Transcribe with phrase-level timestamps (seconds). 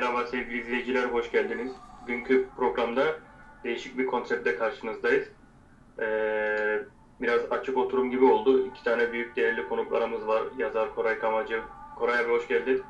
[0.00, 1.72] Merhaba sevgili izleyiciler, hoş geldiniz.
[2.02, 3.04] Bugünkü programda
[3.64, 5.28] değişik bir konseptle karşınızdayız.
[5.98, 6.82] Ee,
[7.20, 8.66] biraz açık oturum gibi oldu.
[8.66, 10.42] İki tane büyük değerli konuklarımız var.
[10.58, 11.62] Yazar Koray Kamacı.
[11.96, 12.82] Koray abi hoş geldin.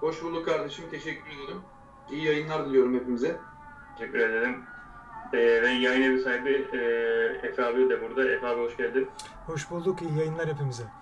[0.00, 0.84] Hoş bulduk kardeşim.
[0.90, 1.60] Teşekkür ederim.
[2.10, 3.36] İyi yayınlar diliyorum hepimize.
[3.98, 4.64] Teşekkür ederim.
[5.32, 6.78] Ee, ve yayın evi sahibi e,
[7.48, 8.30] Efe abi de burada.
[8.30, 9.08] Efe abi hoş geldin.
[9.46, 10.02] Hoş bulduk.
[10.02, 10.99] İyi yayınlar hepimize.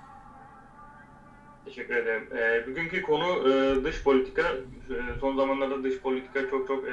[1.69, 2.29] Teşekkür ederim.
[2.37, 4.43] Ee, bugünkü konu e, dış politika.
[4.43, 6.91] E, son zamanlarda dış politika çok çok e,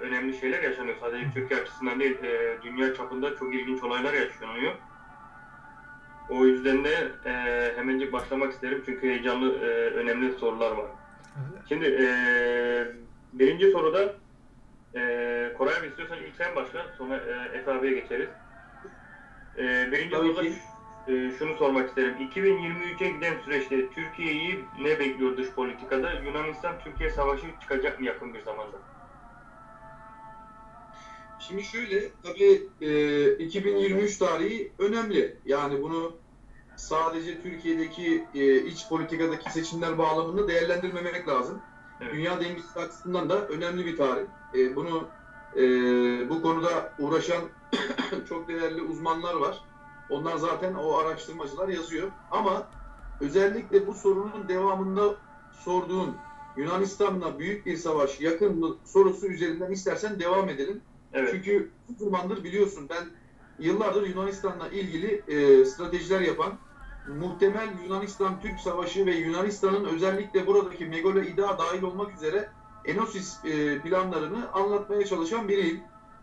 [0.00, 0.96] önemli şeyler yaşanıyor.
[1.00, 4.72] Sadece Türkiye açısından değil, e, dünya çapında çok ilginç olaylar yaşanıyor.
[6.30, 7.32] O yüzden de e,
[7.76, 10.86] hemencik başlamak isterim çünkü heyecanlı, e, önemli sorular var.
[11.68, 12.08] Şimdi e,
[13.32, 14.14] birinci soruda
[14.94, 18.28] e, Koray abi istiyorsan ilk sen başla, sonra e, Efe abiye geçeriz.
[19.58, 20.52] E, birinci Tabii soruda ki.
[21.08, 22.14] E, şunu sormak isterim.
[22.34, 26.12] 2023'e giden süreçte Türkiye'yi ne bekliyor dış politikada?
[26.12, 28.76] Yunanistan-Türkiye savaşı çıkacak mı yakın bir zamanda?
[31.38, 35.36] Şimdi şöyle, tabii e, 2023 tarihi önemli.
[35.44, 36.16] Yani bunu
[36.76, 41.60] sadece Türkiye'deki e, iç politikadaki seçimler bağlamında değerlendirmemek lazım.
[42.00, 42.12] Evet.
[42.14, 44.26] Dünya dengesi açısından da önemli bir tarih.
[44.54, 45.08] E, bunu
[45.56, 45.62] e,
[46.28, 47.42] bu konuda uğraşan
[48.28, 49.64] çok değerli uzmanlar var.
[50.10, 52.08] Onlar zaten o araştırmacılar yazıyor.
[52.30, 52.66] Ama
[53.20, 55.14] özellikle bu sorunun devamında
[55.52, 56.16] sorduğun
[56.56, 60.80] Yunanistan'la büyük bir savaş yakın mı sorusu üzerinden istersen devam edelim.
[61.12, 61.28] Evet.
[61.32, 63.04] Çünkü bu zamandır biliyorsun ben
[63.58, 66.58] yıllardır Yunanistan'la ilgili e, stratejiler yapan
[67.08, 72.48] muhtemel Yunanistan-Türk Savaşı ve Yunanistan'ın özellikle buradaki Megalo İda dahil olmak üzere
[72.84, 75.80] Enosis e, planlarını anlatmaya çalışan biriyim.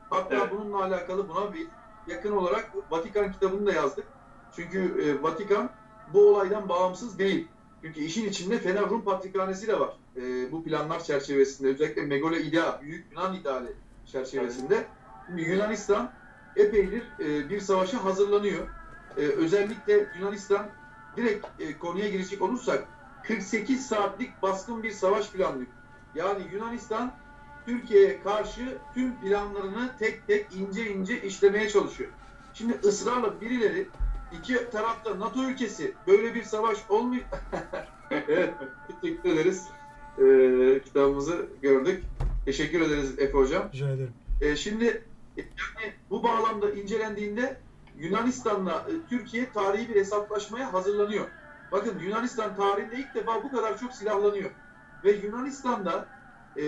[0.09, 0.51] Hatta Evet.
[0.51, 1.67] bununla alakalı buna bir
[2.07, 4.05] yakın olarak Vatikan kitabını da yazdık.
[4.55, 5.69] Çünkü e, Vatikan
[6.13, 7.47] bu olaydan bağımsız değil.
[7.81, 9.97] Çünkü işin içinde Fener Rum Patrikhanesi de var.
[10.15, 13.73] E, bu planlar çerçevesinde özellikle Megalo İda, Büyük Yunan ideali
[14.05, 14.85] çerçevesinde.
[15.27, 16.11] Şimdi Yunanistan
[16.55, 18.67] epeydir e, bir savaşa hazırlanıyor.
[19.17, 20.67] E, özellikle Yunanistan
[21.17, 22.87] direkt e, konuya girecek olursak
[23.23, 25.71] 48 saatlik baskın bir savaş planlıyor.
[26.15, 27.11] Yani Yunanistan
[27.65, 32.09] Türkiye'ye karşı tüm planlarını tek tek ince ince işlemeye çalışıyor.
[32.53, 33.87] Şimdi ısrarla birileri
[34.39, 37.23] iki tarafta NATO ülkesi böyle bir savaş olmuyor.
[39.01, 39.67] teşekkür ederiz.
[40.17, 42.03] E, kitabımızı gördük.
[42.45, 43.69] Teşekkür ederiz Efe Hocam.
[43.73, 44.13] Rica ederim.
[44.41, 44.85] E, şimdi
[45.37, 47.57] yani bu bağlamda incelendiğinde
[47.99, 51.27] Yunanistan'la e, Türkiye tarihi bir hesaplaşmaya hazırlanıyor.
[51.71, 54.49] Bakın Yunanistan tarihinde ilk defa bu kadar çok silahlanıyor.
[55.03, 56.07] Ve Yunanistan'da
[56.57, 56.63] e,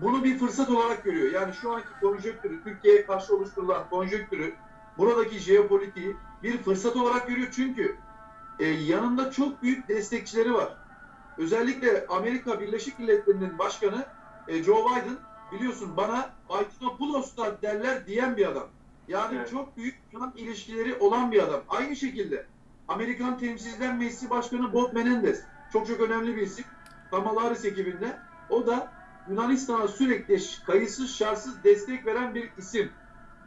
[0.00, 1.32] bunu bir fırsat olarak görüyor.
[1.32, 4.54] Yani şu anki konjonktürü, Türkiye'ye karşı oluşturulan konjonktürü,
[4.98, 7.48] buradaki jeopolitiği bir fırsat olarak görüyor.
[7.52, 7.96] Çünkü
[8.58, 10.76] e, yanında çok büyük destekçileri var.
[11.38, 14.06] Özellikle Amerika Birleşik Devletleri'nin başkanı
[14.48, 15.16] e, Joe Biden
[15.52, 18.66] biliyorsun bana Baytinopoulos'ta derler diyen bir adam.
[19.08, 19.50] Yani Evet.
[19.50, 21.60] çok büyük Yunan ilişkileri olan bir adam.
[21.68, 22.46] Aynı şekilde
[22.88, 26.64] Amerikan Temsilciler Meclisi Başkanı Bob Menendez çok çok önemli bir isim.
[27.10, 28.18] Kamala Harris ekibinde.
[28.50, 28.92] O da
[29.28, 32.92] Yunanistan'a sürekli kayıtsız şartsız destek veren bir isim.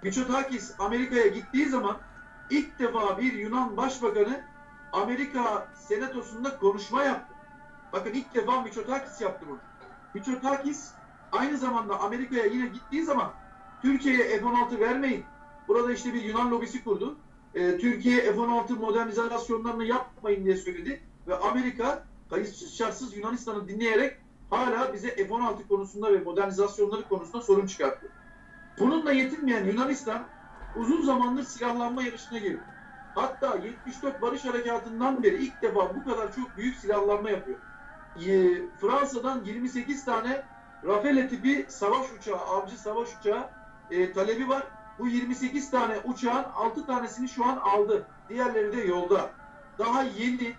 [0.03, 1.97] Mitsotakis Amerika'ya gittiği zaman
[2.49, 4.41] ilk defa bir Yunan Başbakanı
[4.93, 7.35] Amerika Senatosu'nda konuşma yaptı.
[7.93, 9.59] Bakın ilk defa Mitsotakis yaptı bunu.
[10.13, 10.91] Mitsotakis
[11.31, 13.33] aynı zamanda Amerika'ya yine gittiği zaman
[13.81, 15.25] Türkiye'ye F-16 vermeyin.
[15.67, 17.17] Burada işte bir Yunan lobisi kurdu.
[17.55, 21.01] Ee, Türkiye F-16 modernizasyonlarını yapmayın diye söyledi.
[21.27, 24.17] Ve Amerika kayıtsız şartsız Yunanistan'ı dinleyerek
[24.57, 28.07] hala bize F-16 konusunda ve modernizasyonları konusunda sorun çıkarttı.
[28.79, 30.23] Bununla yetinmeyen Yunanistan
[30.75, 32.63] uzun zamandır silahlanma yarışına girdi.
[33.15, 37.59] Hatta 74 Barış Harekatı'ndan beri ilk defa bu kadar çok büyük silahlanma yapıyor.
[38.15, 40.43] Ee, Fransa'dan 28 tane
[40.85, 43.49] Rafale tipi savaş uçağı, avcı savaş uçağı
[43.91, 44.63] e, talebi var.
[44.99, 48.07] Bu 28 tane uçağın 6 tanesini şu an aldı.
[48.29, 49.29] Diğerleri de yolda.
[49.79, 50.53] Daha yeni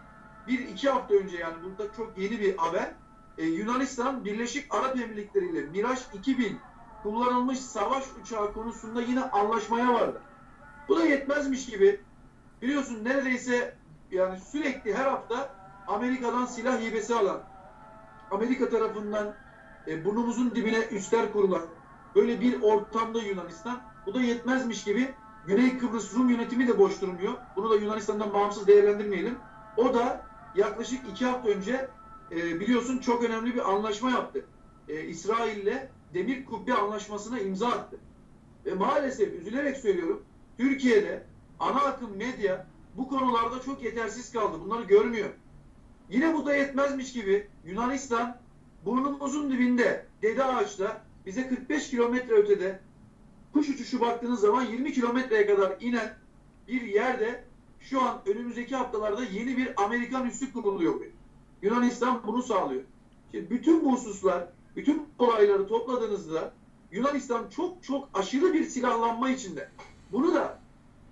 [0.49, 2.93] bir iki hafta önce yani burada çok yeni bir haber.
[3.39, 6.59] E, Yunanistan Birleşik Arap Emirlikleri ile Miraj 2000
[7.03, 10.23] kullanılmış savaş uçağı konusunda yine anlaşmaya vardı.
[10.89, 12.01] Bu da yetmezmiş gibi
[12.63, 13.77] biliyorsun neredeyse
[14.11, 15.55] yani sürekli her hafta
[15.87, 17.43] Amerika'dan silah hibesi alan,
[18.31, 19.35] Amerika tarafından
[19.87, 21.63] e, burnumuzun dibine üstler kurulan
[22.15, 23.81] böyle bir ortamda Yunanistan.
[24.07, 25.15] Bu da yetmezmiş gibi
[25.47, 27.33] Güney Kıbrıs Rum yönetimi de boş durmuyor.
[27.57, 29.39] Bunu da Yunanistan'dan bağımsız değerlendirmeyelim.
[29.77, 31.89] O da yaklaşık iki hafta önce
[32.33, 34.45] e, biliyorsun çok önemli bir anlaşma yaptı.
[34.89, 37.97] E, İsrail'le Demir Kubbe Anlaşması'na imza attı.
[38.67, 40.23] Ve maalesef üzülerek söylüyorum
[40.59, 41.23] Türkiye'de
[41.61, 44.61] ana akım medya bu konularda çok yetersiz kaldı.
[44.65, 45.31] Bunları görmüyor.
[46.11, 48.37] Yine bu da yetmezmiş gibi Yunanistan
[48.85, 52.81] burnumuzun dibinde Dede Ağaç'ta bize 45 kilometre ötede
[53.53, 56.15] kuş uçuşu baktığınız zaman 20 kilometreye kadar inen
[56.69, 57.45] bir yerde
[57.81, 61.01] şu an önümüzdeki haftalarda yeni bir Amerikan üssü kuruluyor.
[61.63, 62.83] Yunanistan bunu sağlıyor.
[63.33, 66.53] Şimdi bütün bu hususlar, bütün olayları topladığınızda
[66.93, 69.71] Yunanistan çok çok aşırı bir silahlanma içinde.
[70.13, 70.61] Bunu da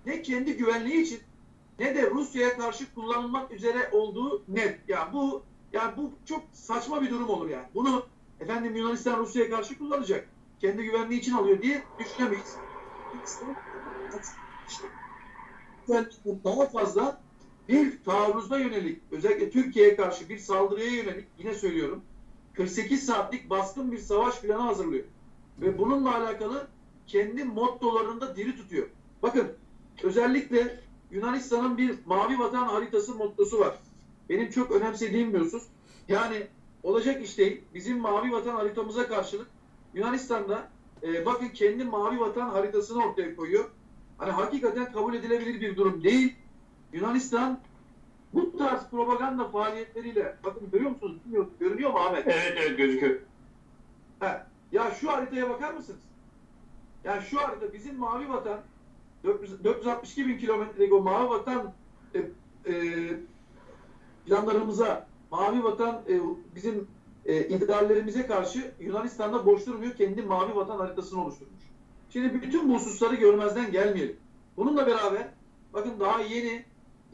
[0.05, 1.19] ne kendi güvenliği için
[1.79, 4.79] ne de Rusya'ya karşı kullanılmak üzere olduğu net.
[4.87, 5.43] Yani bu
[5.73, 7.65] yani bu çok saçma bir durum olur yani.
[7.75, 8.05] Bunu
[8.39, 10.29] efendim Yunanistan Rusya'ya karşı kullanacak.
[10.59, 12.55] Kendi güvenliği için alıyor diye düşünemeyiz.
[15.87, 17.24] Yunanistan daha fazla
[17.69, 22.01] bir taarruza yönelik, özellikle Türkiye'ye karşı bir saldırıya yönelik, yine söylüyorum,
[22.53, 25.03] 48 saatlik baskın bir savaş planı hazırlıyor.
[25.61, 26.67] Ve bununla alakalı
[27.07, 28.87] kendi mottolarını da diri tutuyor.
[29.23, 29.47] Bakın,
[30.03, 30.79] özellikle
[31.11, 33.79] Yunanistan'ın bir mavi vatan haritası mottosu var.
[34.29, 35.63] Benim çok önemsediğim bir husus.
[36.07, 36.47] Yani
[36.83, 37.61] olacak iş değil.
[37.73, 39.47] Bizim mavi vatan haritamıza karşılık
[39.93, 40.69] Yunanistan'da
[41.03, 43.69] e, bakın kendi mavi vatan haritasını ortaya koyuyor.
[44.17, 46.35] Hani hakikaten kabul edilebilir bir durum değil.
[46.93, 47.59] Yunanistan
[48.33, 51.17] bu tarz propaganda faaliyetleriyle bakın görüyor musunuz?
[51.25, 51.51] Bilmiyorum.
[51.59, 52.27] Görünüyor mu Ahmet?
[52.27, 53.19] Evet evet gözüküyor.
[54.19, 54.41] He.
[54.71, 55.99] Ya şu haritaya bakar mısınız?
[57.03, 58.59] Yani şu harita bizim mavi vatan
[59.23, 61.73] 400 462 bin kilometrelik o mavi vatan
[62.15, 62.19] e,
[62.71, 62.73] e,
[64.25, 66.19] planlarımıza mavi vatan e,
[66.55, 66.87] bizim
[67.25, 69.95] e, ideallerimize karşı Yunanistan'da boş durmuyor.
[69.95, 71.63] Kendi mavi vatan haritasını oluşturmuş.
[72.09, 74.17] Şimdi bütün bu hususları görmezden gelmeyelim.
[74.57, 75.27] Bununla beraber
[75.73, 76.65] bakın daha yeni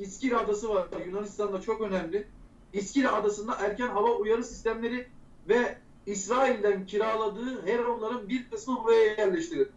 [0.01, 0.87] İskil Adası var.
[1.05, 2.27] Yunanistan'da çok önemli.
[2.73, 5.07] İskil Adası'nda erken hava uyarı sistemleri
[5.49, 9.71] ve İsrail'den kiraladığı Heronların bir kısmı buraya yerleştirildi.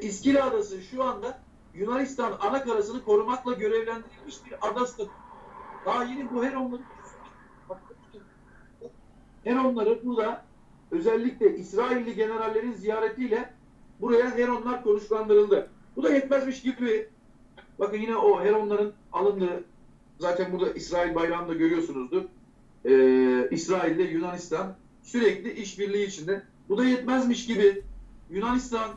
[0.00, 1.40] İskil Adası şu anda
[1.74, 5.08] Yunanistan ana karasını korumakla görevlendirilmiş bir adası.
[5.86, 6.82] Daha yeni bu Heronları
[9.44, 10.44] Heronları burada
[10.90, 13.54] özellikle İsrailli generallerin ziyaretiyle
[14.00, 15.70] buraya Heronlar konuşlandırıldı.
[15.96, 17.08] Bu da yetmezmiş gibi
[17.80, 19.64] bakın yine o Heronların alındığı
[20.18, 22.22] zaten burada İsrail bayrağını da görüyorsunuzdur.
[22.84, 26.42] Ee, İsrail ile Yunanistan sürekli işbirliği içinde.
[26.68, 27.82] Bu da yetmezmiş gibi
[28.30, 28.90] Yunanistan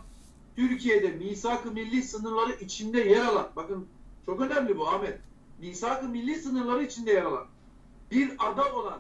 [0.56, 3.88] Türkiye'de misak-ı milli sınırları içinde yer alan bakın
[4.26, 5.20] çok önemli bu Ahmet.
[5.60, 7.46] Misak-ı milli sınırları içinde yer alan
[8.12, 9.00] bir ada olan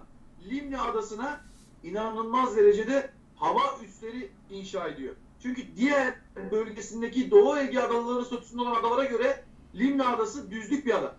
[0.50, 1.42] Limni adasına
[1.84, 5.16] inanılmaz derecede hava üsleri inşa ediyor.
[5.42, 6.16] Çünkü diğer
[6.52, 9.44] bölgesindeki Doğu Ege adaları statüsünde olan adalara göre
[9.76, 11.16] Limni adası düzlük bir ada.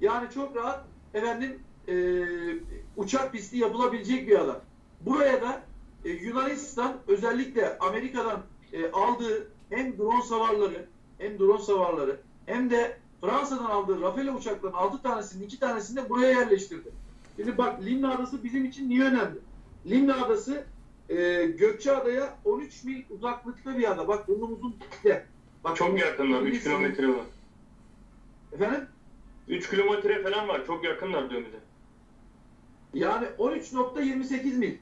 [0.00, 1.58] Yani çok rahat efendim
[1.88, 1.94] e,
[2.96, 4.62] uçak pisti yapılabilecek bir ada.
[5.00, 5.62] Buraya da
[6.04, 8.42] e, Yunanistan özellikle Amerika'dan
[8.72, 10.86] e, aldığı hem drone savarları
[11.18, 16.30] hem drone savarları hem de Fransa'dan aldığı Rafale uçaklarının 6 tanesinin 2 tanesini de buraya
[16.40, 16.88] yerleştirdi.
[17.36, 19.38] Şimdi bak Limna Adası bizim için niye önemli?
[19.86, 20.64] Limna Adası
[21.08, 24.08] e, Gökçeada'ya 13 mil uzaklıkta bir ada.
[24.08, 25.24] Bak burnumuzun dibinde.
[25.64, 26.40] Bak, Çok yakınlar.
[26.42, 27.24] 3 Milli sınır- kilometre var.
[28.52, 28.88] Efendim?
[29.48, 30.66] 3 kilometre falan var.
[30.66, 31.60] Çok yakınlar bize.
[32.94, 34.76] Yani 13.28 mil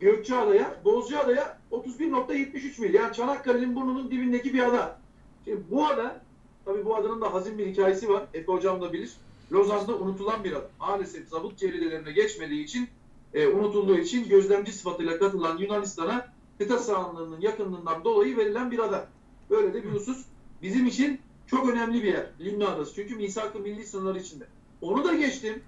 [0.00, 2.94] Gökçeada'ya, Bozcaada'ya 31.73 mil.
[2.94, 4.98] Yani Çanakkale'nin burnunun dibindeki bir ada.
[5.44, 6.20] Şimdi bu ada,
[6.64, 8.22] tabii bu adanın da hazin bir hikayesi var.
[8.34, 9.12] Efe Hocam da bilir.
[9.52, 10.68] Lozan'da unutulan bir ada.
[10.80, 12.88] Maalesef zabıt çevrelerine geçmediği için,
[13.34, 16.26] e, unutulduğu için gözlemci sıfatıyla katılan Yunanistan'a
[16.58, 19.08] kıta sahanlığının yakınlığından dolayı verilen bir ada.
[19.50, 20.24] Böyle de bir husus
[20.62, 21.20] bizim için
[21.52, 22.26] çok önemli bir yer.
[22.40, 22.94] Limna Adası.
[22.94, 24.44] Çünkü misak-ı milli sınırları içinde.
[24.80, 25.62] Onu da geçtim.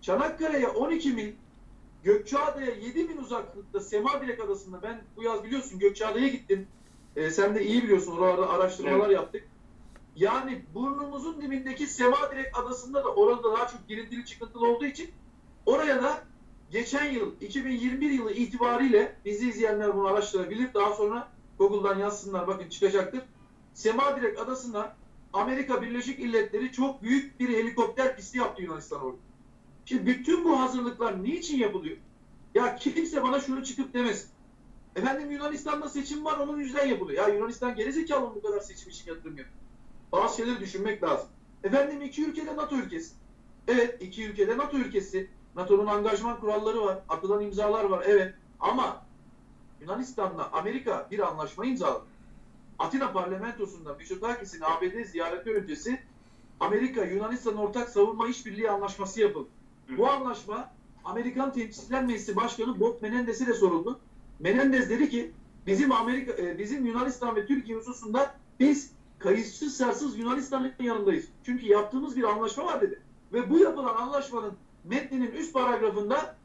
[0.00, 1.32] Çanakkale'ye 12 mil,
[2.02, 6.66] Gökçeada'ya 7 mil uzaklıkta Semadirek Adası'nda ben bu yaz biliyorsun Gökçeada'ya gittim.
[7.16, 9.44] Ee, sen de iyi biliyorsun oralarda araştırmalar yaptık.
[10.16, 15.10] Yani burnumuzun dibindeki Semadirek Adası'nda da orada daha çok girintili çıkıntılı olduğu için
[15.66, 16.24] oraya da
[16.70, 20.74] geçen yıl 2021 yılı itibariyle bizi izleyenler bunu araştırabilir.
[20.74, 23.22] Daha sonra Google'dan yazsınlar bakın çıkacaktır.
[23.74, 24.97] Semadirek Adası'na
[25.32, 29.18] Amerika Birleşik Milletleri çok büyük bir helikopter pisti yaptı Yunanistan orada.
[29.84, 31.96] Şimdi bütün bu hazırlıklar niçin yapılıyor?
[32.54, 34.30] Ya kimse bana şunu çıkıp demesin.
[34.96, 37.28] Efendim Yunanistan'da seçim var onun yüzünden yapılıyor.
[37.28, 39.58] Ya Yunanistan gerizekalı mı bu kadar seçim için yatırım yapıyor?
[40.12, 41.28] Bazı şeyleri düşünmek lazım.
[41.64, 43.14] Efendim iki ülkede NATO ülkesi.
[43.68, 45.30] Evet iki ülkede NATO ülkesi.
[45.56, 46.98] NATO'nun angajman kuralları var.
[47.08, 48.34] Atılan imzalar var evet.
[48.60, 49.06] Ama
[49.80, 52.04] Yunanistan'la Amerika bir anlaşma imzaladı.
[52.78, 56.00] Atina parlamentosunda Mitsotakis'in ABD ziyareti öncesi
[56.60, 59.48] Amerika Yunanistan ortak savunma işbirliği anlaşması yapıldı.
[59.96, 60.70] Bu anlaşma
[61.04, 64.00] Amerikan Temsilciler Meclisi Başkanı Bob Menendez'e de soruldu.
[64.40, 65.32] Menendez dedi ki
[65.66, 71.28] bizim Amerika e, bizim Yunanistan ve Türkiye hususunda biz kayıtsız şartsız Yunanistan'ın yanındayız.
[71.44, 73.00] Çünkü yaptığımız bir anlaşma var dedi.
[73.32, 74.52] Ve bu yapılan anlaşmanın
[74.84, 76.36] metninin üst paragrafında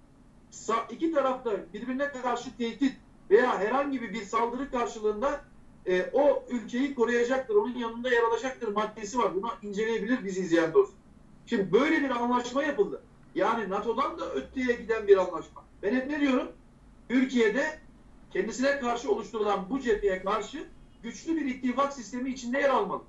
[0.89, 2.95] iki tarafta birbirine karşı tehdit
[3.29, 5.41] veya herhangi bir saldırı karşılığında
[5.87, 9.35] e, o ülkeyi koruyacaktır, onun yanında yer alacaktır maddesi var.
[9.35, 10.93] Bunu inceleyebilir bizi izleyen dost.
[11.45, 13.01] Şimdi böyle bir anlaşma yapıldı.
[13.35, 15.63] Yani NATO'dan da öteye giden bir anlaşma.
[15.83, 16.51] Ben hep ne diyorum?
[17.09, 17.79] Türkiye'de
[18.33, 20.67] kendisine karşı oluşturulan bu cepheye karşı
[21.03, 23.01] güçlü bir ittifak sistemi içinde yer almalı.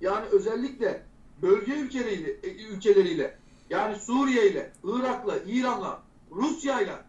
[0.00, 1.02] Yani özellikle
[1.42, 3.38] bölge ülkeleriyle, e, ülkeleriyle
[3.70, 7.04] yani Suriye ile, Irak'la, İran'la, Rusya'yla,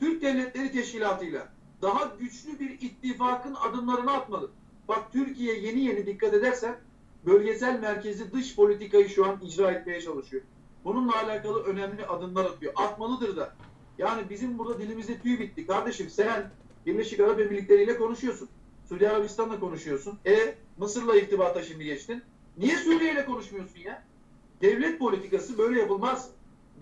[0.00, 1.53] Türk Devletleri Teşkilatı'yla
[1.84, 4.50] daha güçlü bir ittifakın adımlarını atmalı.
[4.88, 6.76] Bak Türkiye yeni yeni dikkat edersen
[7.26, 10.42] bölgesel merkezi dış politikayı şu an icra etmeye çalışıyor.
[10.84, 12.72] Bununla alakalı önemli adımlar atıyor.
[12.76, 13.56] Atmalıdır da.
[13.98, 15.66] Yani bizim burada dilimizde tüy bitti.
[15.66, 16.50] Kardeşim sen
[16.86, 18.48] Birleşik Arap Emirlikleri ile konuşuyorsun.
[18.88, 20.18] Suudi Arabistan'la konuşuyorsun.
[20.26, 22.22] E Mısır'la irtibata şimdi geçtin.
[22.58, 24.02] Niye Suriye ile konuşmuyorsun ya?
[24.60, 26.30] Devlet politikası böyle yapılmaz.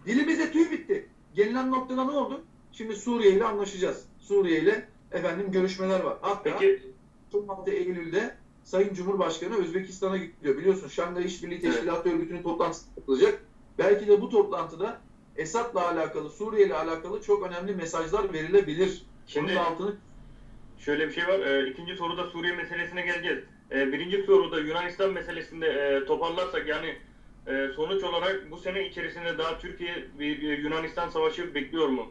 [0.06, 1.08] Dilimize tüy bitti.
[1.34, 2.44] Gelinen noktada ne oldu?
[2.72, 4.04] Şimdi Suriye ile anlaşacağız.
[4.20, 6.16] Suriye ile efendim görüşmeler var.
[6.20, 6.82] Hatta Peki
[7.34, 10.58] 16 Eylül'de Sayın Cumhurbaşkanı Özbekistan'a gidiyor.
[10.58, 13.44] Biliyorsun Şangay İşbirliği Teşkilatı Örgütü'nün toplantısı yapılacak.
[13.78, 15.00] Belki de bu toplantıda
[15.36, 19.02] Esad'la alakalı, Suriye ile alakalı çok önemli mesajlar verilebilir.
[19.26, 19.94] Şimdi- altını
[20.78, 21.38] şöyle bir şey var.
[21.38, 23.38] E, ikinci soruda Suriye meselesine geleceğiz.
[23.72, 26.96] E, birinci soruda Yunanistan meselesinde e, toparlarsak yani
[27.46, 32.10] e, sonuç olarak bu sene içerisinde daha Türkiye bir e, Yunanistan savaşı bekliyor mu?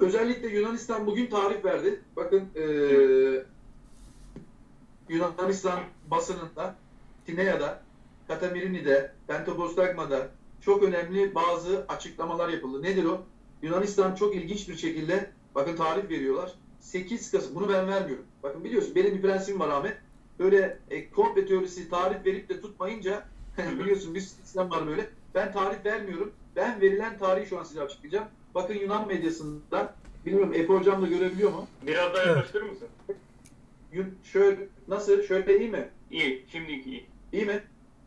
[0.00, 2.00] Özellikle Yunanistan bugün tarih verdi.
[2.16, 3.42] Bakın eee,
[5.08, 5.80] Yunanistan
[6.10, 6.74] basınında,
[7.26, 7.82] Tinea'da,
[8.28, 10.28] Katamirini'de, Pentapostragma'da
[10.60, 12.82] çok önemli bazı açıklamalar yapıldı.
[12.82, 13.22] Nedir o?
[13.62, 16.52] Yunanistan çok ilginç bir şekilde, bakın tarih veriyorlar.
[16.80, 18.24] 8 Kasım, bunu ben vermiyorum.
[18.42, 19.96] Bakın biliyorsun benim bir prensibim var Ahmet.
[20.38, 23.24] Böyle e, komple teorisi tarih verip de tutmayınca
[23.78, 25.10] biliyorsun bir sistem var böyle.
[25.34, 26.32] Ben tarih vermiyorum.
[26.56, 28.26] Ben verilen tarihi şu an size açıklayacağım.
[28.54, 29.94] Bakın Yunan medyasında,
[30.26, 31.66] bilmiyorum Efe Hocam da görebiliyor mu?
[31.86, 32.26] Biraz daha Evet.
[32.36, 32.88] yaklaştırır mısın?
[33.92, 35.22] Yun- Şöyle, nasıl?
[35.22, 35.88] Şöyle iyi mi?
[36.10, 36.46] İyi.
[36.52, 37.06] Şimdiki iyi.
[37.32, 37.62] İyi mi?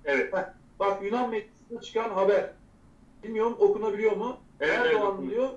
[0.06, 0.34] Evet.
[0.80, 2.52] Bak Yunan medyasında çıkan haber.
[3.24, 4.38] Bilmiyorum okunabiliyor mu?
[4.60, 5.32] Evet, evet, Erdoğan okunuyor.
[5.32, 5.50] diyor,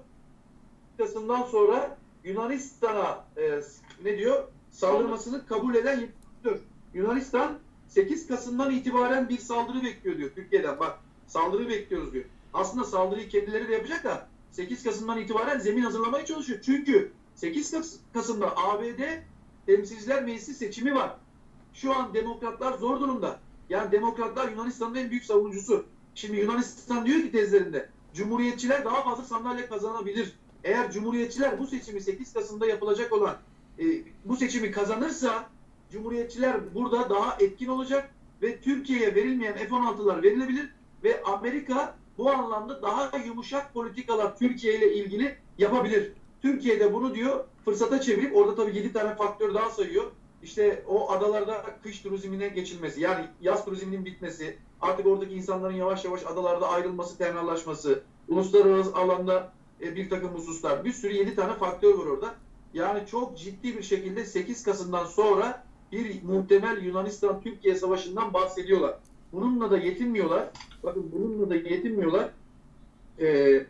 [0.99, 3.61] Kasım'dan sonra Yunanistan'a e,
[4.05, 4.45] ne diyor?
[4.71, 6.61] Saldırmasını kabul eden yetkidir.
[6.95, 10.79] Yunanistan 8 Kasım'dan itibaren bir saldırı bekliyor diyor Türkiye'den.
[10.81, 12.25] Bak saldırı bekliyoruz diyor.
[12.55, 16.59] Aslında saldırıyı kendileri de yapacak da 8 Kasım'dan itibaren zemin hazırlamaya çalışıyor.
[16.63, 19.01] Çünkü 8 Kas- Kasım'da ABD
[19.67, 21.17] Temsilciler Meclisi seçimi var.
[21.75, 23.41] Şu an demokratlar zor durumda.
[23.69, 25.87] Yani demokratlar Yunanistan'ın en büyük savunucusu.
[26.15, 30.33] Şimdi Yunanistan diyor ki tezlerinde Cumhuriyetçiler daha fazla sandalye kazanabilir.
[30.65, 33.37] Eğer Cumhuriyetçiler bu seçimi 8 Kasım'da yapılacak olan
[33.79, 33.85] e,
[34.25, 35.51] bu seçimi kazanırsa
[35.93, 38.11] Cumhuriyetçiler burada daha etkin olacak
[38.43, 40.71] ve Türkiye'ye verilmeyen F-16'lar verilebilir
[41.05, 46.13] ve Amerika bu anlamda daha yumuşak politikalar Türkiye ile ilgili yapabilir.
[46.43, 50.05] Türkiye de bunu diyor fırsata çevirip orada tabii 7 tane faktör daha sayıyor.
[50.43, 56.27] İşte o adalarda kış turizmine geçilmesi yani yaz turizminin bitmesi, artık oradaki insanların yavaş yavaş
[56.27, 60.85] adalarda ayrılması, tenhalaşması, uluslararası alanda e, bir takım hususlar.
[60.85, 62.35] Bir sürü 7 tane faktör var orada.
[62.75, 68.95] Yani çok ciddi bir şekilde 8 Kasım'dan sonra bir muhtemel Yunanistan-Türkiye savaşından bahsediyorlar.
[69.37, 70.49] Bununla da yetinmiyorlar.
[70.83, 72.31] Bakın bununla da yetinmiyorlar.
[73.21, 73.67] Ee,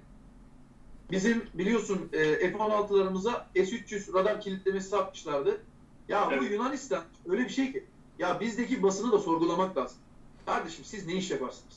[1.11, 5.61] bizim biliyorsun e, F-16'larımıza S-300 radar kilitlemesi yapmışlardı.
[6.08, 6.50] Ya bu Evet.
[6.50, 7.85] Yunanistan öyle bir şey ki
[8.18, 9.99] ya bizdeki basını da sorgulamak lazım.
[10.46, 11.75] Kardeşim siz ne iş yaparsınız?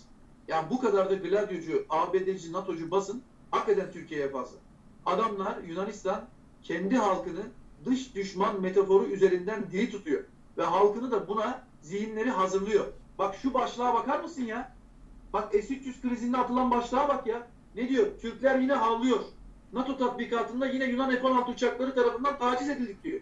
[0.47, 4.57] Yani bu kadar da gladyocu, ABD'ci, NATO'cu basın hakikaten Türkiye'ye fazla.
[5.05, 6.25] Adamlar Yunanistan
[6.63, 7.41] kendi halkını
[7.85, 10.23] dış düşman metaforu üzerinden diri tutuyor.
[10.57, 12.85] Ve halkını da buna zihinleri hazırlıyor.
[13.19, 14.71] Bak şu başlığa bakar mısın ya?
[15.33, 17.47] Bak S-300 krizinde atılan başlığa bak ya.
[17.75, 18.07] Ne diyor?
[18.21, 19.19] Türkler yine havlıyor.
[19.73, 23.21] NATO tatbikatında yine Yunan F-16 uçakları tarafından taciz edildik diyor.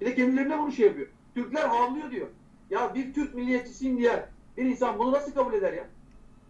[0.00, 1.08] Bir de kendilerine bunu şey yapıyor.
[1.34, 2.28] Türkler havlıyor diyor.
[2.70, 5.88] Ya bir Türk milliyetçisiyim diye bir insan bunu nasıl kabul eder ya?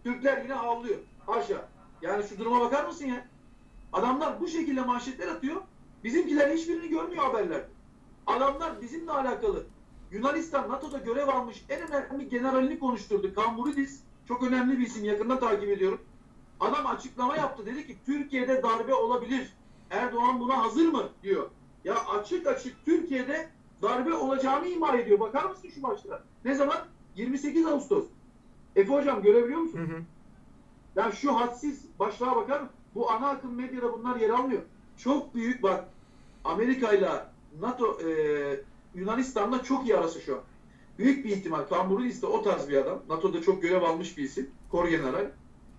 [0.03, 0.99] Türkler yine havlıyor.
[1.25, 1.69] Haşa.
[2.01, 3.25] Yani şu duruma bakar mısın ya?
[3.93, 5.61] Adamlar bu şekilde manşetler atıyor.
[6.03, 7.61] Bizimkiler hiçbirini görmüyor haberler.
[8.27, 9.65] Adamlar bizimle alakalı
[10.11, 13.33] Yunanistan NATO'da görev almış en önemli generalini konuşturdu.
[13.35, 14.01] Kamburidis.
[14.27, 15.05] Çok önemli bir isim.
[15.05, 16.01] Yakından takip ediyorum.
[16.59, 17.65] Adam açıklama yaptı.
[17.65, 19.53] Dedi ki Türkiye'de darbe olabilir.
[19.89, 21.09] Erdoğan buna hazır mı?
[21.23, 21.49] diyor.
[21.83, 23.49] Ya açık açık Türkiye'de
[23.81, 25.19] darbe olacağını ima ediyor.
[25.19, 26.23] Bakar mısın şu başlığa?
[26.45, 26.77] Ne zaman?
[27.15, 28.05] 28 Ağustos.
[28.75, 29.79] Efe hocam görebiliyor musun?
[29.79, 30.01] Hı hı.
[30.95, 32.75] Ya şu hadsiz başlığa bakar mısın?
[32.95, 34.61] Bu ana akım medyada bunlar yer almıyor.
[34.97, 35.85] Çok büyük bak
[36.43, 37.09] Amerika ile
[37.59, 38.09] NATO e,
[38.97, 40.41] Yunanistan'la çok iyi arası şu an.
[40.97, 42.99] Büyük bir ihtimal Kamburudis de o tarz bir adam.
[43.09, 44.49] NATO'da çok görev almış bir isim.
[44.71, 45.31] Kor general.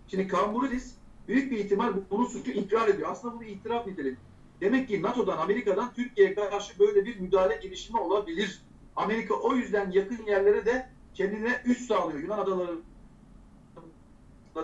[0.08, 0.94] Şimdi Kamburudis
[1.28, 3.08] büyük bir ihtimal bunu suçu ikrar ediyor.
[3.10, 4.16] Aslında bunu itiraf niteliği.
[4.60, 8.62] Demek ki NATO'dan, Amerika'dan Türkiye'ye karşı böyle bir müdahale girişimi olabilir.
[8.96, 12.22] Amerika o yüzden yakın yerlere de kendine üst sağlıyor.
[12.22, 12.76] Yunan adaları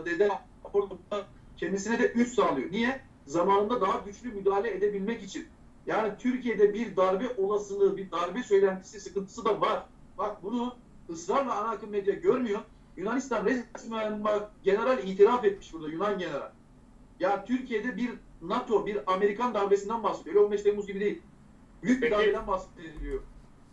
[0.04, 0.28] dede
[1.56, 2.72] kendisine de üst sağlıyor.
[2.72, 3.00] Niye?
[3.26, 5.46] Zamanında daha güçlü müdahale edebilmek için.
[5.86, 9.82] Yani Türkiye'de bir darbe olasılığı, bir darbe söylentisi sıkıntısı da var.
[10.18, 10.76] Bak bunu
[11.10, 12.60] ısrarla ana akım medya görmüyor.
[12.96, 16.50] Yunanistan resmen bak general itiraf etmiş burada Yunan general.
[17.20, 18.10] Ya Türkiye'de bir
[18.42, 20.36] NATO, bir Amerikan darbesinden bahsediyor.
[20.36, 21.22] Öyle 15 Temmuz gibi değil.
[21.82, 23.20] Büyük bir Peki, darbeden bahsediliyor.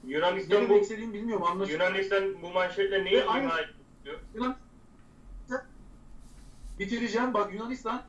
[0.07, 1.45] Yunanistan bu, istediğimi bilmiyorum.
[1.45, 1.89] Anlaşılıyor.
[1.89, 3.59] Yunanistan bu manşetle neyi ima
[4.01, 4.19] ediyor?
[4.35, 4.55] Yunan
[6.79, 7.33] bitireceğim.
[7.33, 8.01] Bak Yunanistan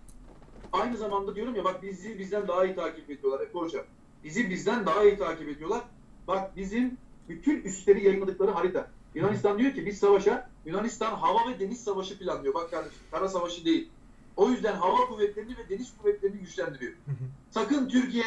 [0.73, 3.85] aynı zamanda diyorum ya bak bizi bizden daha iyi takip ediyorlar Efe Hocam.
[4.25, 5.83] Bizi bizden daha iyi takip ediyorlar.
[6.29, 6.97] Bak bizim
[7.29, 8.91] bütün üstleri yayınladıkları harita.
[9.14, 12.55] Yunanistan diyor ki biz savaşa Yunanistan hava ve deniz savaşı planlıyor.
[12.55, 13.88] Bak kardeşim kara savaşı değil.
[14.37, 16.93] O yüzden hava kuvvetlerini ve deniz kuvvetlerini güçlendiriyor.
[16.93, 17.25] Hı hı.
[17.50, 18.25] Sakın Türkiye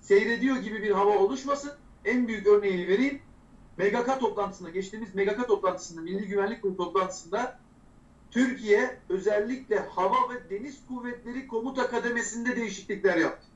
[0.00, 1.72] seyrediyor gibi bir hava oluşmasın.
[2.04, 3.20] En büyük örneği vereyim.
[3.78, 7.58] MGK toplantısında, geçtiğimiz MGK toplantısında, Milli Güvenlik Kurulu toplantısında
[8.30, 13.46] Türkiye özellikle hava ve deniz kuvvetleri komuta kademesinde değişiklikler yaptı.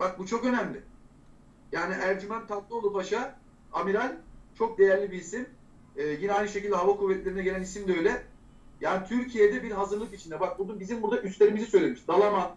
[0.00, 0.80] Bak bu çok önemli.
[1.72, 3.38] Yani Ercüment Tatlıoğlu Paşa,
[3.72, 4.12] amiral,
[4.58, 5.46] çok değerli bir isim.
[5.96, 8.22] Ee, yine aynı şekilde hava kuvvetlerine gelen isim de öyle.
[8.80, 10.40] Yani Türkiye'de bir hazırlık içinde.
[10.40, 12.08] Bak burada bizim burada üstlerimizi söylemiş.
[12.08, 12.56] Dalaman,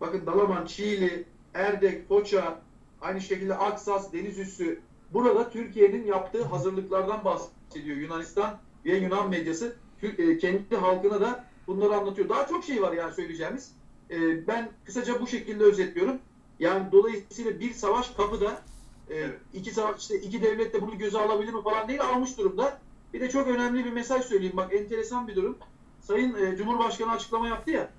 [0.00, 1.24] bakın Dalaman, Çiğli,
[1.54, 2.60] Erdek, Foça,
[3.00, 4.80] aynı şekilde Aksas, Deniz Üssü.
[5.12, 9.76] Burada Türkiye'nin yaptığı hazırlıklardan bahsediyor Yunanistan ve Yunan medyası.
[10.02, 12.28] E, kendi halkına da bunları anlatıyor.
[12.28, 13.72] Daha çok şey var yani söyleyeceğimiz.
[14.10, 16.18] E, ben kısaca bu şekilde özetliyorum.
[16.58, 18.62] Yani dolayısıyla bir savaş kapıda.
[19.10, 22.78] E, iki savaş işte iki devlet de bunu göze alabilir mi falan değil almış durumda.
[23.14, 24.56] Bir de çok önemli bir mesaj söyleyeyim.
[24.56, 25.58] Bak enteresan bir durum.
[26.00, 27.90] Sayın e, Cumhurbaşkanı açıklama yaptı ya.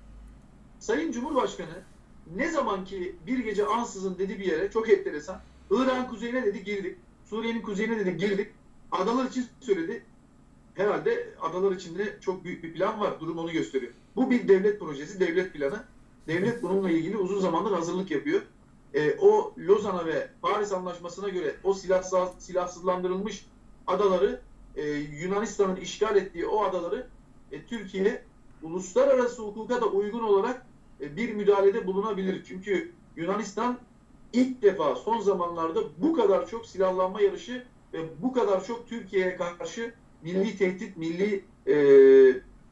[0.78, 1.82] Sayın Cumhurbaşkanı
[2.36, 5.40] ne zaman ki bir gece ansızın dedi bir yere çok enteresan.
[5.70, 6.96] Irak'ın kuzeyine dedi girdik.
[7.24, 8.48] Suriye'nin kuzeyine dedi girdik.
[8.92, 10.02] Adalar için söyledi.
[10.78, 13.20] Herhalde adalar içinde çok büyük bir plan var.
[13.20, 13.92] Durum onu gösteriyor.
[14.16, 15.84] Bu bir devlet projesi, devlet planı.
[16.26, 18.42] Devlet bununla ilgili uzun zamandır hazırlık yapıyor.
[18.94, 23.46] E, o Lozan'a ve Paris Anlaşması'na göre o silahsız, silahsızlandırılmış
[23.86, 24.40] adaları
[24.76, 27.06] e, Yunanistan'ın işgal ettiği o adaları
[27.52, 28.22] e, Türkiye
[28.62, 30.66] uluslararası hukuka da uygun olarak
[31.00, 32.44] e, bir müdahalede bulunabilir.
[32.48, 33.78] Çünkü Yunanistan
[34.32, 39.94] ilk defa son zamanlarda bu kadar çok silahlanma yarışı ve bu kadar çok Türkiye'ye karşı
[40.22, 41.74] milli tehdit, milli e,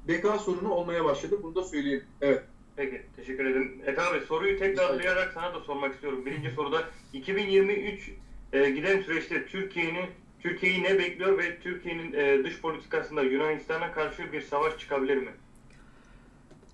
[0.08, 1.38] beka sorunu olmaya başladı.
[1.42, 2.04] Bunu da söyleyeyim.
[2.20, 2.42] Evet.
[2.76, 3.80] Peki, teşekkür ederim.
[3.86, 6.26] Efe abi soruyu tekrarlayarak sana da sormak istiyorum.
[6.26, 8.10] Birinci soruda 2023
[8.52, 10.06] e, giden süreçte Türkiye'nin
[10.40, 15.30] Türkiye'yi ne bekliyor ve Türkiye'nin e, dış politikasında Yunanistan'a karşı bir savaş çıkabilir mi?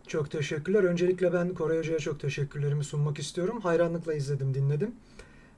[0.06, 0.84] Çok teşekkürler.
[0.84, 3.60] Öncelikle ben Koray Hoca'ya çok teşekkürlerimi sunmak istiyorum.
[3.60, 4.94] Hayranlıkla izledim, dinledim.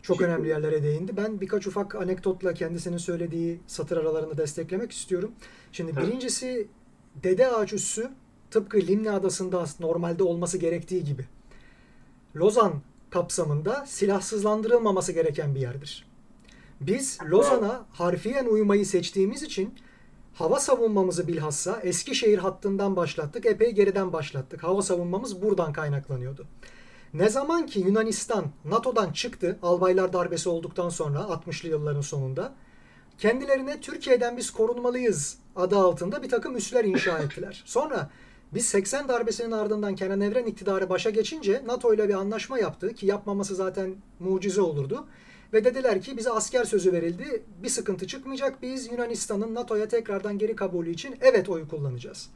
[0.05, 1.17] Çok Teşekkür önemli yerlere değindi.
[1.17, 5.33] Ben birkaç ufak anekdotla kendisinin söylediği satır aralarını desteklemek istiyorum.
[5.73, 6.07] Şimdi Tabii.
[6.07, 6.69] birincisi
[7.23, 8.11] Dede Ağaç Üssü
[8.51, 11.27] tıpkı Limni Adası'nda normalde olması gerektiği gibi
[12.37, 16.07] Lozan kapsamında silahsızlandırılmaması gereken bir yerdir.
[16.81, 19.75] Biz Lozan'a harfiyen uymayı seçtiğimiz için
[20.35, 23.47] hava savunmamızı bilhassa Eskişehir hattından başlattık.
[23.47, 24.63] Epey geriden başlattık.
[24.63, 26.47] Hava savunmamız buradan kaynaklanıyordu.
[27.15, 32.55] Ne zaman ki Yunanistan NATO'dan çıktı, albaylar darbesi olduktan sonra 60'lı yılların sonunda
[33.19, 37.63] kendilerine Türkiye'den biz korunmalıyız adı altında bir takım üsler inşa ettiler.
[37.67, 38.11] Sonra
[38.55, 43.07] biz 80 darbesinin ardından Kenan Evren iktidarı başa geçince NATO ile bir anlaşma yaptı ki
[43.07, 45.07] yapmaması zaten mucize olurdu.
[45.53, 47.43] Ve dediler ki bize asker sözü verildi.
[47.63, 48.63] Bir sıkıntı çıkmayacak.
[48.63, 52.31] Biz Yunanistan'ın NATO'ya tekrardan geri kabulü için evet oyu kullanacağız.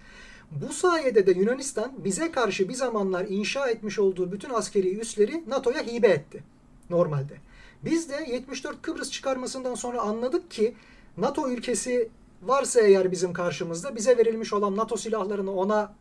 [0.50, 5.82] Bu sayede de Yunanistan bize karşı bir zamanlar inşa etmiş olduğu bütün askeri üsleri NATO'ya
[5.82, 6.42] hibe etti
[6.90, 7.36] normalde.
[7.84, 10.74] Biz de 74 Kıbrıs çıkarmasından sonra anladık ki
[11.16, 12.08] NATO ülkesi
[12.42, 15.94] varsa eğer bizim karşımızda bize verilmiş olan NATO silahlarını ona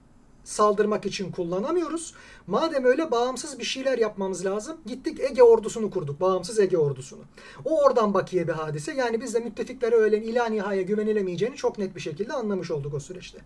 [0.48, 2.14] saldırmak için kullanamıyoruz.
[2.48, 4.78] Madem öyle bağımsız bir şeyler yapmamız lazım.
[4.86, 6.22] Gittik Ege ordusunu kurduk.
[6.22, 7.22] Bağımsız Ege ordusunu.
[7.66, 8.94] O oradan bakiye bir hadise.
[8.94, 13.00] Yani biz de müttefiklere öyle ila nihaya güvenilemeyeceğini çok net bir şekilde anlamış olduk o
[13.00, 13.38] süreçte.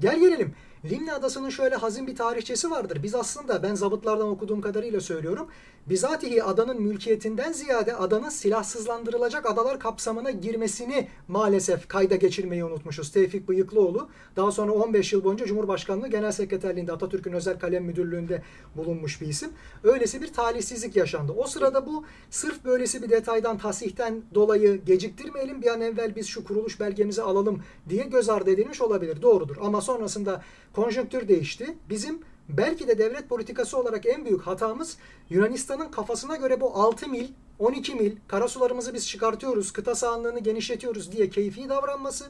[0.00, 0.54] Gel gelelim.
[0.84, 3.02] Limni Adası'nın şöyle hazin bir tarihçesi vardır.
[3.02, 5.48] Biz aslında ben zabıtlardan okuduğum kadarıyla söylüyorum.
[5.86, 13.12] Bizatihi adanın mülkiyetinden ziyade adanın silahsızlandırılacak adalar kapsamına girmesini maalesef kayda geçirmeyi unutmuşuz.
[13.12, 18.42] Tevfik Bıyıklıoğlu daha sonra 15 yıl boyunca Cumhurbaşkanlığı Genel Sekreterliğinde Atatürk'ün özel kalem müdürlüğünde
[18.76, 19.50] bulunmuş bir isim.
[19.84, 21.32] Öylesi bir talihsizlik yaşandı.
[21.36, 26.44] O sırada bu sırf böylesi bir detaydan tasihten dolayı geciktirmeyelim bir an evvel biz şu
[26.44, 29.22] kuruluş belgemizi alalım diye göz ardı edilmiş olabilir.
[29.22, 29.56] Doğrudur.
[29.60, 30.42] Ama sonrasında
[30.74, 31.76] konjonktür değişti.
[31.90, 34.96] Bizim Belki de devlet politikası olarak en büyük hatamız
[35.30, 41.30] Yunanistan'ın kafasına göre bu 6 mil, 12 mil karasularımızı biz çıkartıyoruz, kıta sahanlığını genişletiyoruz diye
[41.30, 42.26] keyfi davranması.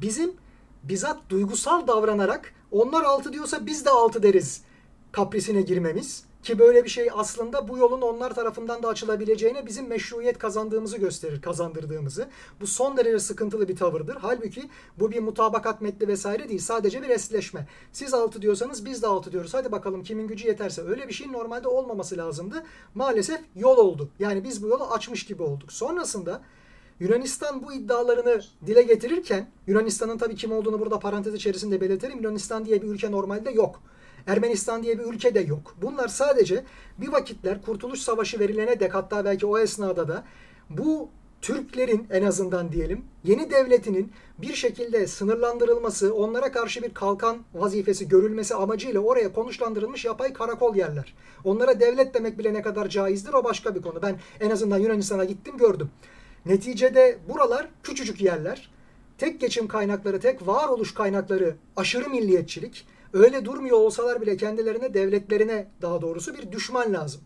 [0.00, 0.32] Bizim
[0.82, 4.62] bizzat duygusal davranarak onlar 6 diyorsa biz de 6 deriz
[5.12, 6.24] kaprisine girmemiz.
[6.46, 11.42] Ki böyle bir şey aslında bu yolun onlar tarafından da açılabileceğine bizim meşruiyet kazandığımızı gösterir,
[11.42, 12.28] kazandırdığımızı.
[12.60, 14.16] Bu son derece sıkıntılı bir tavırdır.
[14.20, 16.60] Halbuki bu bir mutabakat metni vesaire değil.
[16.60, 17.66] Sadece bir esleşme.
[17.92, 19.54] Siz 6 diyorsanız biz de 6 diyoruz.
[19.54, 20.82] Hadi bakalım kimin gücü yeterse.
[20.82, 22.64] Öyle bir şeyin normalde olmaması lazımdı.
[22.94, 24.08] Maalesef yol oldu.
[24.18, 25.72] Yani biz bu yolu açmış gibi olduk.
[25.72, 26.42] Sonrasında
[27.00, 32.18] Yunanistan bu iddialarını dile getirirken Yunanistan'ın tabii kim olduğunu burada parantez içerisinde belirtelim.
[32.18, 33.80] Yunanistan diye bir ülke normalde yok.
[34.26, 35.76] Ermenistan diye bir ülke de yok.
[35.82, 36.64] Bunlar sadece
[36.98, 40.24] bir vakitler Kurtuluş Savaşı verilene dek hatta belki o esnada da
[40.70, 41.08] bu
[41.42, 48.54] Türklerin en azından diyelim yeni devletinin bir şekilde sınırlandırılması, onlara karşı bir kalkan vazifesi görülmesi
[48.54, 51.14] amacıyla oraya konuşlandırılmış yapay karakol yerler.
[51.44, 54.02] Onlara devlet demek bile ne kadar caizdir o başka bir konu.
[54.02, 55.90] Ben en azından Yunanistan'a gittim gördüm.
[56.46, 58.70] Neticede buralar küçücük yerler.
[59.18, 62.86] Tek geçim kaynakları, tek varoluş kaynakları aşırı milliyetçilik
[63.16, 67.20] öyle durmuyor olsalar bile kendilerine, devletlerine daha doğrusu bir düşman lazım.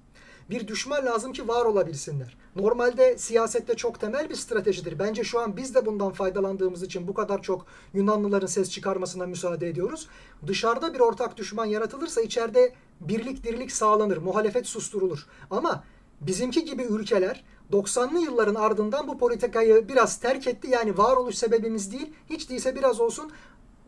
[0.50, 2.37] Bir düşman lazım ki var olabilsinler.
[2.57, 4.98] Normalde siyasette çok temel bir stratejidir.
[4.98, 9.68] Bence şu an biz de bundan faydalandığımız için bu kadar çok Yunanlıların ses çıkarmasına müsaade
[9.68, 10.09] ediyoruz.
[10.46, 15.26] Dışarıda bir ortak düşman yaratılırsa içeride birlik dirlik sağlanır, muhalefet susturulur.
[15.50, 15.85] Ama
[16.20, 20.70] bizimki gibi ülkeler 90'lı yılların ardından bu politikayı biraz terk etti.
[20.70, 23.33] Yani varoluş sebebimiz değil, hiç değilse biraz olsun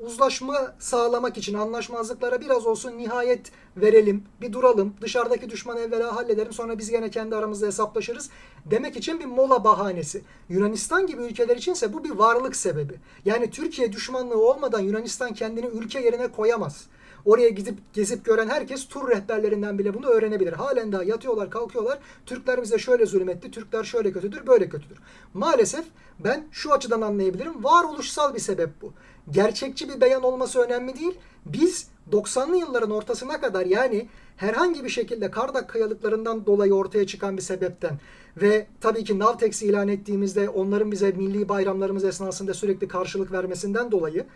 [0.03, 6.79] uzlaşma sağlamak için anlaşmazlıklara biraz olsun nihayet verelim, bir duralım, dışarıdaki düşmanı evvela halledelim sonra
[6.79, 8.31] biz gene kendi aramızda hesaplaşırız
[8.67, 10.23] demek için bir mola bahanesi.
[10.49, 12.95] Yunanistan gibi ülkeler içinse bu bir varlık sebebi.
[13.25, 16.87] Yani Türkiye düşmanlığı olmadan Yunanistan kendini ülke yerine koyamaz.
[17.25, 20.53] Oraya gidip gezip gören herkes tur rehberlerinden bile bunu öğrenebilir.
[20.53, 21.99] Halen daha yatıyorlar, kalkıyorlar.
[22.27, 24.99] Türkler bize şöyle zulmetti, Türkler şöyle kötüdür, böyle kötüdür.
[25.35, 25.85] Maalesef
[26.19, 27.65] ben şu açıdan anlayabilirim.
[27.65, 28.93] Varoluşsal bir sebep bu.
[29.31, 31.15] Gerçekçi bir beyan olması önemli değil.
[31.47, 37.43] Biz 90'lı yılların ortasına kadar yani herhangi bir şekilde Kardak kayalıklarından dolayı ortaya çıkan bir
[37.43, 37.99] sebepten
[38.37, 44.27] ve tabii ki Navtex ilan ettiğimizde onların bize milli bayramlarımız esnasında sürekli karşılık vermesinden dolayı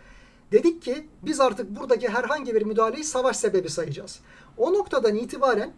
[0.51, 4.19] Dedik ki biz artık buradaki herhangi bir müdahaleyi savaş sebebi sayacağız.
[4.57, 5.71] O noktadan itibaren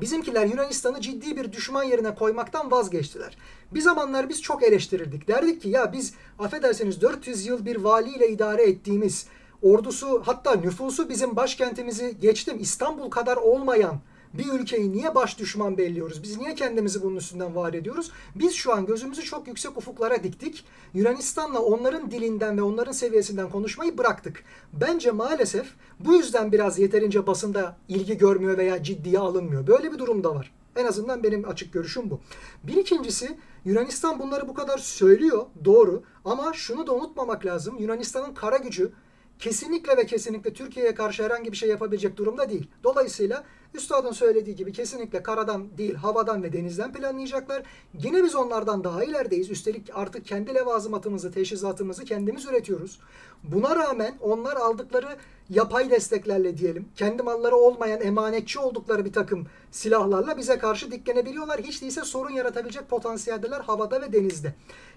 [0.00, 3.36] Bizimkiler Yunanistan'ı ciddi bir düşman yerine koymaktan vazgeçtiler.
[3.74, 5.28] Bir zamanlar biz çok eleştirirdik.
[5.28, 9.26] Derdik ki ya biz affederseniz 400 yıl bir valiyle idare ettiğimiz
[9.62, 14.00] ordusu hatta nüfusu bizim başkentimizi geçtim İstanbul kadar olmayan
[14.38, 16.22] bir ülkeyi niye baş düşman belliyoruz?
[16.22, 18.10] Biz niye kendimizi bunun üstünden var ediyoruz?
[18.34, 20.64] Biz şu an gözümüzü çok yüksek ufuklara diktik.
[20.94, 24.44] Yunanistan'la onların dilinden ve onların seviyesinden konuşmayı bıraktık.
[24.72, 25.66] Bence maalesef
[26.00, 29.66] bu yüzden biraz yeterince basında ilgi görmüyor veya ciddiye alınmıyor.
[29.66, 30.52] Böyle bir durum da var.
[30.76, 32.20] En azından benim açık görüşüm bu.
[32.64, 37.78] Bir ikincisi Yunanistan bunları bu kadar söylüyor doğru ama şunu da unutmamak lazım.
[37.78, 38.92] Yunanistan'ın kara gücü
[39.38, 42.70] kesinlikle ve kesinlikle Türkiye'ye karşı herhangi bir şey yapabilecek durumda değil.
[42.84, 43.44] Dolayısıyla
[43.76, 47.62] Üstadın söylediği gibi kesinlikle karadan değil havadan ve denizden planlayacaklar.
[47.94, 49.50] Yine biz onlardan daha ilerideyiz.
[49.50, 53.00] Üstelik artık kendi levazımatımızı, teşhisatımızı kendimiz üretiyoruz.
[53.44, 55.16] Buna rağmen onlar aldıkları
[55.50, 61.60] yapay desteklerle diyelim, kendi malları olmayan emanetçi oldukları bir takım silahlarla bize karşı diklenebiliyorlar.
[61.60, 64.54] Hiç değilse sorun yaratabilecek potansiyeldeler havada ve denizde.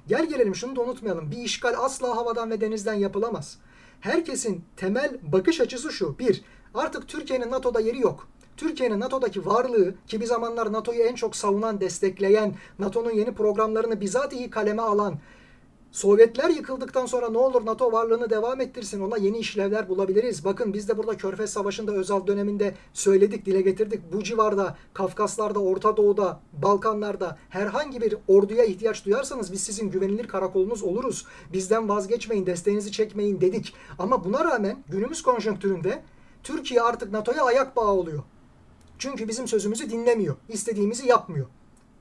[0.08, 1.32] Gel gelelim şunu da unutmayalım.
[1.32, 3.58] Bir işgal asla havadan ve denizden yapılamaz.
[4.02, 6.20] Herkesin temel bakış açısı şu.
[6.20, 8.28] Bir, artık Türkiye'nin NATO'da yeri yok.
[8.60, 14.50] Türkiye'nin NATO'daki varlığı ki bir zamanlar NATO'yu en çok savunan, destekleyen, NATO'nun yeni programlarını bizatihi
[14.50, 15.20] kaleme alan,
[15.92, 20.46] Sovyetler yıkıldıktan sonra ne olur NATO varlığını devam ettirsin ona yeni işlevler bulabiliriz.
[20.46, 24.14] Bakın biz de burada Körfez Savaşı'nda özel döneminde söyledik, dile getirdik.
[24.14, 30.84] Bu civarda, Kafkaslar'da, Orta Doğu'da, Balkanlar'da herhangi bir orduya ihtiyaç duyarsanız biz sizin güvenilir karakolunuz
[30.84, 31.26] oluruz.
[31.54, 33.74] Bizden vazgeçmeyin, desteğinizi çekmeyin dedik.
[34.00, 36.02] Ama buna rağmen günümüz konjonktüründe
[36.44, 38.24] Türkiye artık NATO'ya ayak bağı oluyor.
[39.00, 40.36] Çünkü bizim sözümüzü dinlemiyor.
[40.50, 41.48] istediğimizi yapmıyor.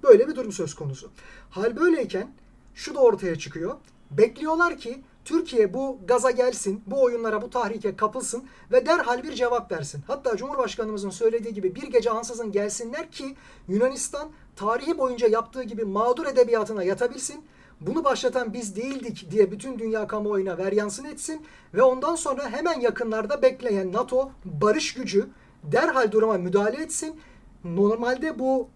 [0.03, 1.11] Böyle bir durum söz konusu.
[1.51, 2.33] Hal böyleyken
[2.75, 3.77] şu da ortaya çıkıyor.
[4.11, 9.73] Bekliyorlar ki Türkiye bu gaza gelsin, bu oyunlara, bu tahrike kapılsın ve derhal bir cevap
[9.73, 10.03] versin.
[10.07, 13.37] Hatta Cumhurbaşkanımızın söylediği gibi bir gece ansızın gelsinler ki
[13.69, 17.45] Yunanistan tarihi boyunca yaptığı gibi mağdur edebiyatına yatabilsin.
[17.81, 23.43] Bunu başlatan biz değildik diye bütün dünya kamuoyuna veryansın etsin ve ondan sonra hemen yakınlarda
[23.43, 25.29] bekleyen NATO barış gücü
[25.73, 27.21] derhal duruma müdahale etsin.
[27.65, 28.69] Normalde bu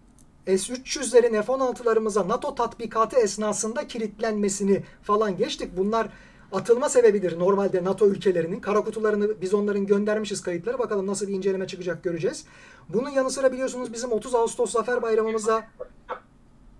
[0.47, 5.77] S-300'lerin F-16'larımıza NATO tatbikatı esnasında kilitlenmesini falan geçtik.
[5.77, 6.07] Bunlar
[6.51, 8.59] atılma sebebidir normalde NATO ülkelerinin.
[8.59, 10.79] Kara kutularını biz onların göndermişiz kayıtları.
[10.79, 12.45] Bakalım nasıl bir inceleme çıkacak göreceğiz.
[12.89, 15.63] Bunun yanı sıra biliyorsunuz bizim 30 Ağustos Zafer Bayramımızda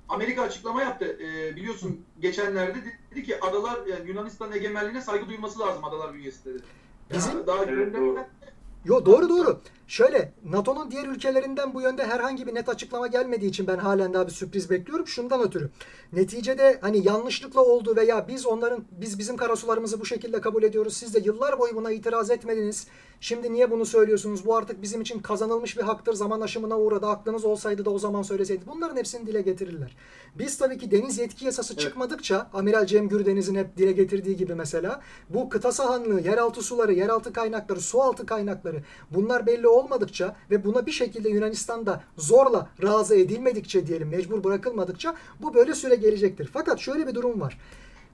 [0.09, 1.17] Amerika açıklama yaptı.
[1.21, 2.77] Ee, biliyorsun geçenlerde
[3.11, 6.63] dedi ki adalar yani Yunanistan egemenliğine saygı duyması lazım adalar bünyesinde dedi.
[7.13, 7.95] Bizim- Ya daha Evet,
[8.85, 9.61] Yo doğru doğru.
[9.87, 14.27] Şöyle NATO'nun diğer ülkelerinden bu yönde herhangi bir net açıklama gelmediği için ben halen daha
[14.27, 15.07] bir sürpriz bekliyorum.
[15.07, 15.69] Şundan ötürü.
[16.13, 20.97] Neticede hani yanlışlıkla oldu veya biz onların biz bizim karasularımızı bu şekilde kabul ediyoruz.
[20.97, 22.87] Siz de yıllar boyu buna itiraz etmediniz.
[23.23, 24.45] Şimdi niye bunu söylüyorsunuz?
[24.45, 26.13] Bu artık bizim için kazanılmış bir haktır.
[26.13, 27.05] Zaman aşımına uğradı.
[27.05, 28.63] Aklınız olsaydı da o zaman söyleseydi.
[28.67, 29.95] Bunların hepsini dile getirirler.
[30.35, 31.81] Biz tabii ki deniz yetki yasası Evet.
[31.81, 37.33] çıkmadıkça Amiral Cem Gürdeniz'in hep dile getirdiği gibi mesela bu kıta sahanlığı, yeraltı suları, yeraltı
[37.33, 43.87] kaynakları, su altı kaynakları bunlar belli olmadıkça ve buna bir şekilde Yunanistan'da zorla razı edilmedikçe
[43.87, 46.49] diyelim mecbur bırakılmadıkça bu böyle süre gelecektir.
[46.53, 47.57] Fakat şöyle bir durum var.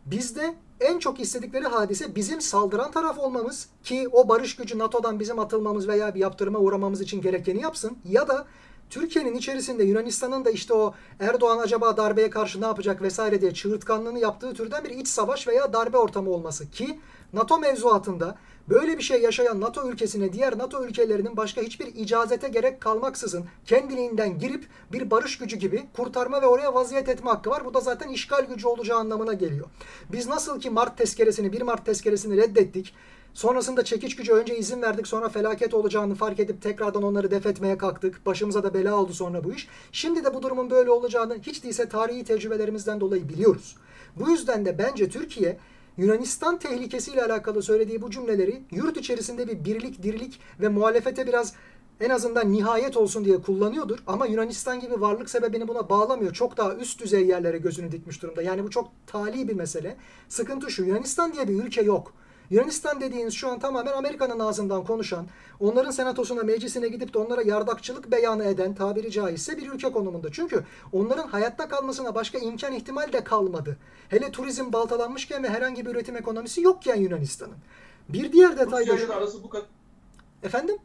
[0.05, 5.39] Bizde en çok istedikleri hadise bizim saldıran taraf olmamız ki o barış gücü NATO'dan bizim
[5.39, 7.97] atılmamız veya bir yaptırıma uğramamız için gerekeni yapsın.
[8.05, 8.47] Ya da
[8.89, 14.19] Türkiye'nin içerisinde Yunanistan'ın da işte o Erdoğan acaba darbeye karşı ne yapacak vesaire diye çığırtkanlığını
[14.19, 16.99] yaptığı türden bir iç savaş veya darbe ortamı olması ki
[17.33, 18.35] NATO mevzuatında
[18.69, 24.39] böyle bir şey yaşayan NATO ülkesine diğer NATO ülkelerinin başka hiçbir icazete gerek kalmaksızın kendiliğinden
[24.39, 27.65] girip bir barış gücü gibi kurtarma ve oraya vaziyet etme hakkı var.
[27.65, 29.65] Bu da zaten işgal gücü olacağı anlamına geliyor.
[30.11, 32.93] Biz nasıl ki Mart tezkeresini 1 Mart tezkeresini reddettik.
[33.33, 37.77] Sonrasında çekiç gücü önce izin verdik sonra felaket olacağını fark edip tekrardan onları def etmeye
[37.77, 38.25] kalktık.
[38.25, 39.67] Başımıza da bela oldu sonra bu iş.
[39.91, 43.75] Şimdi de bu durumun böyle olacağını hiç değilse tarihi tecrübelerimizden dolayı biliyoruz.
[44.15, 45.57] Bu yüzden de bence Türkiye
[45.99, 51.53] Yunanistan tehlikesiyle alakalı söylediği bu cümleleri yurt içerisinde bir birlik, dirlik ve muhalefete biraz
[51.99, 53.99] en azından nihayet olsun diye kullanıyordur.
[54.07, 56.33] Ama Yunanistan gibi varlık sebebini buna bağlamıyor.
[56.33, 58.41] Çok daha üst düzey yerlere gözünü dikmiş durumda.
[58.41, 59.97] Yani bu çok tali bir mesele.
[60.29, 60.83] Sıkıntı şu.
[60.83, 62.13] Yunanistan diye bir ülke yok.
[62.49, 65.27] Yunanistan dediğiniz şu an tamamen Amerika'nın ağzından konuşan,
[65.59, 70.31] onların senatosuna, meclisine gidip de onlara yardakçılık beyanı eden tabiri caizse bir ülke konumunda.
[70.31, 73.77] Çünkü onların hayatta kalmasına başka imkan ihtimal de kalmadı.
[74.09, 77.57] Hele turizm baltalanmışken ve herhangi bir üretim ekonomisi yokken Yunanistan'ın.
[78.09, 79.13] Bir diğer detay da şu.
[79.13, 79.67] arası bu kadar
[80.43, 80.77] Efendim?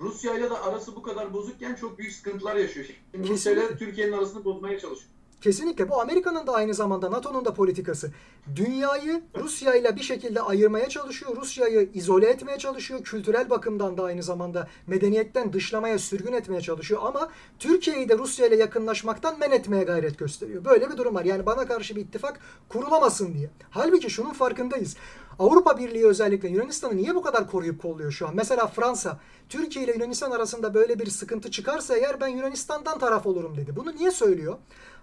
[0.00, 2.86] Rusya ile de arası bu kadar bozukken çok büyük sıkıntılar yaşıyor.
[3.12, 5.10] Şimdi Rusya ile Türkiye'nin arasını bozmaya çalışıyor.
[5.40, 8.10] Kesinlikle bu Amerika'nın da aynı zamanda NATO'nun da politikası.
[8.56, 11.36] Dünyayı Rusya ile bir şekilde ayırmaya çalışıyor.
[11.36, 13.04] Rusya'yı izole etmeye çalışıyor.
[13.04, 17.00] Kültürel bakımdan da aynı zamanda medeniyetten dışlamaya, sürgün etmeye çalışıyor.
[17.04, 20.64] Ama Türkiye'yi de Rusya ile yakınlaşmaktan men etmeye gayret gösteriyor.
[20.64, 21.24] Böyle bir durum var.
[21.24, 23.50] Yani bana karşı bir ittifak kurulamasın diye.
[23.70, 24.96] Halbuki şunun farkındayız.
[25.38, 28.36] Avrupa Birliği özellikle Yunanistan'ı niye bu kadar koruyup kolluyor şu an?
[28.36, 33.56] Mesela Fransa, Türkiye ile Yunanistan arasında böyle bir sıkıntı çıkarsa eğer ben Yunanistan'dan taraf olurum
[33.56, 33.76] dedi.
[33.76, 34.58] Bunu niye söylüyor?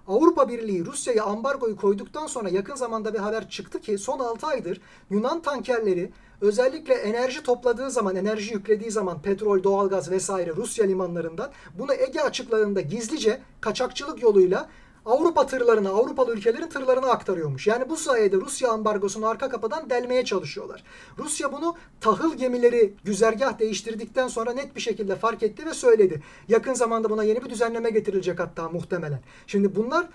[0.08, 4.82] Avrupa Birliği Rusya'ya ambargoyu koyduktan sonra yakın zamanda bir haber çıktı ki son 6 aydır
[5.10, 11.94] Yunan tankerleri özellikle enerji topladığı zaman, enerji yüklediği zaman petrol, doğalgaz vesaire Rusya limanlarından bunu
[11.94, 14.70] Ege açıklarında gizlice kaçakçılık yoluyla
[15.08, 17.68] Avrupa tırlarına, Avrupalı ülkelerin tırlarına aktarıyormuş.
[17.68, 20.84] Yani bu sayede Rusya ambargosunu arka kapıdan delmeye çalışıyorlar.
[21.18, 26.22] Rusya bunu tahıl gemileri güzergah değiştirdikten sonra net bir şekilde fark etti ve söyledi.
[26.48, 29.20] Yakın zamanda buna yeni bir düzenleme getirilecek hatta muhtemelen.
[29.48, 30.08] Şimdi bunlar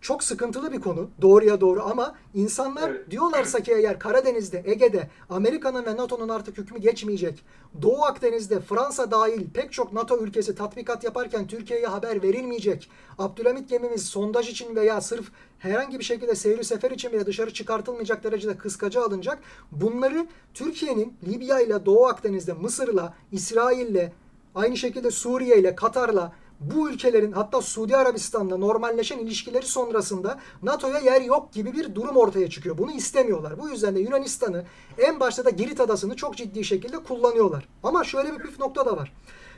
[0.00, 3.10] çok sıkıntılı bir konu doğruya doğru ama insanlar Evet.
[3.10, 7.44] diyorlarsa ki eğer Karadeniz'de, Ege'de Amerika'nın ve NATO'nun artık hükmü geçmeyecek.
[7.82, 12.90] Doğu Akdeniz'de Fransa dahil pek çok NATO ülkesi tatbikat yaparken Türkiye'ye haber verilmeyecek.
[13.18, 15.26] Abdülhamit gemimiz sondaj için veya sırf
[15.58, 19.38] herhangi bir şekilde seyri sefer için bile dışarı çıkartılmayacak derecede kıskaca alınacak.
[19.72, 24.08] Bunları Türkiye'nin Libya ile Doğu Akdeniz'de Mısır'la, İsrail'le,
[24.54, 31.20] aynı şekilde Suriye ile Katar'la bu ülkelerin hatta Suudi Arabistan'la normalleşen ilişkileri sonrasında NATO'ya yer
[31.20, 32.78] yok gibi bir durum ortaya çıkıyor.
[32.78, 33.58] Bunu istemiyorlar.
[33.58, 34.64] Bu yüzden de Yunanistan'ı
[34.98, 37.68] en başta da Girit Adası'nı çok ciddi şekilde kullanıyorlar.
[37.82, 39.12] Ama şöyle bir püf nokta da var.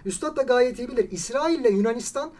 [0.05, 1.11] Üstad da gayet iyi bilir.
[1.11, 2.31] İsrail ile Yunanistan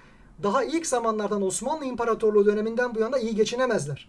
[0.43, 4.09] daha ilk zamanlardan Osmanlı İmparatorluğu döneminden bu yana iyi geçinemezler.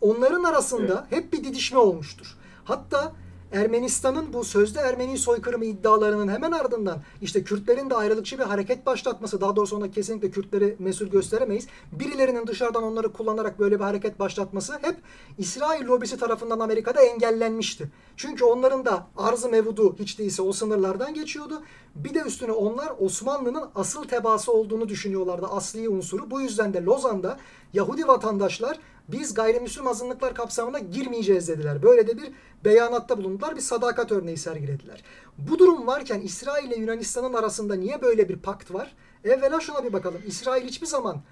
[0.00, 2.36] Onların arasında hep bir didişme olmuştur.
[2.64, 3.12] Hatta
[3.52, 9.40] Ermenistan'ın bu sözde Ermeni soykırımı iddialarının hemen ardından işte Kürtlerin de ayrılıkçı bir hareket başlatması,
[9.40, 11.66] daha doğrusu ona kesinlikle Kürtleri mesul gösteremeyiz.
[11.92, 14.96] Birilerinin dışarıdan onları kullanarak böyle bir hareket başlatması hep
[15.38, 17.90] İsrail lobisi tarafından Amerika'da engellenmişti.
[18.16, 21.62] Çünkü onların da arzı mevudu hiç değilse o sınırlardan geçiyordu.
[21.94, 26.30] Bir de üstüne onlar Osmanlı'nın asıl tebaası olduğunu düşünüyorlardı asli unsuru.
[26.30, 27.38] Bu yüzden de Lozan'da
[27.72, 31.82] Yahudi vatandaşlar biz gayrimüslim azınlıklar kapsamına girmeyeceğiz dediler.
[31.82, 32.32] Böyle de bir
[32.64, 33.56] beyanatta bulundular.
[33.56, 35.02] Bir sadakat örneği sergilediler.
[35.38, 38.94] Bu durum varken İsrail ile Yunanistan'ın arasında niye böyle bir pakt var?
[39.24, 40.22] Evvela şuna bir bakalım.
[40.26, 41.22] İsrail hiçbir zaman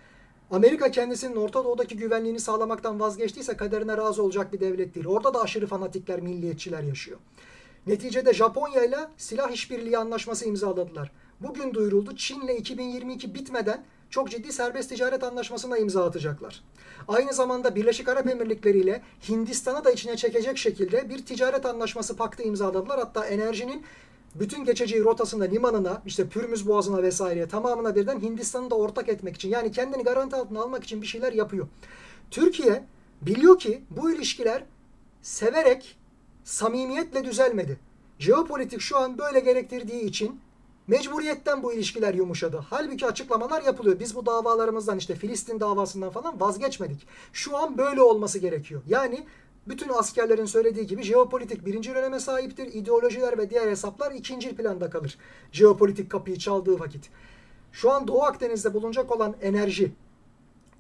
[0.51, 5.07] Amerika kendisinin Orta Doğu'daki güvenliğini sağlamaktan vazgeçtiyse kaderine razı olacak bir devlet değil.
[5.07, 7.19] Orada da aşırı fanatikler, milliyetçiler yaşıyor.
[7.87, 11.13] Neticede Japonya ile silah işbirliği anlaşması imzaladılar.
[11.41, 16.65] Bugün duyuruldu Çin'le 2022 bitmeden çok ciddi serbest ticaret anlaşmasına imza atacaklar.
[17.09, 22.43] Aynı zamanda Birleşik Arap Emirlikleri ile Hindistan'ı da içine çekecek şekilde bir ticaret anlaşması paktı
[22.43, 22.99] imzaladılar.
[22.99, 23.85] Hatta enerjinin
[24.35, 29.49] bütün geçeceği rotasında limanına, işte Pürmüz Boğazı'na vesaireye tamamına birden Hindistan'ı da ortak etmek için
[29.49, 31.67] yani kendini garanti altına almak için bir şeyler yapıyor.
[32.31, 32.85] Türkiye
[33.23, 34.65] biliyor ki bu ilişkiler
[35.23, 35.97] severek,
[36.45, 37.79] samimiyetle düzelmedi.
[38.19, 40.41] Jeopolitik şu an böyle gerektirdiği için
[40.91, 42.65] mecburiyetten bu ilişkiler yumuşadı.
[42.71, 44.01] Halbuki açıklamalar yapılıyor.
[44.01, 47.07] Biz bu davalarımızdan işte Filistin davasından falan vazgeçmedik.
[47.33, 48.83] Şu an böyle olması gerekiyor.
[48.89, 49.27] Yani
[49.69, 52.67] bütün askerlerin söylediği gibi jeopolitik birinci öneme sahiptir.
[52.75, 55.19] İdeolojiler ve diğer hesaplar ikinci planda kalır.
[55.53, 57.11] Jeopolitik kapıyı çaldığı vakit.
[57.73, 59.93] Şu an Doğu Akdeniz'de bulunacak olan enerji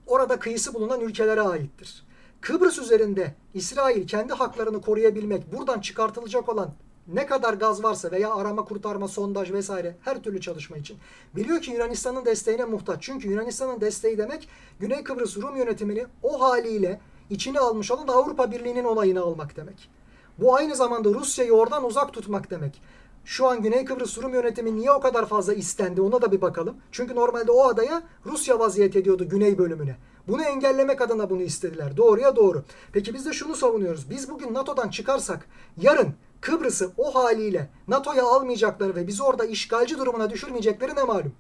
[0.07, 2.05] orada kıyısı bulunan ülkelere aittir.
[2.40, 6.75] Kıbrıs üzerinde İsrail kendi haklarını koruyabilmek, buradan çıkartılacak olan
[7.08, 10.98] ne kadar gaz varsa veya arama kurtarma, sondaj vesaire her türlü çalışma için.
[11.36, 13.02] Biliyor ki Yunanistan'ın desteğine muhtaç.
[13.02, 14.48] Çünkü Yunanistan'ın desteği demek
[14.80, 19.90] Güney Kıbrıs Rum yönetimini o haliyle içine almış olan Avrupa Birliği'nin onayını almak demek.
[20.38, 22.82] Bu aynı zamanda Rusya'yı oradan uzak tutmak demek.
[23.24, 26.76] Şu an Güney Kıbrıs Rum yönetimi niye o kadar fazla istendi ona da bir bakalım.
[26.92, 29.96] Çünkü normalde o adaya Rusya vaziyet ediyordu güney bölümüne.
[30.28, 31.96] Bunu engellemek adına bunu istediler.
[31.96, 32.64] Doğruya doğru.
[32.92, 34.10] Peki biz de şunu savunuyoruz.
[34.10, 35.46] Biz bugün NATO'dan çıkarsak
[35.80, 41.33] yarın Kıbrıs'ı o haliyle NATO'ya almayacakları ve bizi orada işgalci durumuna düşürmeyecekleri ne malum?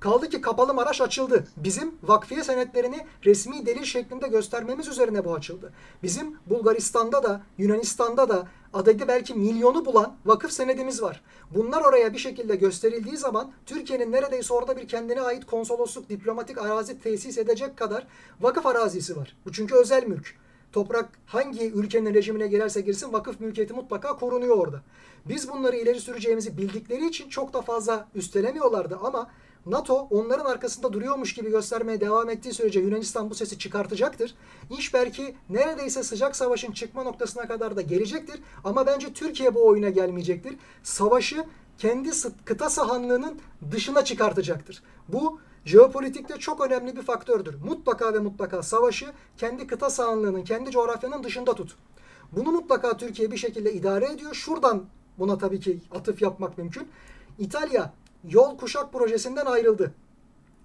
[0.00, 1.46] Kaldı ki kapalı Maraş açıldı.
[1.56, 5.72] Bizim vakfiye senetlerini resmi delil şeklinde göstermemiz üzerine bu açıldı.
[6.02, 11.22] Bizim Bulgaristan'da da Yunanistan'da da adedi belki milyonu bulan vakıf senedimiz var.
[11.50, 17.00] Bunlar oraya bir şekilde gösterildiği zaman Türkiye'nin neredeyse orada bir kendine ait konsolosluk, diplomatik arazi
[17.00, 18.06] tesis edecek kadar
[18.40, 19.36] vakıf arazisi var.
[19.46, 20.34] Bu çünkü özel mülk.
[20.76, 24.82] Toprak hangi ülkenin rejimine girerse girsin vakıf mülkiyeti mutlaka korunuyor orada.
[25.28, 29.30] Biz bunları ileri süreceğimizi bildikleri için çok da fazla üstelemiyorlardı ama
[29.66, 34.34] NATO onların arkasında duruyormuş gibi göstermeye devam ettiği sürece Yunanistan bu sesi çıkartacaktır.
[34.78, 38.40] İş belki neredeyse sıcak savaşın çıkma noktasına kadar da gelecektir.
[38.64, 40.56] Ama bence Türkiye bu oyuna gelmeyecektir.
[40.82, 41.44] Savaşı
[41.78, 42.10] kendi
[42.44, 43.40] kıta sahanlığının
[43.72, 44.82] dışına çıkartacaktır.
[45.08, 47.54] Bu jeopolitikte çok önemli bir faktördür.
[47.64, 51.76] Mutlaka ve mutlaka savaşı kendi kıta sahanlığının, kendi coğrafyanın dışında tut.
[52.32, 54.34] Bunu mutlaka Türkiye bir şekilde idare ediyor.
[54.34, 54.84] Şuradan
[55.18, 56.88] buna tabii ki atıf yapmak mümkün.
[57.38, 57.92] İtalya
[58.24, 59.94] yol kuşak projesinden ayrıldı.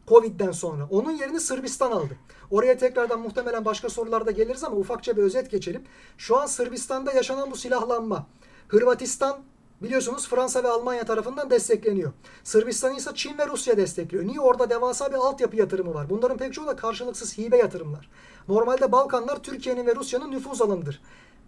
[0.08, 0.88] Covid'den sonra.
[0.90, 2.18] Onun yerini Sırbistan aldı.
[2.52, 5.84] Oraya tekrardan muhtemelen başka sorularda geliriz ama ufakça bir özet geçelim.
[6.18, 8.28] Şu an Sırbistan'da yaşanan bu silahlanma.
[8.68, 9.40] Hırvatistan
[9.82, 12.12] biliyorsunuz Fransa ve Almanya tarafından destekleniyor.
[12.44, 14.28] Sırbistan ise Çin ve Rusya destekliyor.
[14.28, 14.39] Niye?
[14.39, 16.10] Orada devasa bir altyapı yatırımı var.
[16.10, 18.10] Bunların pek çoğu da karşılıksız hibe yatırımlar.
[18.48, 21.02] Normalde Balkanlar Türkiye'nin ve Rusya'nın nüfuz alanıdır.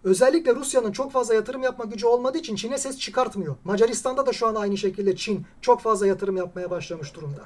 [0.04, 3.56] Özellikle Rusya'nın çok fazla yatırım yapma gücü olmadığı için Çin'e ses çıkartmıyor.
[3.64, 7.42] Macaristan'da da şu an aynı şekilde Çin çok fazla yatırım yapmaya başlamış durumda.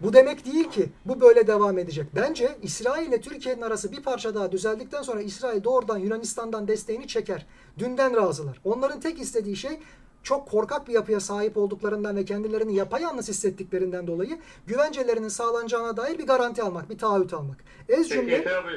[0.00, 2.06] Bu demek değil ki bu böyle devam edecek.
[2.16, 7.46] Bence İsrail ile Türkiye'nin arası bir parça daha düzeldikten sonra İsrail doğrudan Yunanistan'dan desteğini çeker.
[7.78, 8.60] Dünden razılar.
[8.64, 9.80] Onların tek istediği şey
[10.22, 16.26] çok korkak bir yapıya sahip olduklarından ve kendilerini yapayalnız hissettiklerinden dolayı güvencelerinin sağlanacağına dair bir
[16.26, 17.56] garanti almak, bir taahhüt almak.
[17.88, 18.36] Ez cümle...
[18.36, 18.72] Peki abi,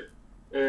[0.58, 0.62] e,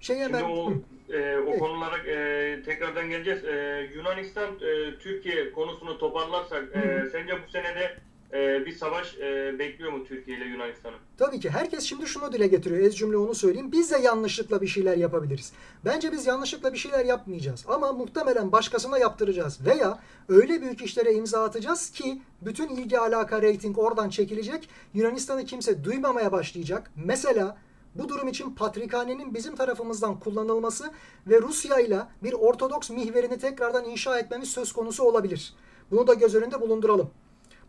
[0.00, 0.42] şey hemen...
[0.42, 0.72] o,
[1.12, 3.44] e, o konulara e, tekrardan geleceğiz.
[3.44, 7.96] E, Yunanistan e, Türkiye konusunu toparlarsak e, sence bu senede
[8.32, 10.96] e, bir savaş e, bekliyor mu Türkiye ile Yunanistan'ı?
[11.18, 11.50] Tabii ki.
[11.50, 12.80] Herkes şimdi şunu dile getiriyor.
[12.80, 13.72] Ez cümle onu söyleyeyim.
[13.72, 15.52] Biz de yanlışlıkla bir şeyler yapabiliriz.
[15.84, 17.64] Bence biz yanlışlıkla bir şeyler yapmayacağız.
[17.68, 19.66] Ama muhtemelen başkasına yaptıracağız.
[19.66, 24.68] Veya öyle büyük işlere imza atacağız ki bütün ilgi alaka reyting oradan çekilecek.
[24.94, 26.90] Yunanistan'ı kimse duymamaya başlayacak.
[27.04, 27.56] Mesela
[27.94, 30.90] bu durum için Patrikhane'nin bizim tarafımızdan kullanılması
[31.26, 35.54] ve Rusya ile bir Ortodoks mihverini tekrardan inşa etmemiz söz konusu olabilir.
[35.90, 37.10] Bunu da göz önünde bulunduralım.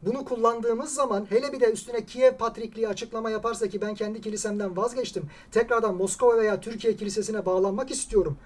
[0.06, 4.78] Bunu kullandığımız zaman hele bir de üstüne Kiev Patrikliği açıklama yaparsa ki ben kendi kilisemden
[4.78, 5.24] vazgeçtim.
[5.52, 8.38] Tekrardan Moskova veya Türkiye kilisesine bağlanmak istiyorum.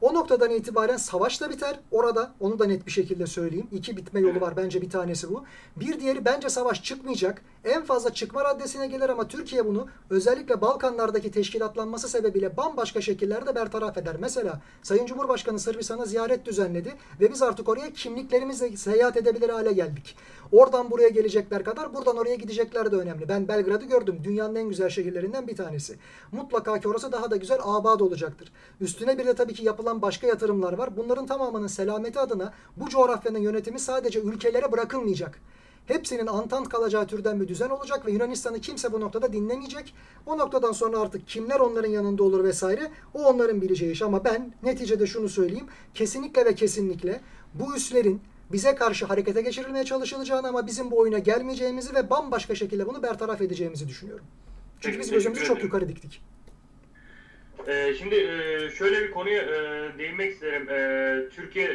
[0.00, 2.34] O noktadan itibaren savaş da biter orada.
[2.40, 3.66] Onu da net bir şekilde söyleyeyim.
[3.72, 4.56] İki bitme yolu var.
[4.56, 5.44] Bence bir tanesi bu.
[5.76, 7.42] Bir diğeri bence savaş çıkmayacak.
[7.68, 13.98] En fazla çıkma raddesine gelir ama Türkiye bunu özellikle Balkanlardaki teşkilatlanması sebebiyle bambaşka şekillerde bertaraf
[13.98, 14.16] eder.
[14.20, 20.16] Mesela Sayın Cumhurbaşkanı Sırbistan'a ziyaret düzenledi ve biz artık oraya kimliklerimizle seyahat edebilir hale geldik.
[20.52, 23.28] Oradan buraya gelecekler kadar buradan oraya gidecekler de önemli.
[23.28, 24.20] Ben Belgrad'ı gördüm.
[24.24, 25.96] Dünyanın en güzel şehirlerinden bir tanesi.
[26.32, 28.52] Mutlaka ki orası daha da güzel abad olacaktır.
[28.80, 30.96] Üstüne bir de tabii ki yapılan başka yatırımlar var.
[30.96, 35.40] Bunların tamamının selameti adına bu coğrafyanın yönetimi sadece ülkelere bırakılmayacak.
[35.88, 39.94] Hepsinin antant kalacağı türden bir düzen olacak ve Yunanistan'ı kimse bu noktada dinlemeyecek.
[40.26, 44.02] O noktadan sonra artık kimler onların yanında olur vesaire o onların bileceği iş.
[44.02, 45.66] Ama ben neticede şunu söyleyeyim.
[45.94, 47.20] Kesinlikle ve kesinlikle
[47.54, 48.20] bu üslerin
[48.52, 53.40] bize karşı harekete geçirilmeye çalışılacağını ama bizim bu oyuna gelmeyeceğimizi ve bambaşka şekilde bunu bertaraf
[53.40, 54.24] edeceğimizi düşünüyorum.
[54.80, 56.22] Çünkü Peki, biz gözümüzü çok yukarı diktik.
[57.66, 60.68] Ee, şimdi e, şöyle bir konuya e, değinmek isterim.
[60.70, 61.68] E, Türkiye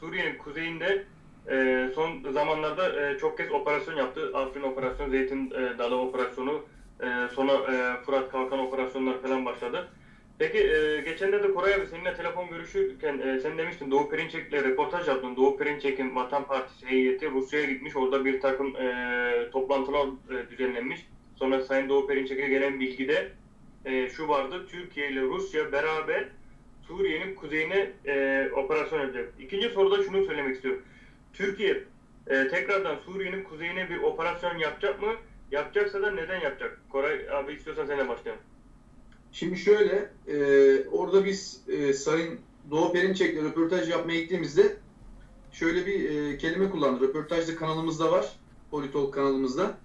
[0.00, 1.04] Suriye'nin kuzeyinde
[1.50, 4.30] e, son zamanlarda e, çok kez operasyon yaptı.
[4.34, 6.64] Afrin operasyonu, Zeytin e, Dalı operasyonu,
[7.00, 9.88] e, sonra e, Fırat Kalkan operasyonları falan başladı.
[10.38, 15.36] Peki e, geçenlerde Koray abi seninle telefon görüşürken e, sen demiştin Doğu Perinçek'le röportaj yaptın.
[15.36, 17.96] Doğu Perinçek'in Vatan Partisi heyeti Rusya'ya gitmiş.
[17.96, 21.06] Orada bir takım e, toplantılar e, düzenlenmiş.
[21.36, 23.28] Sonra Sayın Doğu Perinçek'e gelen bilgide
[23.84, 24.66] e, şu vardı.
[24.68, 26.24] Türkiye ile Rusya beraber
[26.86, 29.28] Suriye'nin kuzeyine e, operasyon yapacak.
[29.40, 30.82] İkinci soruda şunu söylemek istiyorum.
[31.34, 31.84] Türkiye
[32.26, 35.08] e, tekrardan Suriye'nin kuzeyine bir operasyon yapacak mı?
[35.50, 36.80] Yapacaksa da neden yapacak?
[36.90, 38.42] Koray abi istiyorsan seninle başlayalım.
[39.32, 40.36] Şimdi şöyle, e,
[40.88, 44.76] orada biz e, Sayın Doğu Perinçek'le röportaj yapmaya gittiğimizde
[45.52, 47.08] şöyle bir e, kelime kullandı.
[47.08, 48.32] Röportajda kanalımızda var,
[48.70, 49.78] Politolog kanalımızda.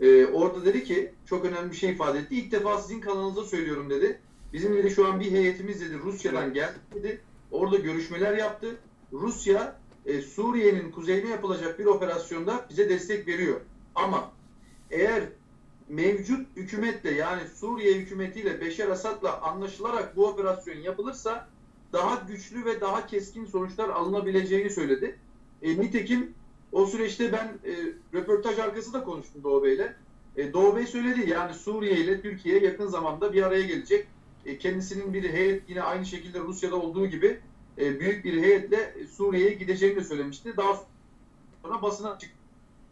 [0.00, 2.34] E, orada dedi ki, çok önemli bir şey ifade etti.
[2.34, 4.20] İlk defa sizin kanalınızda söylüyorum dedi.
[4.52, 7.20] Bizim dedi şu an bir heyetimiz dedi Rusya'dan geldi dedi.
[7.50, 8.76] Orada görüşmeler yaptı.
[9.12, 13.60] Rusya e, Suriye'nin kuzeyine yapılacak bir operasyonda bize destek veriyor.
[13.94, 14.32] Ama
[14.90, 15.22] eğer
[15.88, 21.48] mevcut hükümetle yani Suriye hükümetiyle Beşar Asad'la anlaşılarak bu operasyon yapılırsa
[21.92, 25.18] daha güçlü ve daha keskin sonuçlar alınabileceğini söyledi.
[25.62, 26.34] E, nitekim
[26.72, 27.72] o süreçte ben e,
[28.14, 29.94] röportaj arkası da konuştum Doğu Bey'le.
[30.36, 34.06] E, Doğu Bey söyledi yani Suriye ile Türkiye yakın zamanda bir araya gelecek.
[34.46, 37.40] E, kendisinin bir heyet yine aynı şekilde Rusya'da olduğu gibi
[37.78, 40.56] e, büyük bir heyetle Suriye'ye gideceğini de söylemişti.
[40.56, 40.84] Daha
[41.62, 42.30] sonra basına açık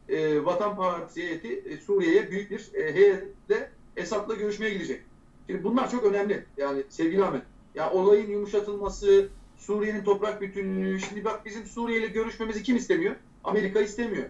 [0.08, 5.02] e, Vatan Partisi heyeti e, Suriye'ye büyük bir e, heyetle Esad'la görüşmeye gidecek.
[5.46, 6.44] Şimdi bunlar çok önemli.
[6.56, 7.42] Yani sevgili Ahmet.
[7.74, 9.28] Ya olayın yumuşatılması,
[9.58, 11.00] Suriye'nin toprak bütünlüğü.
[11.00, 13.16] Şimdi bak bizim Suriye ile görüşmemizi kim istemiyor?
[13.44, 14.24] Amerika istemiyor.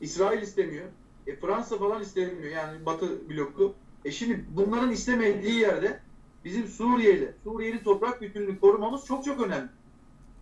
[0.00, 0.84] İsrail istemiyor.
[1.26, 2.52] E, Fransa falan istemiyor.
[2.52, 3.74] Yani Batı bloku.
[4.04, 6.00] E şimdi bunların istemediği yerde
[6.44, 9.68] bizim Suriye ile Suriye'nin toprak bütünlüğünü korumamız çok çok önemli.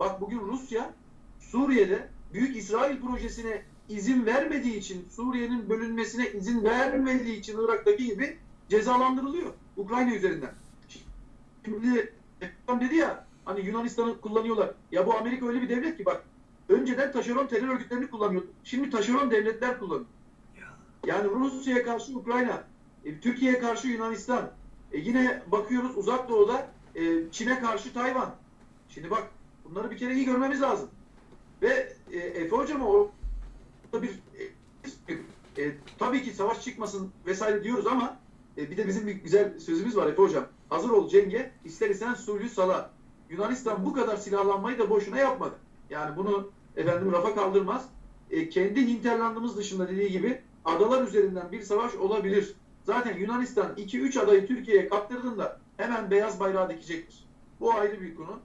[0.01, 0.93] Bak bugün Rusya
[1.41, 8.39] Suriye'de Büyük İsrail projesine izin vermediği için Suriye'nin bölünmesine izin vermediği için Irak'taki gibi
[8.69, 10.53] cezalandırılıyor Ukrayna üzerinden.
[11.65, 12.13] Şimdi
[12.81, 14.71] dedi ya hani Yunanistan'ı kullanıyorlar.
[14.93, 16.25] Ya bu Amerika öyle bir devlet ki bak
[16.69, 18.47] önceden taşeron terör örgütlerini kullanıyordu.
[18.65, 20.07] Şimdi taşeron devletler kullanıyor.
[21.07, 22.65] Yani Rusya'ya karşı Ukrayna,
[23.05, 24.51] e, Türkiye'ye karşı Yunanistan.
[24.93, 28.35] E, yine bakıyoruz uzak doğuda e, Çin'e karşı Tayvan.
[28.89, 29.31] Şimdi bak
[29.65, 30.89] bunları bir kere iyi görmemiz lazım.
[31.63, 33.11] Ve e, Efe Hocam o
[34.03, 34.23] bir
[35.09, 38.19] e, e, tabii ki savaş çıkmasın vesaire diyoruz ama
[38.59, 40.47] e, bir de bizim bir güzel sözümüz var Efe Hocam.
[40.69, 42.91] Hazır ol cenge, ister isen sulhü sala.
[43.31, 45.55] Yunanistan bu kadar silahlanmayı da boşuna yapmadı.
[45.91, 47.89] Yani bunu efendim rafa kaldırmaz.
[48.31, 52.55] E, kendi hinterlandımız dışında dediği gibi adalar üzerinden bir savaş olabilir.
[52.85, 57.25] Zaten Yunanistan 2-3 adayı Türkiye'ye kaptırdığında hemen beyaz bayrağı dikecektir.
[57.61, 58.41] Bu ayrı bir konu.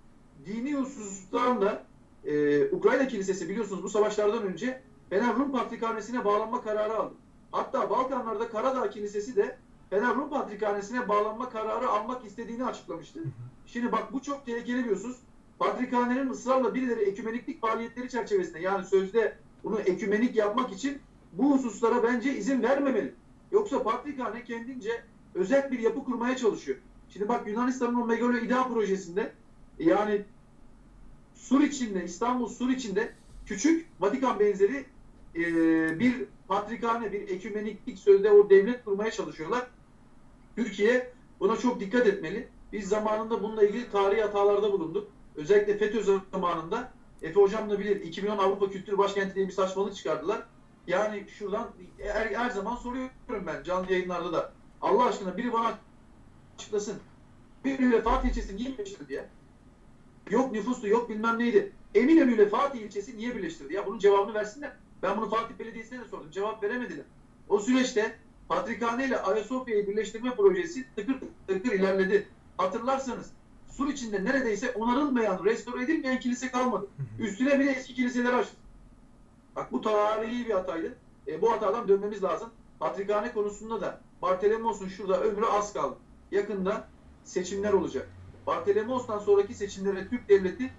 [0.45, 1.83] Dini husustan da
[2.25, 7.13] e, Ukrayna Kilisesi biliyorsunuz bu savaşlardan önce Fener Rum Patrikhanesi'ne bağlanma kararı aldı.
[7.51, 9.57] Hatta Balkanlarda Karadağ Kilisesi de
[9.89, 13.19] Fener Rum Patrikhanesi'ne bağlanma kararı almak istediğini açıklamıştı.
[13.65, 15.17] Şimdi bak bu çok tehlikeli bir husus.
[15.59, 20.97] Patrikhanenin ısrarla birileri ekümeniklik faaliyetleri çerçevesinde yani sözde bunu ekümenik yapmak için
[21.33, 23.13] bu hususlara bence izin vermemeli.
[23.51, 25.03] Yoksa Patrikhane kendince
[25.35, 26.77] özel bir yapı kurmaya çalışıyor.
[27.09, 29.33] Şimdi bak Yunanistan'ın o Megalo İDA projesinde
[29.79, 30.21] yani
[31.35, 33.13] Sur içinde, İstanbul Sur içinde
[33.45, 34.85] küçük Vatikan benzeri
[35.35, 35.43] e,
[35.99, 39.67] bir patrikhane, bir ekümeniklik sözde o devlet kurmaya çalışıyorlar.
[40.55, 42.47] Türkiye buna çok dikkat etmeli.
[42.73, 45.07] Biz zamanında bununla ilgili tarihi hatalarda bulunduk.
[45.35, 50.43] Özellikle FETÖ zamanında Efe Hocam da bilir 2010 Avrupa Kültür Başkenti diye bir saçmalık çıkardılar.
[50.87, 54.53] Yani şuradan her, her zaman soruyorum ben canlı yayınlarda da.
[54.81, 55.77] Allah aşkına biri bana
[56.55, 56.99] açıklasın.
[57.65, 59.25] Bir Fatih ilçesi niye birleştirdi ya?
[60.29, 61.71] Yok nüfustu, yok bilmem neydi.
[61.95, 63.85] Eminönü ile Fatih ilçesi niye birleştirdi ya?
[63.85, 64.73] Bunun cevabını versinler.
[65.03, 66.31] Ben bunu Fatih Belediyesi'ne de sordum.
[66.31, 67.05] Cevap veremediler.
[67.49, 68.15] O süreçte
[68.49, 71.15] Patrikhane ile Ayasofya'yı birleştirme projesi tıkır
[71.47, 72.27] tıkır ilerledi.
[72.57, 73.31] Hatırlarsanız
[73.79, 76.87] Sur içinde neredeyse onarılmayan, restore edilmeyen kilise kalmadı.
[77.19, 78.55] Üstüne bir de eski kiliseleri açtı.
[79.55, 80.97] Bak bu tarihi bir hataydı.
[81.27, 82.49] E, bu hatadan dönmemiz lazım.
[82.79, 85.95] Patrikhane konusunda da Bartolomos'un şurada ömrü az kaldı.
[86.31, 86.87] Yakında
[87.23, 88.09] seçimler olacak.
[88.49, 90.69] Bartolomos'tan sonraki seçimlere Türk devleti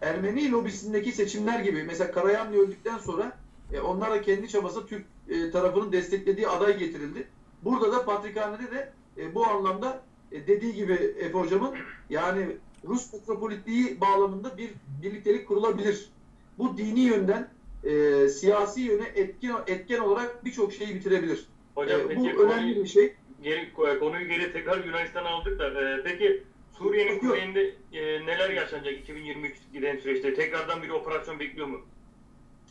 [0.00, 3.32] Ermeni lobisindeki seçimler gibi mesela Karayanlı öldükten sonra
[3.72, 7.28] E, onlar da kendi çabası Türk e, tarafının desteklediği aday getirildi.
[7.62, 10.02] Burada da Patrikhane'de de e, bu anlamda
[10.32, 11.74] e, dediği gibi Efe hocamın
[12.10, 12.46] yani
[12.84, 14.70] Rus metropolitliği bağlamında bir
[15.02, 16.08] birliktelik kurulabilir.
[16.58, 17.48] Bu dini yönden
[17.84, 21.46] e, siyasi yöne etkin etken olarak birçok şeyi bitirebilir.
[21.74, 23.14] Hocam E, peki bu önemli konuyu, bir şey.
[23.42, 26.42] geri, konuyu geri tekrar Yunanistan'a aldık da e, peki
[26.78, 30.34] Suriye'nin kuzeyinde e, neler yaşanacak 2023 giden süreçte?
[30.34, 31.80] Tekrardan bir operasyon bekliyor mu?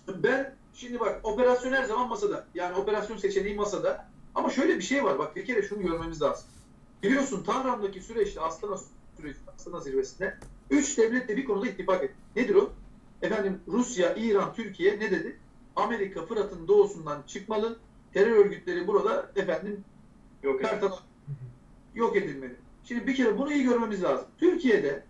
[0.07, 2.47] Ben şimdi bak operasyon her zaman masada.
[2.55, 4.09] Yani operasyon seçeneği masada.
[4.35, 5.19] Ama şöyle bir şey var.
[5.19, 6.47] Bak bir kere şunu görmemiz lazım.
[7.03, 8.77] Biliyorsun Tahran'daki süreçte Astana
[9.17, 10.37] süreci, Astana zirvesinde
[10.69, 12.15] üç devlet de bir konuda ittifak etti.
[12.35, 12.69] Nedir o?
[13.21, 15.37] Efendim Rusya, İran, Türkiye ne dedi?
[15.75, 17.77] Amerika Fırat'ın doğusundan çıkmalı.
[18.13, 19.83] Terör örgütleri burada efendim
[20.43, 20.63] Yok.
[20.63, 20.99] her taraf
[21.95, 22.55] yok edilmeli.
[22.87, 24.27] Şimdi bir kere bunu iyi görmemiz lazım.
[24.37, 25.03] Türkiye'de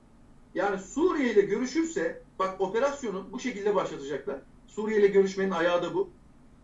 [0.55, 4.39] yani Suriye ile görüşürse bak operasyonu bu şekilde başlatacaklar.
[4.67, 6.09] Suriye ile görüşmenin ayağı da bu.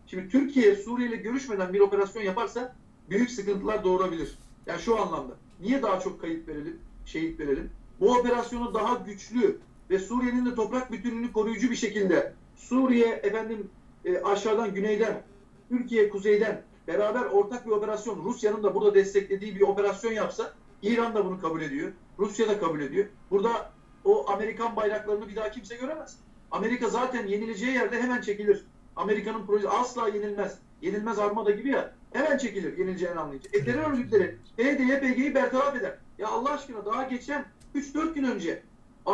[0.06, 2.76] Şimdi Türkiye Suriye ile görüşmeden bir operasyon yaparsa
[3.10, 4.38] büyük sıkıntılar doğurabilir.
[4.66, 5.36] Yani şu anlamda.
[5.60, 7.70] Niye daha çok kayıp verelim, şehit verelim?
[8.00, 9.58] Bu operasyonu daha güçlü
[9.90, 13.70] ve Suriye'nin de toprak bütünlüğünü koruyucu bir şekilde Suriye efendim
[14.04, 15.22] e, aşağıdan güneyden,
[15.68, 20.54] Türkiye kuzeyden beraber ortak bir operasyon Rusya'nın da burada desteklediği bir operasyon yapsa
[20.84, 21.92] İran da bunu kabul ediyor.
[22.18, 23.06] Rusya da kabul ediyor.
[23.30, 23.70] Burada
[24.04, 26.18] o Amerikan bayraklarını bir daha kimse göremez.
[26.50, 28.64] Amerika zaten yenileceği yerde hemen çekilir.
[28.96, 30.58] Amerika'nın projesi asla yenilmez.
[30.82, 31.94] Yenilmez armada gibi ya.
[32.12, 33.50] Hemen çekilir yenileceğini anlayınca.
[33.52, 35.98] E terör örgütleri PYD, YPG'yi bertaraf eder.
[36.18, 38.62] Ya Allah aşkına daha geçen 3-4 gün önce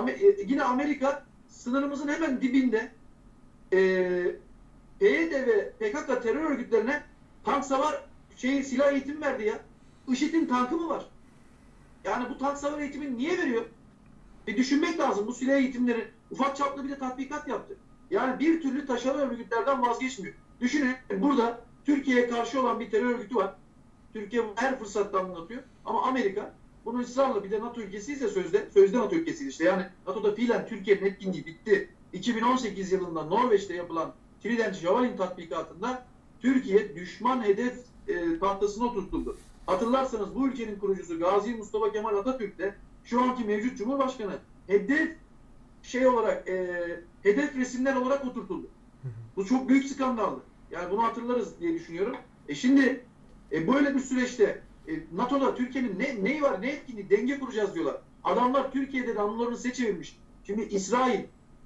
[0.08, 2.92] e, yine Amerika sınırımızın hemen dibinde
[3.72, 3.78] e,
[4.98, 7.02] PYD ve PKK terör örgütlerine
[7.44, 8.04] tank savar
[8.36, 9.58] şey silah eğitimi verdi ya.
[10.08, 11.04] IŞİD'in tankı mı var?
[12.04, 13.64] Yani bu tank savar eğitimini niye veriyor?
[14.46, 15.26] Bir düşünmek lazım.
[15.26, 17.76] Bu silah eğitimleri ufak çaplı bir de tatbikat yaptı.
[18.10, 20.34] Yani bir türlü taşeron örgütlerden vazgeçmiyor.
[20.60, 23.54] Düşünün burada Türkiye'ye karşı olan bir terör örgütü var.
[24.12, 25.62] Türkiye her fırsatta anlatıyor.
[25.84, 29.64] Ama Amerika bunu ısrarla bir de NATO ülkesiyse sözde, sözde NATO ülkesiydi işte.
[29.64, 31.88] Yani NATO'da fiilen Türkiye'nin etkinliği bitti.
[32.12, 36.06] 2018 yılında Norveç'te yapılan Trident Javelin tatbikatında
[36.40, 37.78] Türkiye düşman hedef
[38.08, 39.36] e, tahtasına oturtuldu.
[39.66, 45.16] Hatırlarsanız bu ülkenin kurucusu Gazi Mustafa Kemal Atatürk de şu anki mevcut Cumhurbaşkanı hedef
[45.82, 46.76] şey olarak e,
[47.22, 48.66] hedef resimler olarak oturtuldu.
[49.36, 50.40] Bu çok büyük skandaldı.
[50.70, 52.16] Yani bunu hatırlarız diye düşünüyorum.
[52.48, 53.04] E şimdi
[53.52, 57.96] e, böyle bir süreçte e, NATO'da Türkiye'nin ne neyi var, ne etkinliği, denge kuracağız diyorlar.
[58.24, 60.18] Adamlar Türkiye'de de anılarını seçebilmiş.
[60.44, 61.20] Şimdi İsrail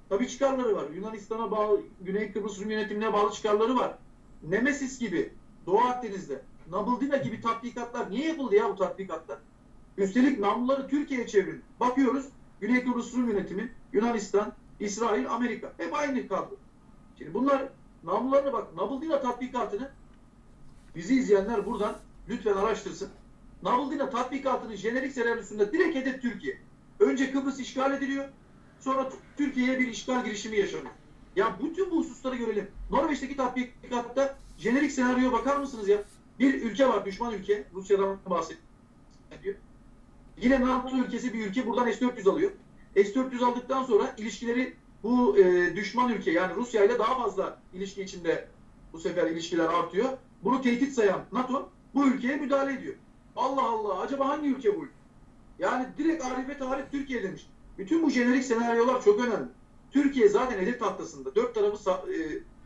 [0.09, 0.85] tabii çıkarları var.
[0.95, 3.97] Yunanistan'a bağlı, Güney Kıbrıs Rum yönetimine bağlı çıkarları var.
[4.43, 5.33] Nemesis gibi
[5.65, 6.41] Doğu Akdeniz'de,
[6.71, 9.37] Nabıldina gibi tatbikatlar niye yapıldı ya bu tatbikatlar?
[9.97, 11.63] Üstelik namluları Türkiye'ye çevirin.
[11.79, 12.25] Bakıyoruz
[12.61, 15.73] Güney Kıbrıs yönetimi, Yunanistan, İsrail, Amerika.
[15.77, 16.55] Hep aynı kadro.
[17.17, 17.69] Şimdi bunlar
[18.03, 18.75] namlularına bak.
[18.75, 19.91] Nabıldina tatbikatını
[20.95, 21.95] bizi izleyenler buradan
[22.29, 23.09] lütfen araştırsın.
[23.63, 26.57] Nabıldina tatbikatının jenerik senaryosunda direkt hedef Türkiye.
[26.99, 28.25] Önce Kıbrıs işgal ediliyor.
[28.79, 30.93] Sonra Türkiye'ye bir işgal girişimi yaşanıyor.
[31.35, 32.67] Ya bütün bu hususları görelim.
[32.91, 36.03] Norveç'teki tatbikatta jenerik senaryoya bakar mısınız ya?
[36.39, 37.63] Bir ülke var, düşman ülke.
[37.73, 39.55] Rusya'dan bahsediyor.
[40.41, 42.51] Yine NATO ülkesi bir ülke buradan S-400 alıyor.
[42.95, 44.73] S-400 aldıktan sonra ilişkileri
[45.03, 48.47] bu e, düşman ülke yani Rusya ile daha fazla ilişki içinde
[48.93, 50.09] bu sefer ilişkiler artıyor.
[50.43, 52.95] Bunu tehdit sayan NATO bu ülkeye müdahale ediyor.
[53.35, 54.87] Allah Allah acaba hangi ülke bu?
[55.59, 57.47] Yani direkt Arife tarih Türkiye demiş.
[57.77, 59.47] Bütün bu jenerik senaryolar çok önemli.
[59.91, 61.35] Türkiye zaten hedef tahtasında.
[61.35, 62.17] Dört tarafı e,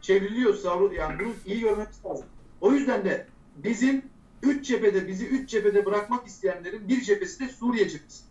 [0.02, 0.54] çevriliyor.
[0.54, 2.26] savru- Yani bunu iyi görmemiz lazım.
[2.62, 3.28] O yüzden de
[3.64, 4.02] bizim
[4.44, 8.24] üç cephede, bizi üç cephede bırakmak isteyenlerin bir cephesi de Suriye cephesi.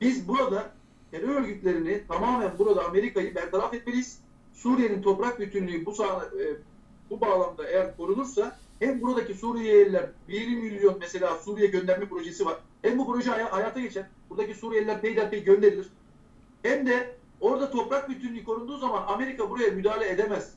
[0.00, 0.72] Biz burada
[1.10, 4.18] terör örgütlerini tamamen burada Amerika'yı bertaraf etmeliyiz.
[4.52, 6.44] Suriye'nin toprak bütünlüğü bu sağ, e,
[7.10, 12.56] bu bağlamda eğer korunursa hem buradaki Suriyeliler 1 milyon mesela Suriye gönderme projesi var.
[12.82, 14.06] Hem bu proje hay- hayata geçer.
[14.30, 15.86] Buradaki Suriyeliler peyderpey gönderilir.
[16.62, 20.54] Hem de orada toprak bütünlüğü korunduğu zaman Amerika buraya müdahale edemez.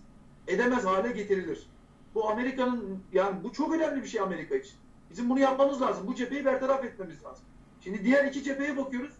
[0.48, 1.68] Edemez hale getirilir.
[2.16, 4.74] Bu Amerika'nın yani bu çok önemli bir şey Amerika için.
[5.12, 6.08] Bizim bunu yapmamız lazım.
[6.08, 7.46] Bu cepheyi bertaraf etmemiz lazım.
[7.84, 9.14] Şimdi diğer iki cepheye bakıyoruz.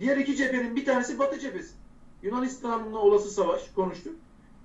[0.00, 1.74] Diğer iki cephenin bir tanesi Batı cephesi.
[2.22, 4.16] Yunanistan'la olası savaş konuştuk.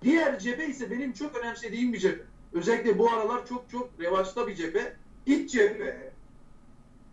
[0.02, 2.24] Diğer cephe ise benim çok önemsediğim bir cephe.
[2.54, 4.96] Özellikle bu aralar çok çok revaçta bir cephe.
[5.26, 6.14] İç cephe.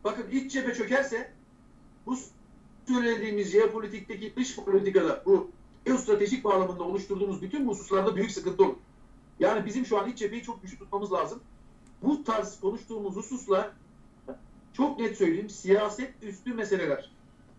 [0.04, 1.32] Bakın iç cephe çökerse
[2.06, 2.16] bu
[2.88, 5.50] söylediğimiz jeopolitikteki dış politikada bu
[5.84, 8.76] geostratejik bağlamında oluşturduğumuz bütün bu hususlarda büyük sıkıntı olur.
[9.40, 11.40] Yani bizim şu an iç cepheyi çok güçlü tutmamız lazım.
[12.02, 13.70] Bu tarz konuştuğumuz hususlar
[14.72, 17.10] çok net söyleyeyim siyaset üstü meseleler.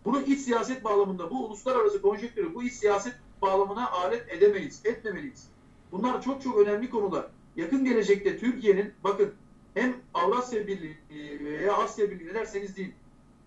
[0.06, 5.48] Bunu iç siyaset bağlamında bu uluslararası konjonktürü bu iç siyaset bağlamına alet edemeyiz, etmemeliyiz.
[5.92, 7.26] Bunlar çok çok önemli konular.
[7.56, 9.34] Yakın gelecekte Türkiye'nin bakın
[9.74, 10.98] hem Avrasya Birliği
[11.44, 12.94] veya Asya Birliği ne derseniz deyin.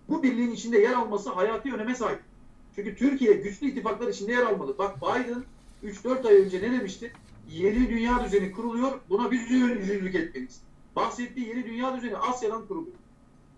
[0.09, 2.21] Bu birliğin içinde yer alması hayati öneme sahip.
[2.75, 4.79] Çünkü Türkiye güçlü ittifaklar içinde yer almalı.
[4.79, 5.45] Bak Biden
[5.85, 7.13] 3-4 ay önce ne demişti?
[7.51, 9.01] Yeni dünya düzeni kuruluyor.
[9.09, 10.61] Buna biz öncülük etmeliyiz.
[10.97, 12.97] Bahsettiği yeni dünya düzeni Asya'dan kuruluyor.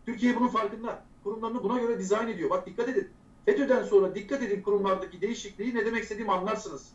[0.07, 1.05] Türkiye bunun farkında.
[1.25, 2.51] Kurumlarını buna göre dizayn ediyor.
[2.51, 3.09] Bak dikkat edin.
[3.45, 6.89] FETÖ'den sonra dikkat edin kurumlardaki değişikliği ne demek istediğimi anlarsınız.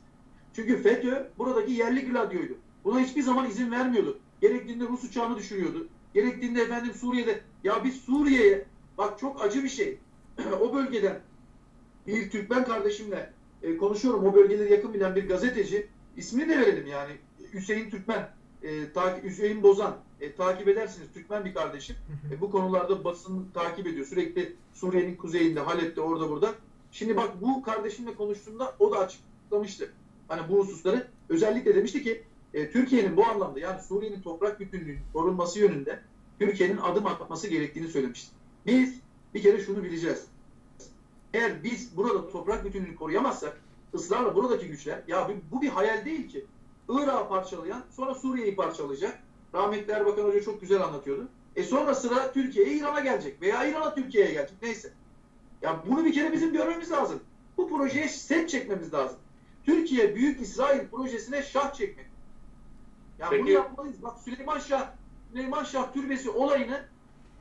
[0.53, 2.53] Çünkü FETÖ buradaki yerli gladyoydu.
[2.83, 4.19] Buna hiçbir zaman izin vermiyordu.
[4.41, 5.87] Gerektiğinde Rus uçağını düşürüyordu.
[6.13, 8.65] Gerektiğinde efendim Suriye'de ya biz Suriye'ye
[8.97, 9.99] bak çok acı bir şey.
[10.61, 11.19] o bölgeden
[12.07, 13.33] bir Türkmen kardeşimle
[13.63, 14.25] e, konuşuyorum.
[14.25, 15.87] O bölgeleri yakın bilen bir gazeteci.
[16.18, 17.12] İsmini de verelim yani.
[17.53, 18.30] Hüseyin Türkmen.
[18.64, 19.97] E, takip, Hüseyin Bozan.
[20.22, 21.07] E, takip edersiniz.
[21.14, 21.95] Türkmen bir kardeşim.
[22.32, 24.05] E, bu konularda basın takip ediyor.
[24.05, 26.53] Sürekli Suriye'nin kuzeyinde, Halep'te, orada burada.
[26.91, 29.93] Şimdi bak bu kardeşimle konuştuğumda o da açıklamıştı.
[30.28, 35.59] Hani bu hususları özellikle demişti ki e, Türkiye'nin bu anlamda yani Suriye'nin toprak bütünlüğünün korunması
[35.59, 35.99] yönünde
[36.39, 38.32] Türkiye'nin adım atması gerektiğini söylemişti.
[38.66, 38.99] Biz
[39.34, 40.26] bir kere şunu bileceğiz.
[41.34, 43.62] Eğer biz burada toprak bütünlüğünü koruyamazsak
[43.93, 46.45] ısrarla buradaki güçler ya bu- bir hayal değil ki.
[46.89, 49.19] Irak'ı parçalayan sonra Suriye'yi parçalayacak.
[49.53, 51.27] Rahmetli Erbakan Hoca çok güzel anlatıyordu.
[51.55, 54.93] E sonra sıra Türkiye'ye İran'a gelecek veya İran'a Türkiye'ye gelecek neyse.
[55.61, 57.19] Ya bunu bir kere bizim görmemiz lazım.
[57.57, 59.17] Bu projeye set çekmemiz lazım.
[59.65, 62.05] Türkiye Büyük İsrail projesine şah çekmek.
[63.19, 64.03] Ya bunu Peki- yapmalıyız.
[64.03, 64.91] Bak Süleyman Şah,
[65.31, 66.85] Süleyman Şah türbesi olayını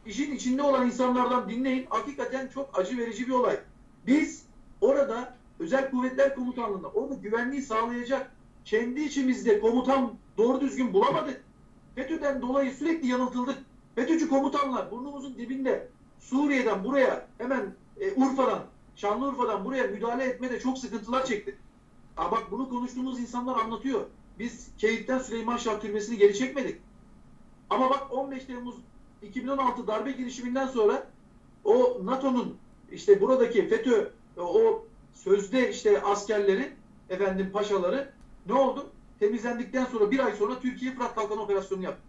[0.07, 1.87] işin içinde olan insanlardan dinleyin.
[1.91, 3.61] Hakikaten çok acı verici bir olay.
[4.07, 4.43] Biz
[4.81, 8.31] orada özel kuvvetler komutanlığında orada güvenliği sağlayacak
[8.65, 11.45] kendi içimizde komutan doğru düzgün bulamadık.
[11.95, 13.59] FETÖ'den dolayı sürekli yanıltıldık.
[13.95, 15.89] FETÖ'cü komutanlar burnumuzun dibinde
[16.21, 18.63] Suriye'den buraya hemen e, Urfa'dan,
[18.97, 21.55] Şanlıurfa'dan buraya müdahale etmede çok sıkıntılar çektik.
[22.17, 24.07] Aa bak bunu konuştuğumuz insanlar anlatıyor.
[24.39, 26.81] Biz Keyif'ten Süleyman Şah Türbesi'ni geri çekmedik.
[27.71, 28.75] Ama bak 15 Temmuz
[29.23, 31.07] 2016 darbe girişiminden sonra
[31.65, 32.57] o NATO'nun
[32.93, 34.85] işte buradaki FETÖ o
[35.15, 36.73] sözde işte askerleri
[37.11, 38.13] efendim paşaları
[38.47, 38.91] ne oldu?
[39.21, 42.03] Temizlendikten sonra bir ay sonra Türkiye Fırat Kalkan Operasyonu yaptı.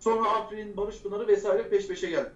[0.00, 2.32] Sonra Afrin, Barış Pınarı vesaire peş peşe geldi.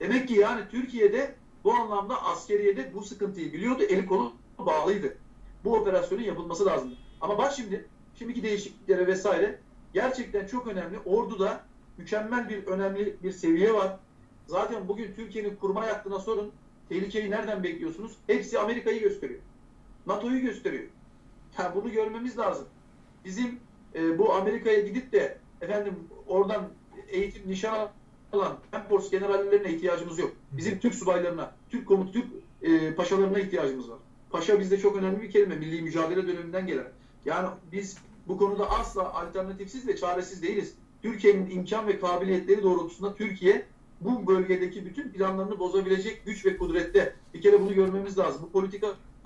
[0.00, 3.82] Demek ki yani Türkiye'de bu anlamda askeriyede bu sıkıntıyı biliyordu.
[3.82, 5.16] El kolu bağlıydı.
[5.64, 6.94] Bu operasyonun yapılması lazım.
[7.20, 7.86] Ama bak şimdi
[8.18, 9.60] şimdiki değişikliklere vesaire
[9.94, 10.98] gerçekten çok önemli.
[11.04, 11.64] Ordu'da
[11.98, 13.96] mükemmel bir önemli bir seviye var.
[14.46, 16.52] Zaten bugün Türkiye'nin kurmay hattına sorun.
[16.88, 18.12] Tehlikeyi nereden bekliyorsunuz?
[18.26, 19.40] Hepsi Amerika'yı gösteriyor.
[20.08, 20.84] NATO'yu gösteriyor.
[21.58, 22.66] Yani bunu görmemiz lazım.
[23.24, 23.60] Bizim
[23.94, 25.94] e, bu Amerika'ya gidip de efendim
[26.26, 26.68] oradan
[27.08, 27.90] eğitim nişan
[28.32, 30.32] alan Force generallerine ihtiyacımız yok.
[30.52, 32.26] Bizim Türk subaylarına, Türk komut, Türk
[32.62, 33.98] e, paşalarına ihtiyacımız var.
[34.30, 35.56] Paşa bizde çok önemli bir kelime.
[35.56, 36.86] Milli mücadele döneminden gelen.
[37.24, 37.98] Yani biz
[38.28, 40.74] bu konuda asla alternatifsiz ve çaresiz değiliz.
[41.02, 43.66] Türkiye'nin imkan ve kabiliyetleri doğrultusunda Türkiye
[44.00, 47.14] bu bölgedeki bütün planlarını bozabilecek güç ve kudrette.
[47.34, 48.42] Bir kere bunu görmemiz lazım.
[48.42, 48.52] Bu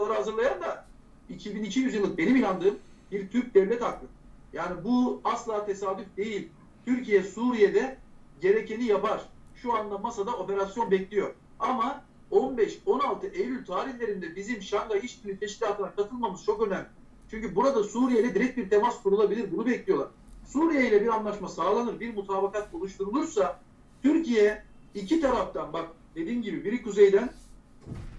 [0.02, 0.84] politikaları hazırlayan da
[1.28, 2.78] 2200 yıllık benim inandığım
[3.12, 4.06] bir Türk devlet aklı.
[4.52, 6.48] Yani bu asla tesadüf değil.
[6.84, 7.96] Türkiye Suriye'de
[8.40, 9.20] gerekeni yapar.
[9.54, 11.34] Şu anda masada operasyon bekliyor.
[11.58, 16.86] Ama 15-16 Eylül tarihlerinde bizim Şangay İşbirliği Teşkilatı'na katılmamız çok önemli.
[17.30, 19.52] Çünkü burada Suriye ile direkt bir temas kurulabilir.
[19.52, 20.08] Bunu bekliyorlar.
[20.46, 23.60] Suriye ile bir anlaşma sağlanır, bir mutabakat oluşturulursa
[24.02, 27.30] Türkiye iki taraftan bak dediğim gibi biri kuzeyden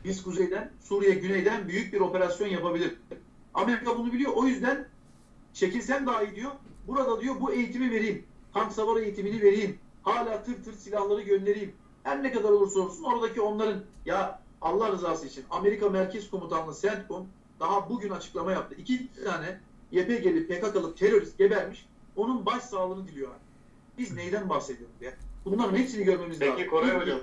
[0.03, 2.95] biz kuzeyden, Suriye güneyden büyük bir operasyon yapabilir.
[3.53, 4.31] Amerika bunu biliyor.
[4.35, 4.87] O yüzden
[5.53, 6.51] çekilsem daha iyi diyor.
[6.87, 8.25] Burada diyor bu eğitimi vereyim.
[8.53, 9.77] Tank savar eğitimini vereyim.
[10.03, 11.75] Hala tır tır silahları göndereyim.
[12.03, 17.27] Her ne kadar olursa olsun oradaki onların ya Allah rızası için Amerika Merkez Komutanlığı CENTCOM
[17.59, 18.75] daha bugün açıklama yaptı.
[18.77, 19.59] İki tane
[19.91, 21.85] YPG'li PKK'lı terörist gebermiş.
[22.15, 23.29] Onun baş sağlığını diliyor.
[23.97, 25.13] Biz neyden bahsediyoruz ya?
[25.45, 26.55] Bunların hepsini görmemiz lazım.
[26.57, 27.19] Peki Koray Hocam.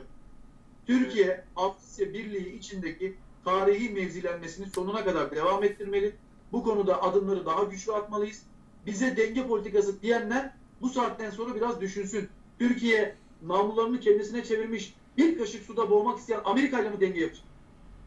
[0.91, 6.17] Türkiye Avrupa Birliği içindeki tarihi mevzilenmesini sonuna kadar devam ettirmeli.
[6.53, 8.43] Bu konuda adımları daha güçlü atmalıyız.
[8.87, 12.29] Bize denge politikası diyenler bu saatten sonra biraz düşünsün.
[12.59, 17.45] Türkiye namlularını kendisine çevirmiş bir kaşık suda boğmak isteyen Amerika ile mi denge yapacak?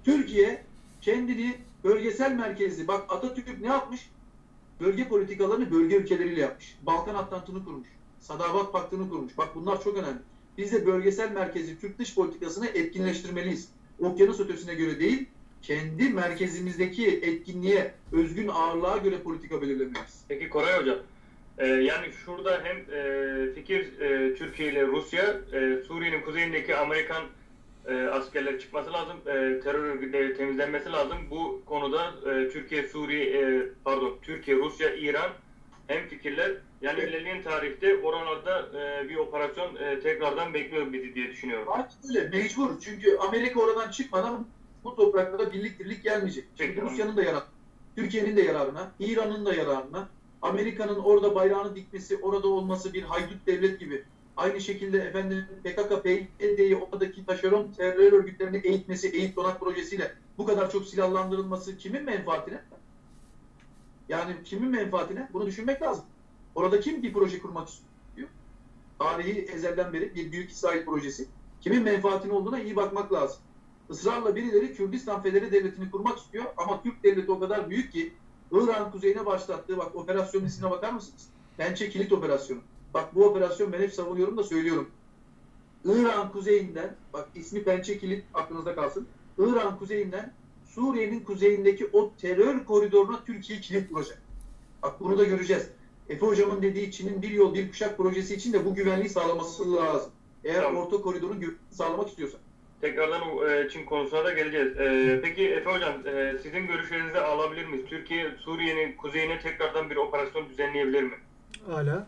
[0.03, 0.63] Türkiye
[1.01, 4.09] kendini bölgesel merkezli, bak Atatürk ne yapmış?
[4.81, 6.77] Bölge politikalarını bölge ülkeleriyle yapmış.
[6.81, 7.87] Balkan Atlantı'nı kurmuş.
[8.19, 9.37] Sadabat Paktı'nı kurmuş.
[9.37, 10.19] Bak bunlar çok önemli.
[10.57, 13.69] Biz de bölgesel merkezi Türk dış politikasını etkinleştirmeliyiz.
[13.99, 15.25] Okyanus ötesine göre değil,
[15.61, 20.25] kendi merkezimizdeki etkinliğe, özgün ağırlığa göre politika belirlemeliyiz.
[20.27, 20.97] Peki Koray Hocam.
[21.57, 25.23] e, yani şurada hem e, fikir e, Türkiye ile Rusya,
[25.53, 27.23] e, Suriye'nin kuzeyindeki Amerikan
[27.87, 29.31] e, askerler çıkması lazım, e,
[29.63, 31.17] terör örgütleri temizlenmesi lazım.
[31.31, 35.31] Bu konuda e, Türkiye, Suriye, e, pardon, Türkiye, Rusya, İran
[35.87, 36.51] hem fikirler.
[36.83, 41.67] Yani ilerleyen tarihte oralarda e, bir operasyon e, tekrardan bekliyor bizi diye düşünüyorum.
[41.71, 42.29] Aynen öyle.
[42.29, 42.79] Mecbur.
[42.81, 44.47] Çünkü Amerika oradan çıkmadan
[44.83, 46.45] bu topraklara birlik dirlik gelmeyecek.
[46.57, 46.85] Çünkü Peki.
[46.85, 47.47] Rusya'nın da yararına,
[47.95, 50.09] Türkiye'nin de yararına, İran'ın da yararına,
[50.41, 54.03] Amerika'nın orada bayrağını dikmesi, orada olması bir haydut devlet gibi.
[54.37, 60.71] Aynı şekilde efendim PKK, PYD'yi oradaki taşeron terör örgütlerini eğitmesi, eğit donak projesiyle bu kadar
[60.71, 62.61] çok silahlandırılması kimin menfaatine?
[64.09, 65.29] Yani kimin menfaatine?
[65.33, 66.05] Bunu düşünmek lazım.
[66.55, 68.29] Orada kim bir proje kurmak istiyor?
[68.99, 71.27] Tarihi ezelden beri bir Büyük İsrail projesi.
[71.61, 73.37] Kimin menfaatine olduğuna iyi bakmak lazım.
[73.89, 78.13] Israrla birileri Kürdistan Federi Devleti'ni kurmak istiyor ama Türk Devleti o kadar büyük ki
[78.51, 81.27] Irak'ın kuzeyine başlattığı bak operasyon ismine bakar mısınız?
[81.57, 82.61] Pençe Kilit Operasyonu.
[82.93, 84.89] Bak bu operasyon ben hep savunuyorum da söylüyorum.
[85.85, 89.07] Irak'ın kuzeyinden, bak ismi Pençe Kilit aklınızda kalsın.
[89.37, 90.33] Irak'ın kuzeyinden
[90.65, 94.21] Suriye'nin kuzeyindeki o terör koridoruna Türkiye kilit vuracak.
[94.83, 95.69] Bak bunu da göreceğiz.
[96.09, 100.11] Efe hocamın dediği Çin'in bir yol bir kuşak projesi için de bu güvenliği sağlaması lazım.
[100.43, 100.81] Eğer Tamam.
[100.81, 102.37] orta koridorun güvenliğini sağlamak istiyorsa.
[102.81, 104.77] Tekrardan e, Çin konusuna da geleceğiz.
[104.77, 107.85] E, peki Efe Hocam e, sizin görüşlerinizi alabilir miyiz?
[107.89, 111.15] Türkiye Suriye'nin kuzeyine tekrardan bir operasyon düzenleyebilir mi?
[111.67, 112.07] Hala.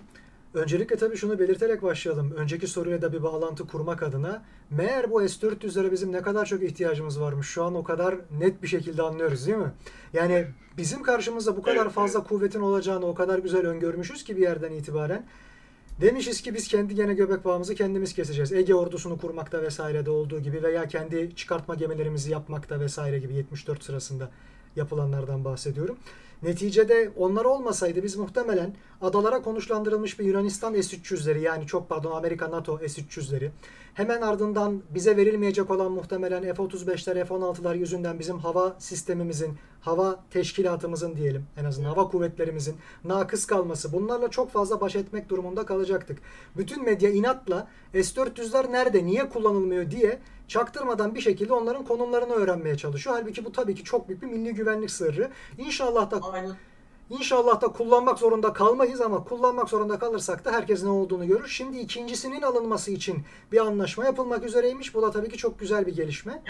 [0.55, 2.31] Öncelikle tabii şunu belirterek başlayalım.
[2.31, 4.45] Önceki soruyla da bir bağlantı kurmak adına.
[4.69, 7.47] Meğer bu S-400'lere bizim ne kadar çok ihtiyacımız varmış.
[7.47, 9.71] Şu an o kadar net bir şekilde anlıyoruz değil mi?
[10.13, 10.47] Yani
[10.77, 15.25] bizim karşımızda bu kadar fazla kuvvetin olacağını o kadar güzel öngörmüşüz ki bir yerden itibaren.
[16.01, 18.53] Demişiz ki biz kendi gene göbek bağımızı kendimiz keseceğiz.
[18.53, 24.31] Ege ordusunu kurmakta vesairede olduğu gibi veya kendi çıkartma gemilerimizi yapmakta vesaire gibi 74 sırasında
[24.75, 25.97] yapılanlardan bahsediyorum.
[26.43, 28.75] Neticede onlar olmasaydı biz muhtemelen
[29.05, 33.49] adalara konuşlandırılmış bir Yunanistan S-300'leri yani çok pardon Amerika NATO S-300'leri
[33.93, 41.45] hemen ardından bize verilmeyecek olan muhtemelen F-35'ler F-16'lar yüzünden bizim hava sistemimizin, hava teşkilatımızın diyelim
[41.57, 46.19] en azından hava kuvvetlerimizin nakıs kalması bunlarla çok fazla baş etmek durumunda kalacaktık.
[46.57, 53.15] Bütün medya inatla S-400'ler nerede, niye kullanılmıyor diye çaktırmadan bir şekilde onların konumlarını öğrenmeye çalışıyor.
[53.15, 55.31] Halbuki bu tabii ki çok büyük bir milli güvenlik sırrı.
[55.57, 56.55] İnşallah da Aynen.
[57.09, 61.47] İnşallah da kullanmak zorunda kalmayız ama kullanmak zorunda kalırsak da herkes ne olduğunu görür.
[61.47, 64.95] Şimdi ikincisinin alınması için bir anlaşma yapılmak üzereymiş.
[64.95, 66.43] Bu da tabii ki çok güzel bir gelişme.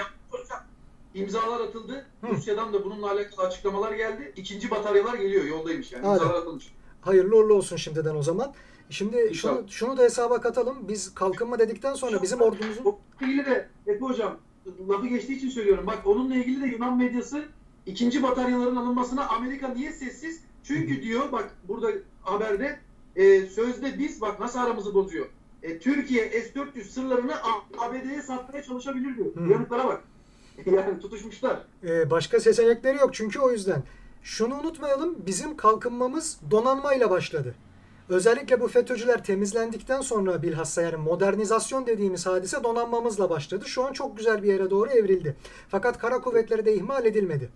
[1.14, 2.06] İmzalar atıldı.
[2.22, 2.28] Hı.
[2.28, 4.34] Rusya'dan da bununla alakalı açıklamalar geldi.
[4.36, 5.46] İkinci bataryalar geliyor.
[5.46, 6.08] Yoldaymış yani.
[6.08, 6.74] İmzalar atılmış.
[7.02, 8.54] Hayırlı uğurlu olsun şimdiden o zaman.
[8.90, 9.56] Şimdi İnşallah.
[9.56, 10.78] şunu, şunu da hesaba katalım.
[10.88, 14.38] Biz kalkınma dedikten sonra bizim ordumuzun Onunla ilgili de Efe hocam
[14.90, 15.88] lafı geçtiği için söylüyorum.
[15.88, 17.46] Bak onunla ilgili de Yunan medyası
[17.86, 20.42] ikinci bataryaların alınmasına Amerika niye sessiz?
[20.64, 21.88] Çünkü diyor bak burada
[22.22, 22.80] haberde
[23.16, 25.26] e, sözde biz bak nasıl aramızı bozuyor.
[25.64, 27.34] E, Türkiye S-400 sırlarını
[27.78, 29.36] ABD'ye satmaya çalışabilir diyor.
[29.36, 29.52] Hmm.
[29.52, 30.04] Yanıtlara bak.
[30.66, 31.60] yani tutuşmuşlar.
[31.84, 33.84] Ee, başka seçenekleri yok çünkü o yüzden.
[34.24, 37.56] Şunu unutmayalım bizim kalkınmamız donanmayla başladı.
[38.10, 43.66] Özellikle bu FETÖ'cüler temizlendikten sonra bilhassa yani modernizasyon dediğimiz hadise donanmamızla başladı.
[43.68, 45.36] Şu an çok güzel bir yere doğru evrildi.
[45.70, 47.50] Fakat kara kuvvetleri de ihmal edilmedi.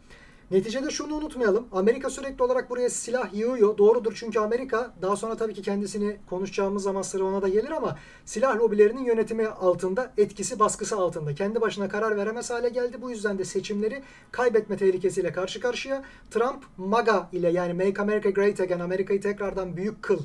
[0.51, 1.67] Neticede şunu unutmayalım.
[1.71, 3.77] Amerika sürekli olarak buraya silah yığıyor.
[3.77, 7.97] Doğrudur çünkü Amerika daha sonra tabii ki kendisini konuşacağımız zaman sıra ona da gelir ama
[8.25, 11.35] silah lobilerinin yönetimi altında, etkisi baskısı altında.
[11.35, 13.01] Kendi başına karar veremez hale geldi.
[13.01, 16.03] Bu yüzden de seçimleri kaybetme tehlikesiyle karşı karşıya.
[16.31, 20.19] Trump MAGA ile yani Make America Great Again, Amerika'yı tekrardan büyük kıl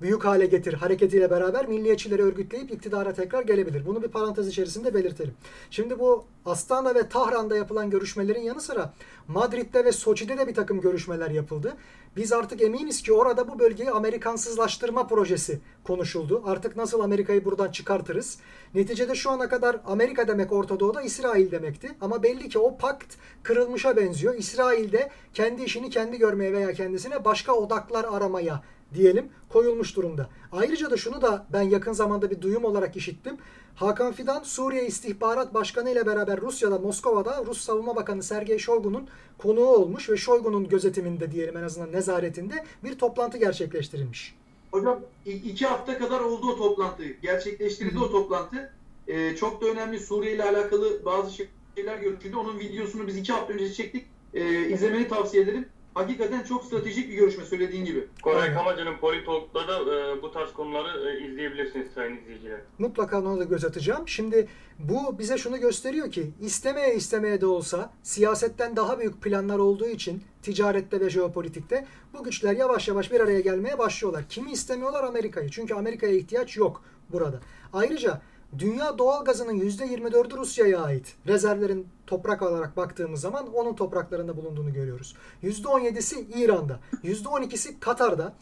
[0.00, 3.86] büyük hale getir hareketiyle beraber milliyetçileri örgütleyip iktidara tekrar gelebilir.
[3.86, 5.34] Bunu bir parantez içerisinde belirtelim.
[5.70, 8.92] Şimdi bu Astana ve Tahran'da yapılan görüşmelerin yanı sıra
[9.28, 11.76] Madrid'de ve Soçi'de de bir takım görüşmeler yapıldı.
[12.16, 16.42] Biz artık eminiz ki orada bu bölgeyi Amerikansızlaştırma projesi konuşuldu.
[16.46, 18.38] Artık nasıl Amerika'yı buradan çıkartırız?
[18.74, 21.90] Neticede şu ana kadar Amerika demek Orta Doğu'da İsrail demekti.
[22.00, 24.34] Ama belli ki o pakt kırılmışa benziyor.
[24.34, 28.62] İsrail de kendi işini kendi görmeye veya kendisine başka odaklar aramaya
[28.94, 30.30] diyelim koyulmuş durumda.
[30.52, 33.36] Ayrıca da şunu da ben yakın zamanda bir duyum olarak işittim.
[33.74, 39.66] Hakan Fidan Suriye İstihbarat Başkanı ile beraber Rusya'da Moskova'da Rus Savunma Bakanı Sergey Shoigu'nun konuğu
[39.66, 44.34] olmuş ve Shoigu'nun gözetiminde diyelim en azından nezaretinde bir toplantı gerçekleştirilmiş.
[44.70, 47.02] Hocam iki hafta kadar oldu o toplantı.
[47.22, 48.72] Gerçekleştirildi o toplantı.
[49.08, 51.30] Ee, çok da önemli Suriye ile alakalı bazı
[51.76, 52.36] şeyler görüşüldü.
[52.36, 54.06] Onun videosunu biz iki hafta önce çektik.
[54.34, 55.66] Ee, izlemeni tavsiye ederim.
[55.94, 58.08] Hakikaten çok stratejik bir görüşme söylediğin gibi.
[58.22, 58.54] Koray Aynen.
[58.54, 62.60] Kamacı'nın Politolog'da da e, bu tarz konuları e, izleyebilirsiniz sayın izleyiciler.
[62.78, 64.08] Mutlaka ona da göz atacağım.
[64.08, 69.88] Şimdi bu bize şunu gösteriyor ki istemeye istemeye de olsa siyasetten daha büyük planlar olduğu
[69.88, 74.24] için ticarette ve jeopolitikte bu güçler yavaş yavaş bir araya gelmeye başlıyorlar.
[74.28, 75.48] Kimi istemiyorlar Amerika'yı?
[75.50, 76.82] Çünkü Amerika'ya ihtiyaç yok
[77.12, 77.40] burada.
[77.72, 78.20] Ayrıca
[78.58, 81.14] dünya doğal gazının %24'ü Rusya'ya ait.
[81.26, 85.16] Rezervlerin toprak olarak baktığımız zaman onun topraklarında bulunduğunu görüyoruz.
[85.42, 88.34] %17'si İran'da, %12'si Katar'da.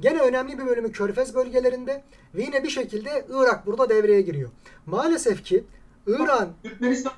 [0.00, 2.04] Gene önemli bir bölümü Körfez bölgelerinde
[2.34, 4.50] ve yine bir şekilde Irak burada devreye giriyor.
[4.86, 5.64] Maalesef ki
[6.06, 7.12] İran Türkmenistan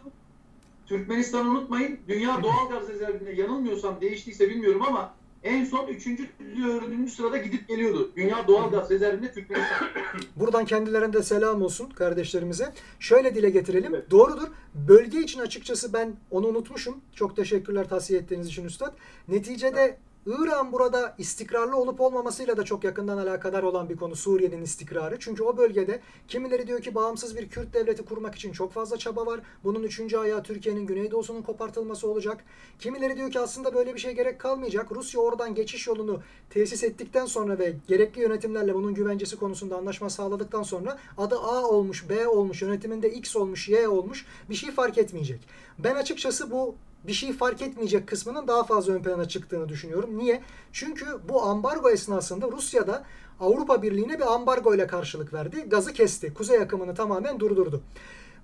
[0.86, 1.98] Türkmenistan'ı unutmayın.
[2.08, 6.06] Dünya doğal gaz rezervine yanılmıyorsam değiştiyse bilmiyorum ama en son 3.
[6.06, 7.10] 4.
[7.10, 8.10] sırada gidip geliyordu.
[8.16, 9.88] Dünya doğal gaz rezervinde Türkmenistan.
[10.36, 12.72] Buradan kendilerine de selam olsun kardeşlerimize.
[13.00, 13.94] Şöyle dile getirelim.
[13.94, 14.10] Evet.
[14.10, 14.48] Doğrudur.
[14.74, 17.00] Bölge için açıkçası ben onu unutmuşum.
[17.14, 18.94] Çok teşekkürler tavsiye ettiğiniz için Üstad.
[19.28, 25.16] Neticede İran burada istikrarlı olup olmamasıyla da çok yakından alakadar olan bir konu Suriye'nin istikrarı.
[25.20, 29.26] Çünkü o bölgede kimileri diyor ki bağımsız bir Kürt devleti kurmak için çok fazla çaba
[29.26, 29.40] var.
[29.64, 32.44] Bunun üçüncü ayağı Türkiye'nin güneydoğusunun kopartılması olacak.
[32.78, 34.92] Kimileri diyor ki aslında böyle bir şey gerek kalmayacak.
[34.92, 36.20] Rusya oradan geçiş yolunu
[36.50, 42.08] tesis ettikten sonra ve gerekli yönetimlerle bunun güvencesi konusunda anlaşma sağladıktan sonra adı A olmuş,
[42.08, 45.40] B olmuş, yönetiminde X olmuş, Y olmuş bir şey fark etmeyecek.
[45.78, 46.74] Ben açıkçası bu
[47.06, 50.18] bir şey fark etmeyecek kısmının daha fazla ön plana çıktığını düşünüyorum.
[50.18, 50.42] Niye?
[50.72, 53.04] Çünkü bu ambargo esnasında Rusya'da
[53.40, 55.64] Avrupa Birliği'ne bir ambargo ile karşılık verdi.
[55.68, 56.34] Gazı kesti.
[56.34, 57.82] Kuzey akımını tamamen durdurdu.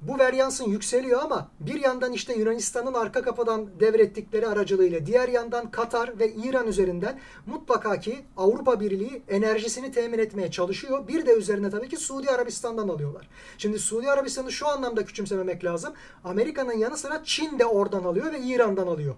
[0.09, 6.19] Bu veryansın yükseliyor ama bir yandan işte Yunanistan'ın arka kapıdan devrettikleri aracılığıyla diğer yandan Katar
[6.19, 11.09] ve İran üzerinden mutlaka ki Avrupa Birliği enerjisini temin etmeye çalışıyor.
[11.09, 13.29] Bir de üzerine tabii ki Suudi Arabistan'dan alıyorlar.
[13.59, 15.93] Şimdi Suudi Arabistan'ı şu anlamda küçümsememek lazım.
[16.25, 19.15] Amerika'nın yanı sıra Çin de oradan alıyor ve İran'dan alıyor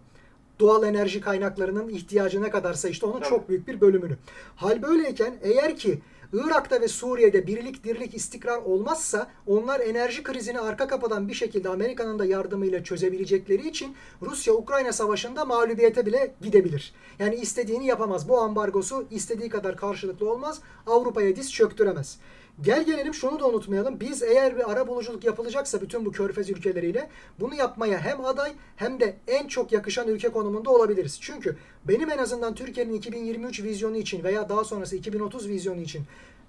[0.61, 3.29] doğal enerji kaynaklarının ihtiyacı ne kadarsa işte onun Tabii.
[3.29, 4.17] çok büyük bir bölümünü.
[4.57, 6.01] Hal böyleyken eğer ki
[6.33, 12.19] Irak'ta ve Suriye'de birlik, dirlik, istikrar olmazsa onlar enerji krizini arka kapıdan bir şekilde Amerika'nın
[12.19, 16.93] da yardımıyla çözebilecekleri için Rusya-Ukrayna savaşında mağlubiyete bile gidebilir.
[17.19, 18.29] Yani istediğini yapamaz.
[18.29, 20.61] Bu ambargosu istediği kadar karşılıklı olmaz.
[20.87, 22.19] Avrupa'ya diz çöktüremez.
[22.63, 24.01] Gel gelelim şunu da unutmayalım.
[24.01, 27.09] Biz eğer bir ara buluculuk yapılacaksa bütün bu körfez ülkeleriyle
[27.41, 31.19] bunu yapmaya hem aday hem de en çok yakışan ülke konumunda olabiliriz.
[31.21, 36.03] Çünkü benim en azından Türkiye'nin 2023 vizyonu için veya daha sonrası 2030 vizyonu için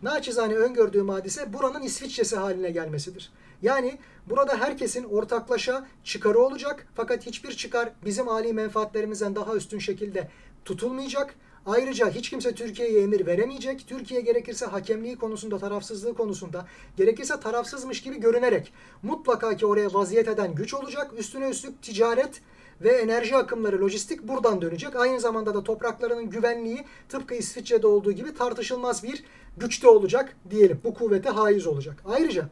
[0.03, 3.31] naçizane öngördüğüm hadise buranın İsviçre'si haline gelmesidir.
[3.61, 3.97] Yani
[4.29, 10.29] burada herkesin ortaklaşa çıkarı olacak fakat hiçbir çıkar bizim âli menfaatlerimizden daha üstün şekilde
[10.65, 11.35] tutulmayacak.
[11.65, 13.87] Ayrıca hiç kimse Türkiye'ye emir veremeyecek.
[13.87, 16.65] Türkiye gerekirse hakemliği konusunda, tarafsızlığı konusunda,
[16.97, 21.11] gerekirse tarafsızmış gibi görünerek mutlaka ki oraya vaziyet eden güç olacak.
[21.17, 22.41] Üstüne üstlük ticaret
[22.81, 24.95] ve enerji akımları, lojistik buradan dönecek.
[24.95, 29.23] Aynı zamanda da topraklarının güvenliği tıpkı İsviçre'de olduğu gibi tartışılmaz bir
[29.57, 30.81] güçte olacak diyelim.
[30.83, 32.03] Bu kuvvete haiz olacak.
[32.05, 32.49] Ayrıca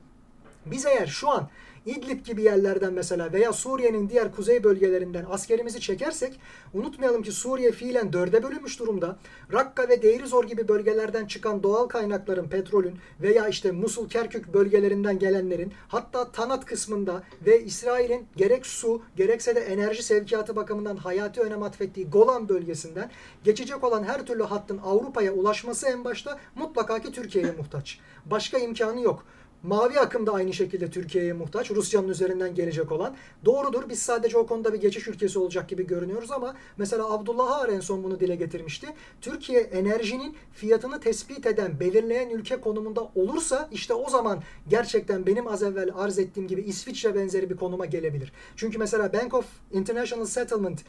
[0.66, 1.50] biz eğer şu an
[1.86, 6.40] İdlib gibi yerlerden mesela veya Suriye'nin diğer kuzey bölgelerinden askerimizi çekersek
[6.74, 9.18] unutmayalım ki Suriye fiilen dörde bölünmüş durumda.
[9.54, 15.74] Rakka ve Deirizor gibi bölgelerden çıkan doğal kaynakların, petrolün veya işte Musul, Kerkük bölgelerinden gelenlerin
[15.88, 22.10] hatta Tanat kısmında ve İsrail'in gerek su gerekse de enerji sevkiyatı bakımından hayati önem atfettiği
[22.10, 23.12] Golan bölgesinden
[23.44, 28.00] geçecek olan her türlü hattın Avrupa'ya ulaşması en başta mutlaka ki Türkiye'ye muhtaç.
[28.26, 29.26] Başka imkanı yok.
[29.64, 31.72] Mavi akım da aynı şekilde Türkiye'ye muhtaç.
[31.72, 33.16] Rusya'nın üzerinden gelecek olan.
[33.46, 37.70] Doğrudur biz sadece o konuda bir geçiş ülkesi olacak gibi görünüyoruz ama mesela Abdullah Ağar
[37.70, 38.88] en son bunu dile getirmişti.
[39.22, 45.64] Türkiye enerjinin fiyatını tespit eden, belirleyen ülke konumunda olursa işte o zaman gerçekten benim az
[45.64, 48.32] evvel arz ettiğim gibi İsviçre benzeri bir konuma gelebilir.
[48.56, 50.82] Çünkü mesela Bank of International Settlement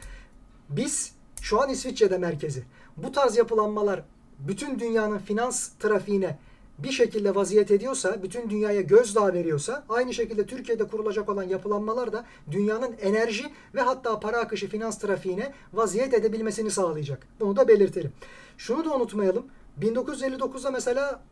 [0.68, 2.62] biz şu an İsviçre'de merkezi.
[2.96, 4.02] Bu tarz yapılanmalar
[4.38, 6.38] bütün dünyanın finans trafiğine
[6.78, 12.24] bir şekilde vaziyet ediyorsa, bütün dünyaya gözdağı veriyorsa, aynı şekilde Türkiye'de kurulacak olan yapılanmalar da
[12.50, 13.44] dünyanın enerji
[13.74, 17.26] ve hatta para akışı finans trafiğine vaziyet edebilmesini sağlayacak.
[17.40, 18.12] Bunu da belirtelim.
[18.58, 19.46] Şunu da unutmayalım.
[19.80, 21.22] 1959'da mesela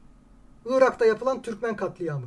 [0.66, 2.26] Irak'ta yapılan Türkmen katliamı.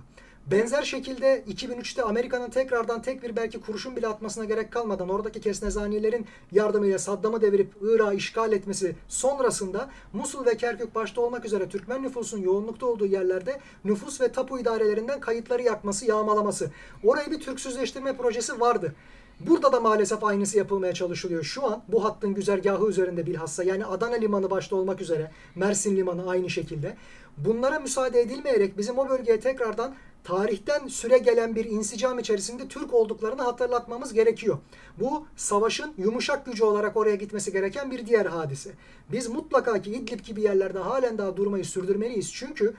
[0.51, 6.25] Benzer şekilde 2003'te Amerika'nın tekrardan tek bir belki kurşun bile atmasına gerek kalmadan oradaki kesnezanilerin
[6.51, 12.41] yardımıyla Saddam'ı devirip Irak'ı işgal etmesi sonrasında Musul ve Kerkük başta olmak üzere Türkmen nüfusun
[12.41, 16.71] yoğunlukta olduğu yerlerde nüfus ve tapu idarelerinden kayıtları yakması, yağmalaması.
[17.03, 18.95] Oraya bir Türksüzleştirme projesi vardı.
[19.39, 21.43] Burada da maalesef aynısı yapılmaya çalışılıyor.
[21.43, 26.29] Şu an bu hattın güzergahı üzerinde bilhassa yani Adana Limanı başta olmak üzere Mersin Limanı
[26.29, 26.97] aynı şekilde.
[27.37, 33.41] Bunlara müsaade edilmeyerek bizim o bölgeye tekrardan tarihten süre gelen bir insicam içerisinde Türk olduklarını
[33.41, 34.57] hatırlatmamız gerekiyor.
[34.99, 38.71] Bu savaşın yumuşak gücü olarak oraya gitmesi gereken bir diğer hadise.
[39.11, 42.33] Biz mutlaka ki İdlib gibi yerlerde halen daha durmayı sürdürmeliyiz.
[42.33, 42.73] Çünkü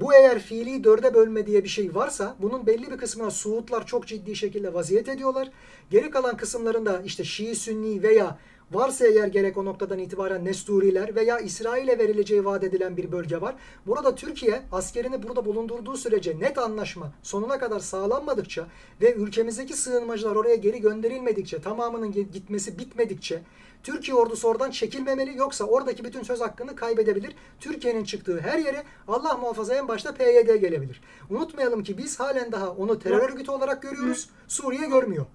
[0.00, 4.06] bu eğer fiili dörde bölme diye bir şey varsa bunun belli bir kısmına Suudlar çok
[4.06, 5.50] ciddi şekilde vaziyet ediyorlar.
[5.90, 8.38] Geri kalan kısımlarında işte Şii, Sünni veya
[8.74, 13.54] varsa eğer gerek o noktadan itibaren Nesturiler veya İsrail'e verileceği vaat edilen bir bölge var.
[13.86, 18.66] Burada Türkiye askerini burada bulundurduğu sürece net anlaşma sonuna kadar sağlanmadıkça
[19.00, 23.42] ve ülkemizdeki sığınmacılar oraya geri gönderilmedikçe tamamının gitmesi bitmedikçe
[23.82, 27.34] Türkiye ordusu oradan çekilmemeli yoksa oradaki bütün söz hakkını kaybedebilir.
[27.60, 31.00] Türkiye'nin çıktığı her yere Allah muhafaza en başta PYD gelebilir.
[31.30, 34.30] Unutmayalım ki biz halen daha onu terör örgütü olarak görüyoruz.
[34.48, 35.26] Suriye görmüyor.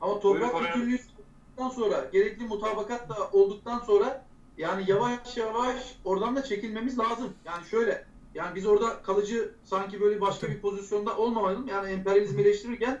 [0.00, 0.98] Ama toprak bütünlüğü
[1.58, 4.24] olduktan sonra, gerekli mutabakat da olduktan sonra
[4.58, 7.32] yani yavaş yavaş oradan da çekilmemiz lazım.
[7.44, 8.04] Yani şöyle,
[8.34, 11.68] yani biz orada kalıcı sanki böyle başka bir pozisyonda olmamalım.
[11.68, 13.00] Yani emperyalizmi eleştirirken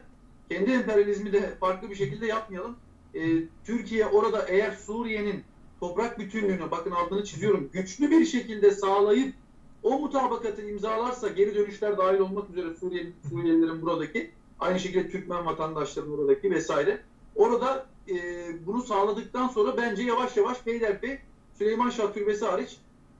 [0.50, 2.76] kendi emperyalizmi de farklı bir şekilde yapmayalım.
[3.14, 3.20] Ee,
[3.64, 5.44] Türkiye orada eğer Suriye'nin
[5.80, 9.34] toprak bütünlüğünü, bakın altını çiziyorum, güçlü bir şekilde sağlayıp
[9.82, 14.30] o mutabakatı imzalarsa geri dönüşler dahil olmak üzere Suriyeli, Suriyelilerin buradaki
[14.60, 17.00] aynı şekilde Türkmen vatandaşların oradaki vesaire.
[17.36, 18.16] Orada e,
[18.66, 21.18] bunu sağladıktan sonra bence yavaş yavaş peyderpey
[21.58, 22.76] Süleyman Şah Türbesi hariç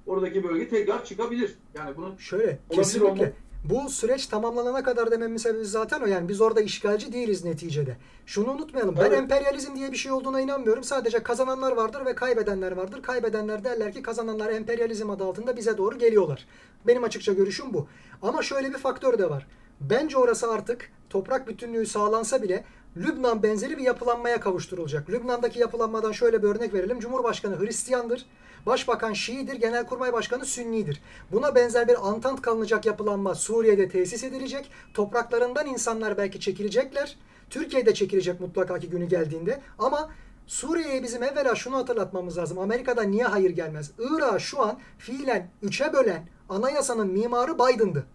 [0.06, 1.54] oradaki bölge tekrar çıkabilir.
[1.74, 3.10] Yani bunu Şöyle kesinlikle.
[3.10, 3.28] olmaz.
[3.64, 7.96] Bu süreç tamamlanana kadar dememin sebebi zaten o yani biz orada işgalci değiliz neticede.
[8.26, 8.96] Şunu unutmayalım.
[8.96, 9.18] Ben Evet.
[9.18, 10.84] emperyalizm diye bir şey olduğuna inanmıyorum.
[10.84, 13.02] Sadece kazananlar vardır ve kaybedenler vardır.
[13.02, 16.46] Kaybedenler derler ki kazananlar emperyalizm adı altında bize doğru geliyorlar.
[16.86, 17.86] Benim açıkça görüşüm bu.
[18.22, 19.46] Ama şöyle bir faktör de var.
[19.80, 22.64] Bence orası artık toprak bütünlüğü sağlansa bile
[22.98, 25.10] Lübnan benzeri bir yapılanmaya kavuşturulacak.
[25.10, 27.00] Lübnan'daki yapılanmadan şöyle bir örnek verelim.
[27.00, 28.26] Cumhurbaşkanı Hristiyandır.
[28.66, 31.00] Başbakan Şii'dir, Genelkurmay Başkanı Sünnidir.
[31.32, 34.70] Buna benzer bir antant kalınacak yapılanma Suriye'de tesis edilecek.
[34.94, 37.16] Topraklarından insanlar belki çekilecekler.
[37.50, 39.60] Türkiye'de çekilecek mutlaka ki günü geldiğinde.
[39.78, 40.10] Ama
[40.46, 42.58] Suriye'ye bizim evvela şunu hatırlatmamız lazım.
[42.58, 43.90] Amerika'da niye hayır gelmez?
[43.98, 48.06] Irak'ı şu an fiilen üçe bölen anayasanın mimarı Biden'dı.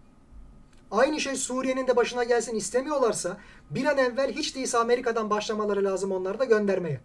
[0.90, 3.36] Aynı şey Suriye'nin de başına gelsin istemiyorlarsa
[3.70, 7.00] bir an evvel hiç değilse Amerika'dan başlamaları lazım onları da göndermeye.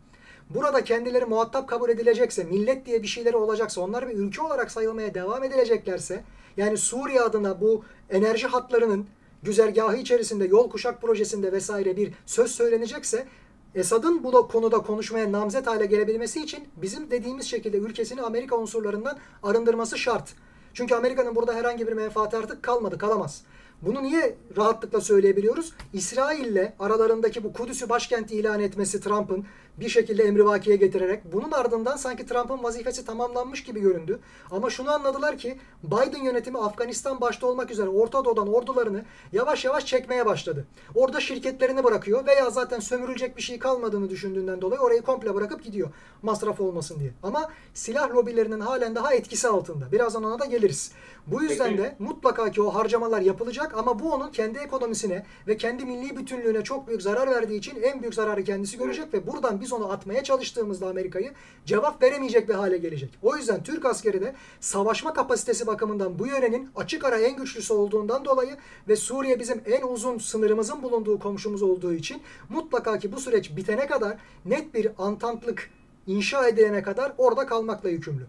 [0.49, 5.13] Burada kendileri muhatap kabul edilecekse, millet diye bir şeyleri olacaksa, onlar bir ülke olarak sayılmaya
[5.13, 6.23] devam edileceklerse,
[6.57, 9.07] yani Suriye adına bu enerji hatlarının
[9.43, 13.27] güzergahı içerisinde, yol kuşak projesinde vesaire bir söz söylenecekse,
[13.75, 19.17] Esad'ın bu da konuda konuşmaya namzet hale gelebilmesi için bizim dediğimiz şekilde ülkesini Amerika unsurlarından
[19.43, 20.34] arındırması şart.
[20.73, 23.43] Çünkü Amerika'nın burada herhangi bir menfaati artık kalmadı, kalamaz.
[23.82, 25.73] Bunu niye rahatlıkla söyleyebiliyoruz?
[25.93, 29.45] İsrail'le aralarındaki bu Kudüs'ü başkent ilan etmesi Trump'ın
[29.78, 34.20] bir şekilde emrivakiye getirerek bunun ardından sanki Trump'ın vazifesi tamamlanmış gibi göründü.
[34.51, 39.86] Ama şunu anladılar ki Biden yönetimi Afganistan başta olmak üzere Orta Doğu'dan ordularını yavaş yavaş
[39.86, 40.67] çekmeye başladı.
[40.95, 45.89] Orada şirketlerini bırakıyor veya zaten sömürülecek bir şey kalmadığını düşündüğünden dolayı orayı komple bırakıp gidiyor.
[46.22, 47.11] Masraf olmasın diye.
[47.24, 49.91] Ama silah lobilerinin halen daha etkisi altında.
[49.91, 50.91] Birazdan ona da geliriz.
[51.28, 55.86] Bu yüzden de mutlaka ki o harcamalar yapılacak ama bu onun kendi ekonomisine ve kendi
[55.86, 59.68] milli bütünlüğüne çok büyük zarar verdiği için en büyük zararı kendisi görecek ve buradan biz
[59.74, 61.32] onu atmaya çalıştığımızda Amerika'yı
[61.65, 63.09] cevap veremeyecek bir hale gelecek.
[63.22, 68.26] O yüzden Türk askeri de savaşma kapasitesi bakımından bu yörenin açık ara en güçlüsü olduğundan
[68.26, 68.57] dolayı
[68.88, 73.88] ve Suriye bizim en uzun sınırımızın bulunduğu komşumuz olduğu için mutlaka ki bu süreç bitene
[73.88, 75.70] kadar net bir antantlık
[76.07, 78.26] inşa edilene kadar orada kalmakla yükümlü.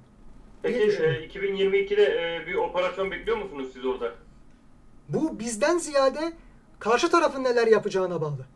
[0.62, 4.12] Peki e, 2022'de e, bir operasyon bekliyor musunuz siz orada?
[5.09, 6.32] Bu bizden ziyade
[6.78, 8.47] karşı tarafın neler yapacağına bağlı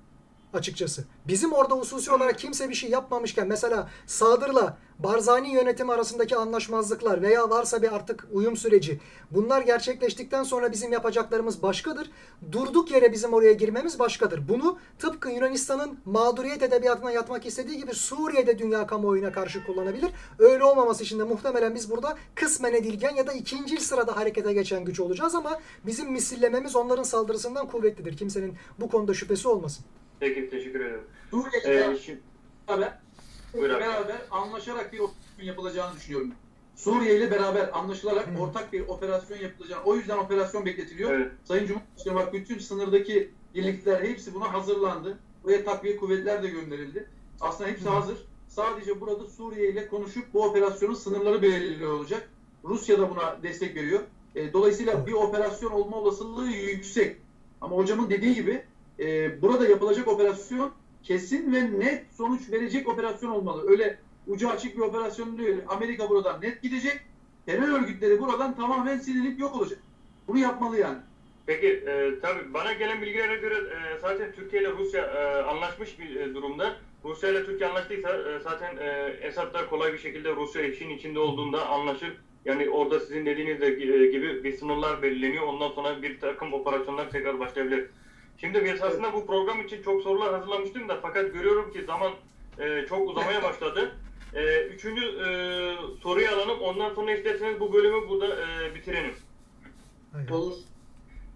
[0.55, 1.05] açıkçası.
[1.29, 7.51] Bizim orada hususi olarak kimse bir şey yapmamışken mesela Sadır'la Barzani yönetimi arasındaki anlaşmazlıklar veya
[7.51, 9.01] varsa bir artık uyum süreci
[9.31, 12.11] bunlar gerçekleştikten sonra bizim yapacaklarımız başkadır.
[12.53, 14.49] Durduk yere bizim oraya girmemiz başkadır.
[14.49, 20.11] Bunu tıpkı Yunanistan'ın mağduriyet edebiyatına yatmak istediği gibi Suriye'de dünya kamuoyuna karşı kullanabilir.
[20.39, 24.85] Öyle olmaması için de muhtemelen biz burada kısmen edilgen ya da ikinci sırada harekete geçen
[24.85, 28.17] güç olacağız ama bizim misillememiz onların saldırısından kuvvetlidir.
[28.17, 29.85] Kimsenin bu konuda şüphesi olmasın.
[30.21, 31.01] Peki teşekkür ederim.
[31.31, 32.21] Suriye'yle E, şimdi,
[32.69, 32.99] beraber,
[33.55, 36.33] beraber anlaşarak bir operasyon yapılacağını düşünüyorum.
[36.77, 38.39] Suriye ile beraber anlaşılarak Hı.
[38.39, 41.11] ortak bir operasyon yapılacağını, o yüzden operasyon bekletiliyor.
[41.13, 41.33] evet.
[41.45, 45.19] Sayın Cumhurbaşkanı bak bütün sınırdaki birlikler hepsi buna hazırlandı.
[45.45, 47.09] Buraya takviye kuvvetler de gönderildi.
[47.41, 47.89] Aslında hepsi Hı.
[47.91, 48.17] hazır.
[48.49, 52.29] Sadece burada Suriye ile konuşup bu operasyonun sınırları belirleniyor olacak.
[52.65, 54.01] Rusya da buna destek veriyor.
[54.35, 57.17] E, dolayısıyla bir operasyon olma olasılığı yüksek.
[57.61, 58.65] Ama hocamın dediği gibi
[59.01, 60.73] e, burada yapılacak operasyon
[61.03, 63.71] kesin ve net sonuç verecek operasyon olmalı.
[63.71, 65.57] Öyle ucu açık bir operasyon değil.
[65.69, 67.01] Amerika buradan net gidecek.
[67.47, 69.79] Terör örgütleri buradan tamamen silinip yok olacak.
[70.29, 70.99] Bunu yapmalı yani.
[71.47, 76.17] Peki e, tabii bana gelen bilgilere göre e, zaten Türkiye ile Rusya e, anlaşmış bir
[76.17, 76.77] e, durumda.
[77.05, 81.69] Rusya ile Türkiye anlaştıysa e, zaten e, Esad'da kolay bir şekilde Rusya işin içinde olduğunda
[81.69, 82.17] anlaşır.
[82.45, 85.47] Yani orada sizin dediğiniz de e, gibi bir sınırlar belirleniyor.
[85.47, 87.87] Ondan sonra bir takım operasyonlar tekrar başlayabilir.
[88.41, 92.13] Şimdi biz aslında bu program için çok sorular hazırlamıştım da fakat görüyorum ki zaman
[92.59, 93.97] e, çok uzamaya başladı.
[94.35, 95.27] E, üçüncü e,
[96.03, 96.61] soruyu alalım.
[96.61, 99.15] Ondan sonra isterseniz bu bölümü burada e, bitirelim.
[100.31, 100.55] Olur.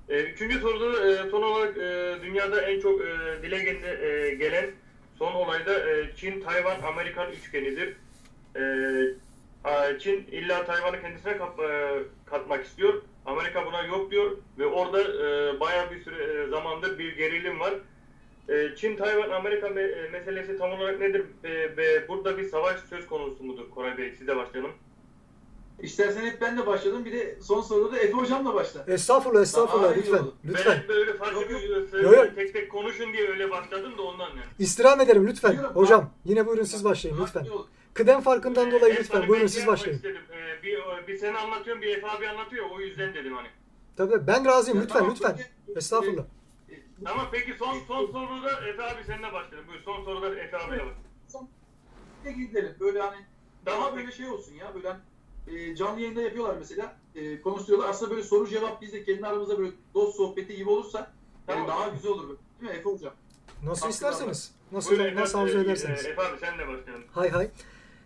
[0.09, 3.07] E, üçüncü soruda e, son olarak e, dünyada en çok e,
[3.43, 4.71] dile gel- e, gelen
[5.19, 7.97] son olayda e, Çin, Tayvan, Amerikan üçgenidir.
[8.57, 8.63] E,
[9.99, 13.03] Çin illa Tayvan'ı kendisine kap- e, katmak istiyor.
[13.29, 17.75] Amerika buna yok diyor ve orada e, bayağı bir süre e, zamandır bir gerilim var.
[18.49, 21.23] E, Çin, Tayvan, Amerika me- e, meselesi tam olarak nedir?
[21.45, 24.15] E, ve burada bir savaş söz konusu mudur Koray Bey?
[24.19, 24.73] Size başlayalım.
[25.83, 27.05] İstersen hep ben de başladım.
[27.05, 28.85] Bir de son soruda da Efe hocamla başla.
[28.89, 30.19] Estağfurullah, estağfurullah iyi lütfen.
[30.19, 30.35] oldu.
[30.45, 30.79] Lütfen.
[30.89, 31.89] Ben böyle farklı Yok, bir yok.
[31.91, 32.35] söyle- Yok, yok.
[32.37, 34.41] tek tek konuşun diye öyle başladım da ondan yani.
[34.59, 35.53] İstirham ederim lütfen.
[35.57, 35.75] Buyurun.
[35.75, 37.41] Hocam yine buyurun siz başlayın lütfen.
[37.45, 37.65] Olur.
[37.99, 40.01] Kıdem farkından dolayı lütfen buyurun siz yapmak başlayın.
[40.05, 40.79] Ee, bir,
[41.09, 42.67] bir seni anlatıyorum, bir Efe abi anlatıyor.
[42.71, 43.49] O yüzden dedim hani.
[43.97, 45.37] Tabii ben razıyım Ya lütfen tamam, lütfen.
[45.67, 45.79] peki.
[45.79, 46.23] Estağfurullah.
[46.71, 46.75] E,
[47.05, 49.69] Tamam peki son son soruda Efe abi seninle başlayalım.
[49.69, 51.49] Buyur son soruda Efe abiyle başlayalım.
[52.25, 53.17] Ne gidelim böyle hani
[53.65, 55.01] Tamam, daha böyle şey olsun ya böyle hani,
[55.71, 59.59] e, canlı yayında yapıyorlar mesela e, konuşuyorlar aslında böyle soru cevap biz de kendi aramızda
[59.59, 61.13] böyle dost sohbeti gibi olursa yani
[61.47, 61.69] Tamam.
[61.69, 62.39] daha güzel olur böyle.
[62.61, 63.15] değil mi Efe hocam?
[63.65, 64.55] Nasıl Hakkı isterseniz.
[64.73, 66.07] Nasıl Buyurun Efe, nasıl arzu e, ederseniz.
[66.07, 67.05] e, Efe abi seninle başlayalım.
[67.13, 67.51] Hay hay.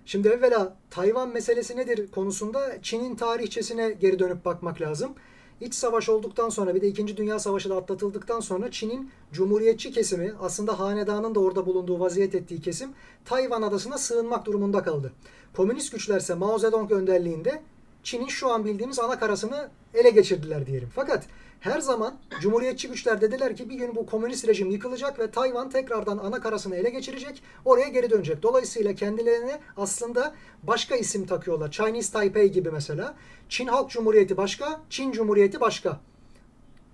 [0.07, 5.15] Şimdi evvela Tayvan meselesi nedir konusunda Çin'in tarihçesine geri dönüp bakmak lazım.
[5.61, 7.17] İç savaş olduktan sonra bir de 2.
[7.17, 12.61] Dünya Savaşı da atlatıldıktan sonra Çin'in cumhuriyetçi kesimi aslında hanedanın da orada bulunduğu vaziyet ettiği
[12.61, 12.91] kesim
[13.25, 15.13] Tayvan adasına sığınmak durumunda kaldı.
[15.57, 17.63] Komünist güçlerse Mao Zedong önderliğinde
[18.03, 20.89] Çin'in şu an bildiğimiz ana karasını ele geçirdiler diyelim.
[20.95, 21.27] Fakat
[21.63, 26.19] her zaman cumhuriyetçi güçler dediler ki bir gün bu komünist rejim yıkılacak ve Tayvan tekrardan
[26.19, 28.43] ana karasını ele geçirecek, oraya geri dönecek.
[28.43, 31.71] Dolayısıyla kendilerine aslında başka isim takıyorlar.
[31.71, 33.15] Chinese Taipei gibi mesela.
[33.49, 36.01] Çin Halk Cumhuriyeti başka, Çin Cumhuriyeti başka.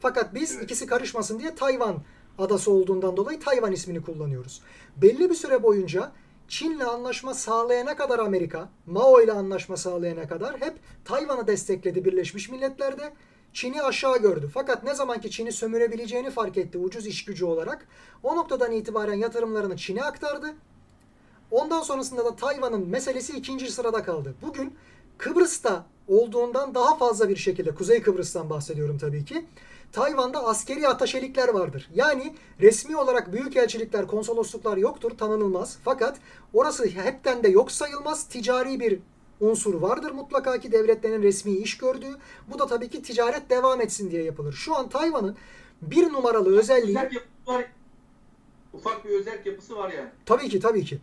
[0.01, 0.65] Fakat biz Evet.
[0.65, 1.97] ikisi karışmasın diye Tayvan
[2.39, 4.63] adası olduğundan dolayı Tayvan ismini kullanıyoruz.
[4.97, 6.13] Belli bir süre boyunca
[6.49, 13.13] Çin'le anlaşma sağlayana kadar Amerika, Mao ile anlaşma sağlayana kadar hep Tayvan'ı destekledi Birleşmiş Milletler'de.
[13.53, 14.51] Çin'i aşağı gördü.
[14.55, 17.89] Fakat ne zaman ki Çin'i sömürebileceğini fark etti ucuz iş gücü olarak
[18.23, 20.55] o noktadan itibaren yatırımlarını Çin'e aktardı.
[21.51, 24.35] Ondan sonrasında da Tayvan'ın meselesi ikinci sırada kaldı.
[24.43, 24.75] Bugün
[25.19, 29.47] Kıbrıs'ta olduğundan daha fazla bir şekilde, Kuzey Kıbrıs'tan bahsediyorum tabii ki.
[29.93, 31.91] Tayvan'da askeri ataşelikler vardır.
[31.95, 35.79] Yani resmi olarak büyükelçilikler, konsolosluklar yoktur, tanınılmaz.
[35.85, 36.19] Fakat
[36.55, 38.25] orası hepten de yok sayılmaz.
[38.25, 38.99] Ticari bir
[39.41, 42.17] unsur vardır mutlaka ki devletlerin resmi iş gördüğü.
[42.49, 44.53] Bu da tabii ki ticaret devam etsin diye yapılır.
[44.53, 45.37] Şu an Tayvan'ın
[45.83, 46.99] bir numaralı özelliği...
[48.73, 50.09] Ufak bir özel yapısı var yani.
[50.27, 50.99] Tabii ki tabii ki.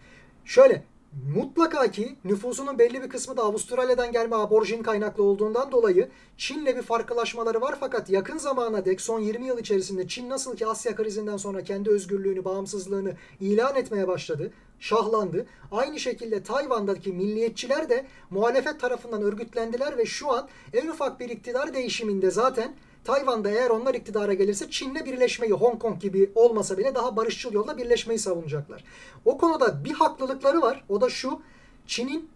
[0.45, 0.83] Şöyle
[1.23, 6.81] mutlaka ki nüfusunun belli bir kısmı da Avustralya'dan gelme aborjin kaynaklı olduğundan dolayı Çin'le bir
[6.81, 11.37] farklılaşmaları var fakat yakın zamana dek son 20 yıl içerisinde Çin nasıl ki Asya krizinden
[11.37, 15.45] sonra kendi özgürlüğünü, bağımsızlığını ilan etmeye başladı, şahlandı.
[15.71, 21.73] Aynı şekilde Tayvan'daki milliyetçiler de muhalefet tarafından örgütlendiler ve şu an en ufak bir iktidar
[21.73, 22.75] değişiminde zaten
[23.05, 27.77] Tayvan'da eğer onlar iktidara gelirse Çin'le birleşmeyi Hong Kong gibi olmasa bile daha barışçıl yolla
[27.77, 28.83] birleşmeyi savunacaklar.
[29.25, 30.85] O konuda bir haklılıkları var.
[30.89, 31.41] O da şu.
[31.87, 32.29] Çin'in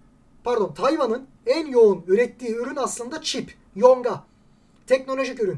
[0.43, 4.23] pardon Tayvan'ın en yoğun ürettiği ürün aslında çip, yonga.
[4.87, 5.57] Teknolojik ürün.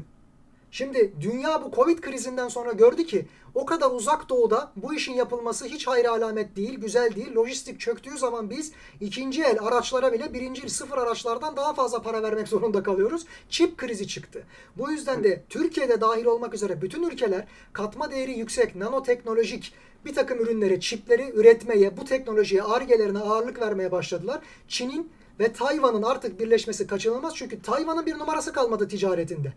[0.70, 5.66] Şimdi dünya bu Covid krizinden sonra gördü ki o kadar uzak doğuda bu işin yapılması
[5.66, 7.34] hiç hayra alamet değil, güzel değil.
[7.34, 12.48] Lojistik çöktüğü zaman biz ikinci el araçlara bile birinci sıfır araçlardan daha fazla para vermek
[12.48, 13.26] zorunda kalıyoruz.
[13.48, 14.42] Çip krizi çıktı.
[14.76, 19.74] Bu yüzden de Türkiye'de dahil olmak üzere bütün ülkeler katma değeri yüksek, nanoteknolojik
[20.04, 24.40] bir takım ürünleri, çipleri üretmeye, bu teknolojiye, argelerine ağırlık vermeye başladılar.
[24.68, 29.52] Çin'in ve Tayvan'ın artık birleşmesi kaçınılmaz çünkü Tayvan'ın bir numarası kalmadı ticaretinde.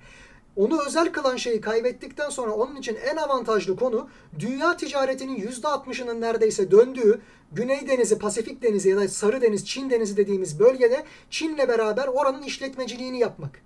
[0.55, 4.09] Onu özel kılan şeyi kaybettikten sonra onun için en avantajlı konu
[4.39, 7.21] dünya ticaretinin %60'ının neredeyse döndüğü
[7.51, 12.41] Güney Denizi, Pasifik Denizi ya da Sarı Deniz, Çin Denizi dediğimiz bölgede Çin'le beraber oranın
[12.41, 13.61] işletmeciliğini yapmak.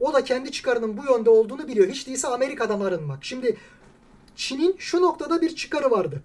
[0.00, 1.88] O da kendi çıkarının bu yönde olduğunu biliyor.
[1.88, 3.24] Hiç değilse Amerika'dan arınmak.
[3.24, 3.56] Şimdi
[4.36, 6.22] Çin'in şu noktada bir çıkarı vardı.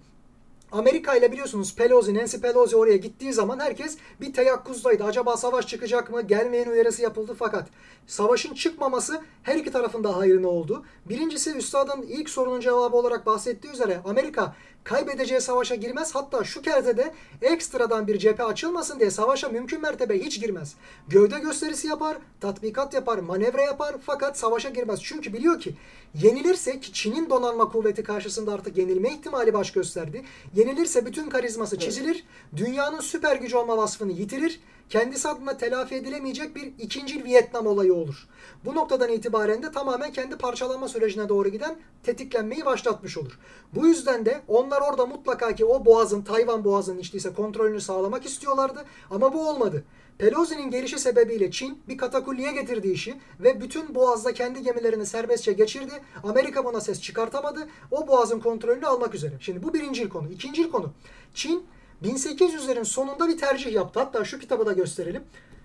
[0.72, 5.04] Amerika ile biliyorsunuz Pelosi, Nancy Pelosi oraya gittiği zaman herkes bir teyakkuzdaydı.
[5.04, 6.22] Acaba savaş çıkacak mı?
[6.22, 7.68] Gelmeyen uyarısı yapıldı fakat
[8.06, 10.84] savaşın çıkmaması her iki tarafın da hayrına oldu.
[11.08, 16.14] Birincisi üstadın ilk sorunun cevabı olarak bahsettiği üzere Amerika kaybedeceği savaşa girmez.
[16.14, 20.74] Hatta şu kerzede ekstradan bir cephe açılmasın diye savaşa mümkün mertebe hiç girmez.
[21.08, 25.00] Gövde gösterisi yapar, tatbikat yapar, manevra yapar fakat savaşa girmez.
[25.02, 25.74] Çünkü biliyor ki
[26.14, 30.24] yenilirse ki Çin'in donanma kuvveti karşısında artık yenilme ihtimali baş gösterdi.
[30.56, 32.24] Yenilirse bütün karizması çizilir.
[32.56, 34.60] Dünyanın süper gücü olma vasfını yitirir.
[34.90, 38.28] Kendisi adına telafi edilemeyecek bir ikinci Vietnam olayı olur.
[38.64, 43.38] Bu noktadan itibaren de tamamen kendi parçalanma sürecine doğru giden tetiklenmeyi başlatmış olur.
[43.74, 48.26] Bu yüzden de onlar orada mutlaka ki o boğazın, Tayvan boğazının işte ise kontrolünü sağlamak
[48.26, 48.84] istiyorlardı.
[49.10, 49.84] Ama bu olmadı.
[50.18, 55.92] Pelosi'nin gelişi sebebiyle Çin bir katakulliye getirdi işi ve bütün boğazda kendi gemilerini serbestçe geçirdi.
[56.22, 57.68] Amerika buna ses çıkartamadı.
[57.90, 59.34] O boğazın kontrolünü almak üzere.
[59.40, 60.28] Şimdi bu birinci konu.
[60.30, 60.92] İkinci konu.
[61.34, 61.66] Çin
[62.04, 64.00] 1800'lerin sonunda bir tercih yaptı.
[64.00, 65.22] Hatta şu kitabı da gösterelim.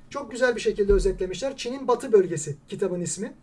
[0.09, 1.57] Çok güzel bir şekilde özetlemişler.
[1.57, 3.33] Çin'in batı bölgesi kitabın ismi.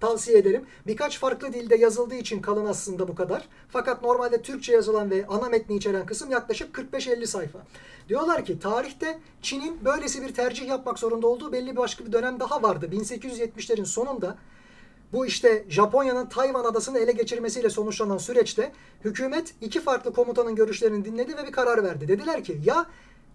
[0.00, 0.66] Tavsiye ederim.
[0.86, 3.48] Birkaç farklı dilde yazıldığı için kalın aslında bu kadar.
[3.68, 7.58] Fakat normalde Türkçe yazılan ve ana metni içeren kısım yaklaşık 45-50 sayfa.
[8.08, 12.40] Diyorlar ki tarihte Çin'in böylesi bir tercih yapmak zorunda olduğu belli bir başka bir dönem
[12.40, 12.88] daha vardı.
[12.92, 14.38] 1870'lerin sonunda
[15.12, 18.72] bu işte Japonya'nın Tayvan adasını ele geçirmesiyle sonuçlanan süreçte
[19.04, 22.08] hükümet iki farklı komutanın görüşlerini dinledi ve bir karar verdi.
[22.08, 22.86] Dediler ki ya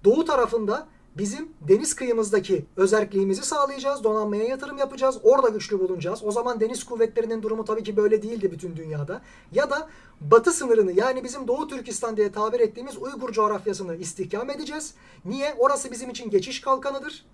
[0.04, 0.88] doğu tarafında
[1.18, 6.24] bizim deniz kıyımızdaki özerkliğimizi sağlayacağız, donanmaya yatırım yapacağız, orada güçlü bulunacağız.
[6.24, 9.22] O zaman deniz kuvvetlerinin durumu tabii ki böyle değildi bütün dünyada.
[9.52, 9.90] Ya da
[10.22, 14.94] batı sınırını yani bizim Doğu Türkistan diye tabir ettiğimiz Uygur coğrafyasını istihkam edeceğiz.
[15.26, 15.56] Niye?
[15.58, 17.26] Orası bizim için geçiş kalkanıdır.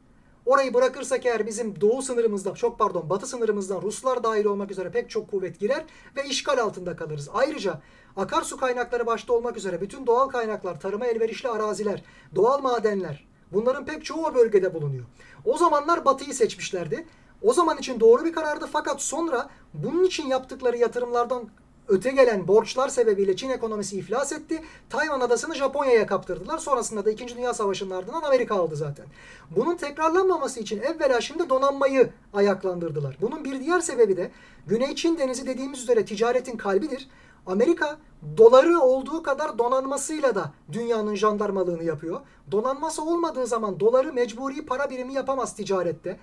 [0.49, 5.09] Orayı bırakırsak eğer bizim doğu sınırımızda, çok pardon batı sınırımızdan Ruslar dahil olmak üzere pek
[5.09, 5.85] çok kuvvet girer
[6.17, 7.29] ve işgal altında kalırız.
[7.33, 7.81] Ayrıca
[8.15, 12.03] akarsu kaynakları başta olmak üzere bütün doğal kaynaklar, tarıma elverişli araziler,
[12.35, 15.05] doğal madenler bunların pek çoğu o bölgede bulunuyor.
[15.45, 17.07] O zamanlar batıyı seçmişlerdi.
[17.41, 21.49] O zaman için doğru bir karardı fakat sonra bunun için yaptıkları yatırımlardan
[21.89, 24.61] öte gelen borçlar sebebiyle Çin ekonomisi iflas etti.
[24.89, 26.57] Tayvan adasını Japonya'ya kaptırdılar.
[26.57, 27.27] Sonrasında da 2.
[27.37, 29.05] Dünya Savaşı'nın ardından Amerika aldı zaten.
[29.51, 33.17] Bunun tekrarlanmaması için evvela şimdi donanmayı ayaklandırdılar.
[33.21, 34.31] Bunun bir diğer sebebi de
[34.67, 37.09] Güney Çin Denizi dediğimiz üzere ticaretin kalbidir.
[37.47, 37.97] Amerika
[38.37, 42.21] doları olduğu kadar donanmasıyla da dünyanın jandarmalığını yapıyor.
[42.51, 46.19] Donanması olmadığı zaman doları mecburi para birimi yapamaz ticarette.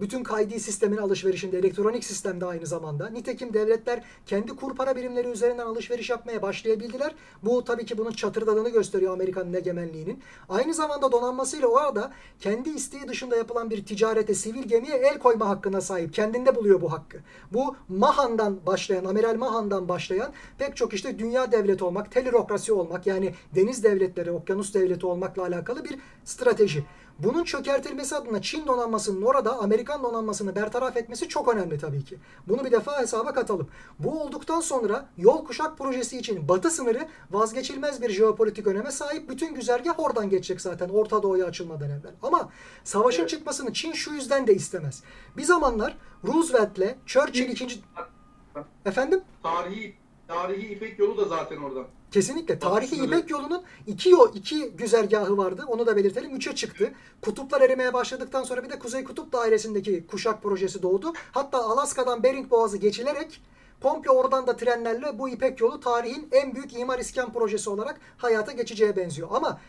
[0.00, 3.08] Bütün kaydi sistemin alışverişinde, elektronik sistemde aynı zamanda.
[3.10, 7.14] Nitekim devletler kendi kur para birimleri üzerinden alışveriş yapmaya başlayabildiler.
[7.42, 10.22] Bu tabii ki bunun çatırdadığını gösteriyor Amerika'nın egemenliğinin.
[10.48, 15.80] Aynı zamanda donanmasıyla orada kendi isteği dışında yapılan bir ticarete, sivil gemiye el koyma hakkına
[15.80, 16.14] sahip.
[16.14, 17.18] Kendinde buluyor bu hakkı.
[17.52, 23.34] Bu Mahan'dan başlayan, Amiral Mahan'dan başlayan pek çok işte dünya devleti olmak, telirokrasi olmak yani
[23.54, 26.84] deniz devletleri, okyanus devleti olmakla alakalı bir strateji.
[27.22, 32.18] Bunun çökertilmesi adına Çin donanmasının orada Amerikan donanmasını bertaraf etmesi çok önemli tabii ki.
[32.48, 33.68] Bunu bir defa hesaba katalım.
[33.98, 39.30] Bu olduktan sonra yol kuşak projesi için batı sınırı vazgeçilmez bir jeopolitik öneme sahip.
[39.30, 42.14] Bütün güzergah oradan geçecek zaten Orta Doğu'ya açılmadan evvel.
[42.22, 42.48] Ama
[42.84, 43.30] savaşın Evet.
[43.30, 45.02] çıkmasını Çin şu yüzden de istemez.
[45.36, 47.80] Bir zamanlar Roosevelt'le Churchill ikinci...
[48.86, 49.20] Efendim?
[49.42, 49.94] Tarihi
[50.30, 51.86] tarihi İpek yolu da zaten oradan.
[52.10, 52.58] Kesinlikle.
[52.58, 53.06] Tarihi sınırı.
[53.06, 55.64] İpek yolunun iki yol, iki güzergahı vardı.
[55.68, 56.36] Onu da belirtelim.
[56.36, 56.92] Üçe çıktı.
[57.22, 61.12] Kutuplar erimeye başladıktan sonra bir de Kuzey Kutup Dairesi'ndeki kuşak projesi doğdu.
[61.32, 63.42] Hatta Alaska'dan Bering Boğazı geçilerek
[63.82, 68.52] komple oradan da trenlerle bu İpek yolu tarihin en büyük imar iskan projesi olarak hayata
[68.52, 69.28] geçeceğe benziyor.
[69.32, 69.60] Ama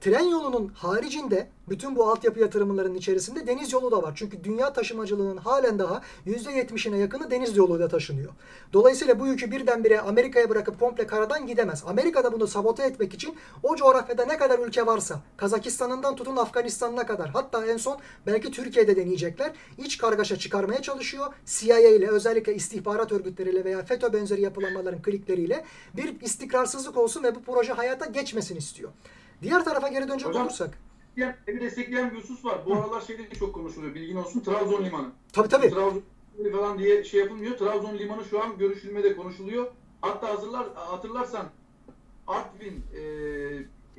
[0.00, 4.12] tren yolunun haricinde bütün bu altyapı yatırımlarının içerisinde deniz yolu da var.
[4.16, 8.32] Çünkü dünya taşımacılığının halen daha %70'ine yakını deniz yoluyla taşınıyor.
[8.72, 11.84] Dolayısıyla bu yükü birdenbire Amerika'ya bırakıp komple karadan gidemez.
[11.86, 17.06] Amerika da bunu sabote etmek için o coğrafyada ne kadar ülke varsa Kazakistan'ından tutun Afganistan'ına
[17.06, 19.52] kadar hatta en son belki Türkiye'de deneyecekler.
[19.78, 21.34] iç kargaşa çıkarmaya çalışıyor.
[21.46, 25.64] CIA ile özellikle istihbarat örgütleriyle veya FETÖ benzeri yapılanmaların klikleriyle
[25.96, 28.90] bir istikrarsızlık olsun ve bu proje hayata geçmesin istiyor.
[29.42, 30.78] Diğer tarafa geri dönecek Hocam- olursak.
[31.46, 32.58] Beni destekleyen bir husus var.
[32.66, 33.94] Bu aralar şeyde de çok konuşuluyor.
[33.94, 34.40] Bilgin olsun.
[34.40, 35.12] Trabzon limanı.
[35.32, 35.70] Tabii tabii.
[35.70, 36.02] Trabzon
[36.52, 37.58] falan diye şey yapılmıyor.
[37.58, 39.66] Trabzon limanı şu an görüşülmede konuşuluyor.
[40.00, 41.46] Hatta hazırlar hatırlarsan
[42.26, 43.02] Artvin e,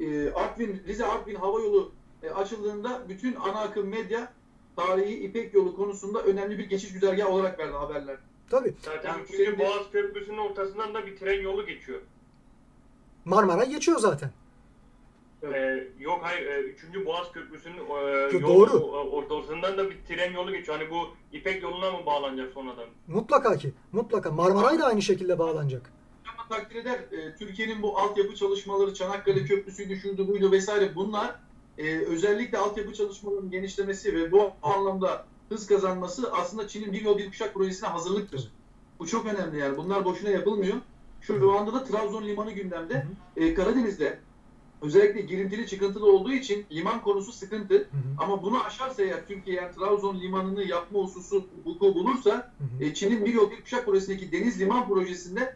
[0.06, 1.92] e, Artvin Rize Artvin hava yolu
[2.24, 4.34] e, açıldığında bütün ana akım medya
[4.76, 8.18] tarihi İpek yolu konusunda önemli bir geçiş güzergahı olarak verdi haberler.
[8.50, 8.74] Tabii.
[8.86, 9.30] Zaten Yani 3.
[9.36, 12.02] senin de- Boğaz Köprüsü'nün ortasından da bir tren yolu geçiyor.
[13.26, 14.32] Marmara geçiyor zaten.
[15.44, 17.06] Ee, yok hayır, e, 3.
[17.06, 18.72] Boğaz Köprüsü'nün e, doğru.
[18.78, 20.78] o- ortasından da bir tren yolu geçiyor.
[20.80, 22.86] Hani bu İpek yoluna mı bağlanacak sonradan?
[23.08, 23.74] Mutlaka ki.
[23.92, 24.32] Mutlaka.
[24.32, 25.92] Marmaray da aynı şekilde bağlanacak.
[26.34, 31.36] Ama takdir eder e, Türkiye'nin bu altyapı çalışmaları Çanakkale Köprüsü'ydü şuydu buydu vesaire bunlar
[31.78, 37.28] e, özellikle altyapı çalışmalarının genişlemesi ve bu anlamda hız kazanması aslında Çin'in bir yol bir
[37.28, 38.52] kuşak projesine hazırlıktır.
[39.00, 39.78] Bu çok önemli yani.
[39.78, 40.78] Bunlar boşuna yapılmıyor.
[41.22, 43.06] Şu anda da Trabzon limanı gündemde.
[43.38, 44.20] E, Karadeniz'de
[44.82, 47.74] özellikle girintili çıkıntılı olduğu için liman konusu sıkıntı.
[47.76, 47.88] Hı hı.
[48.18, 52.84] Ama bunu aşarsa eğer Türkiye yani Trabzon limanını yapma hususu vuku bulursa Hı hı.
[52.84, 55.56] e, Çin'in bir yol bir kuşak projesindeki deniz liman projesinde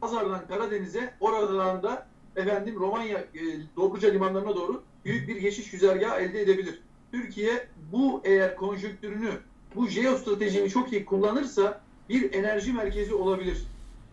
[0.00, 2.06] Pazar'dan Karadeniz'e oradan da
[2.36, 3.40] efendim Romanya e,
[3.76, 6.82] Dobruca limanlarına doğru büyük bir geçiş güzergahı elde edebilir.
[7.12, 9.30] Türkiye bu eğer konjonktürünü,
[9.74, 13.62] bu jeostratejini çok iyi kullanırsa bir enerji merkezi olabilir.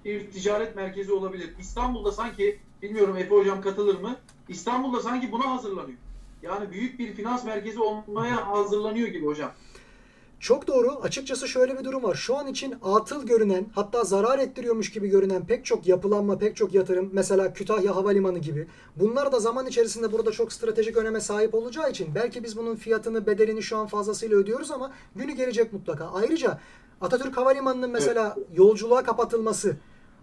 [0.06, 1.49] Bir ticaret merkezi olabilir.
[1.60, 4.16] İstanbul'da sanki, bilmiyorum Efe Hocam katılır mı?
[4.49, 5.98] İstanbul'da sanki buna hazırlanıyor.
[6.41, 9.52] Yani büyük bir finans merkezi olmaya hazırlanıyor gibi hocam.
[10.40, 10.91] Çok doğru.
[11.02, 12.16] Açıkçası şöyle bir durum var.
[12.16, 16.74] Şu an için atıl görünen hatta zarar ettiriyormuş gibi görünen pek çok yapılanma, pek çok
[16.74, 18.68] yatırım mesela Kütahya Havalimanı gibi.
[18.95, 23.26] Bunlar da zaman içerisinde burada çok stratejik öneme sahip olacağı için belki biz bunun fiyatını,
[23.26, 26.06] bedelini şu an fazlasıyla ödüyoruz ama günü gelecek mutlaka.
[26.06, 26.60] Ayrıca
[27.02, 29.78] Atatürk Havalimanı'nın mesela yolculuğa kapatılması,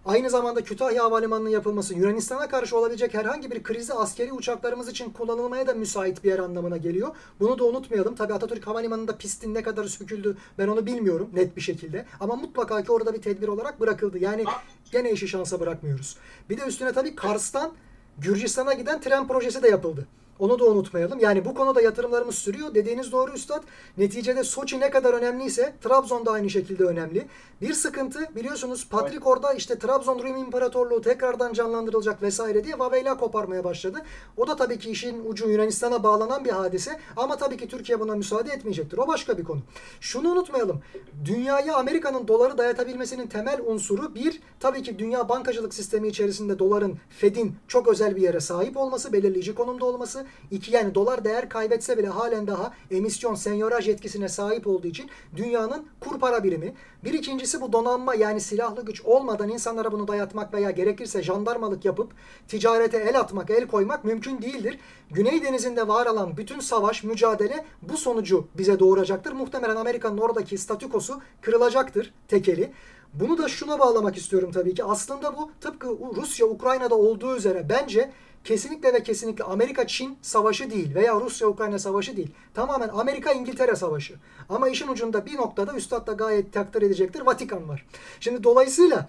[0.07, 5.67] Aynı zamanda Kütahya Havalimanı'nın yapılması Yunanistan'a karşı olabilecek herhangi bir krizi askeri uçaklarımız için kullanılmaya
[5.67, 7.17] da müsait bir yer anlamına geliyor.
[7.41, 8.15] Bunu da unutmayalım.
[8.15, 12.07] Tabii Atatürk Havalimanı'nda pistin ne kadar söküldü ben onu bilmiyorum net bir şekilde.
[12.21, 14.19] Ama mutlaka ki orada bir tedbir olarak bırakıldı.
[14.19, 14.45] Yani
[14.93, 16.17] gene işi şansa bırakmıyoruz.
[16.51, 17.73] Bir de üstüne tabii Kars'tan
[18.19, 20.07] Gürcistan'a giden tren projesi de yapıldı.
[20.43, 21.19] Onu da unutmayalım.
[21.19, 22.75] Yani bu konuda yatırımlarımız sürüyor.
[22.75, 23.63] Dediğiniz doğru üstad.
[23.99, 27.27] Neticede Soçi ne kadar önemliyse Trabzon da aynı şekilde önemli.
[27.61, 33.65] Bir sıkıntı biliyorsunuz Patrik orada işte Trabzon Rum İmparatorluğu tekrardan canlandırılacak vesaire diye Vaveyla koparmaya
[33.65, 33.99] başladı.
[34.37, 37.01] O da tabii ki işin ucu Yunanistan'a bağlanan bir hadise.
[37.17, 38.99] Ama tabii ki Türkiye buna müsaade etmeyecektir.
[38.99, 39.61] O başka bir konu.
[40.01, 40.83] Şunu unutmayalım.
[41.25, 47.57] Dünyaya Amerika'nın doları dayatabilmesinin temel unsuru bir, tabii ki dünya bankacılık sistemi içerisinde doların, Fed'in
[47.69, 50.27] çok özel bir yere sahip olması, belirleyici konumda olması.
[50.51, 55.87] İki yani dolar değer kaybetse bile halen daha emisyon, senyoraj yetkisine sahip olduğu için dünyanın
[56.01, 56.75] kur para birimi.
[57.05, 62.13] Bir ikincisi bu donanma yani silahlı güç olmadan insanlara bunu dayatmak veya gerekirse jandarmalık yapıp
[62.49, 64.79] ticarete el atmak, el koymak mümkün değildir.
[65.11, 69.33] Güney Denizi'nde var olan bütün savaş, mücadele bu sonucu bize doğuracaktır.
[69.33, 72.73] Muhtemelen Amerika'nın oradaki statükosu kırılacaktır tekeli.
[73.15, 74.85] Bunu da şuna bağlamak istiyorum tabii ki.
[74.85, 78.11] Aslında bu tıpkı Rusya Ukrayna'da olduğu üzere bence
[78.45, 82.31] kesinlikle ve kesinlikle Amerika-Çin savaşı değil veya Rusya-Ukrayna savaşı değil.
[82.55, 84.15] Tamamen Amerika-İngiltere savaşı.
[84.53, 87.21] Ama işin ucunda bir noktada Üstad da gayet takdir edecektir.
[87.21, 87.87] Vatikan var.
[88.21, 89.09] Şimdi dolayısıyla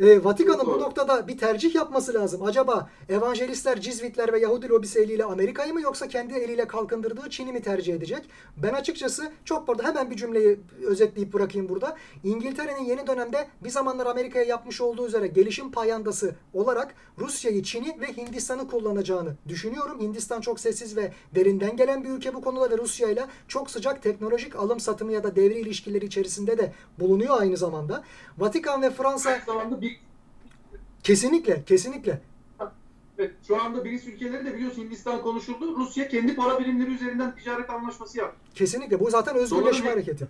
[0.00, 2.42] e, Vatikan'ın bu noktada bir tercih yapması lazım.
[2.42, 7.62] Acaba evangelistler, cizvitler ve Yahudi lobisi eliyle Amerika'yı mı yoksa kendi eliyle kalkındırdığı Çin'i mi
[7.62, 8.28] tercih edecek?
[8.56, 11.96] Ben açıkçası çok burada hemen bir cümleyi özetleyip bırakayım burada.
[12.24, 18.06] İngiltere'nin yeni dönemde bir zamanlar Amerika'ya yapmış olduğu üzere gelişim payandası olarak Rusya'yı, Çin'i ve
[18.16, 20.00] Hindistan'ı kullanacağını düşünüyorum.
[20.00, 24.02] Hindistan çok sessiz ve derinden gelen bir ülke bu konuda ve Rusya ile çok sıcak
[24.02, 28.04] teknolojik alım satımı ya da devri ilişkileri içerisinde de bulunuyor aynı zamanda.
[28.38, 30.00] Vatikan ve Fransa Aynı zamanda bir,
[31.02, 32.20] kesinlikle kesinlikle
[33.18, 35.76] evet, şu anda BRICS ülkeleri de biliyorsun Hindistan konuşuldu.
[35.76, 38.38] Rusya kendi para birimleri üzerinden ticaret anlaşması yaptı.
[38.54, 39.00] Kesinlikle.
[39.00, 40.28] Bu zaten özgürleşme Doların- hareketi.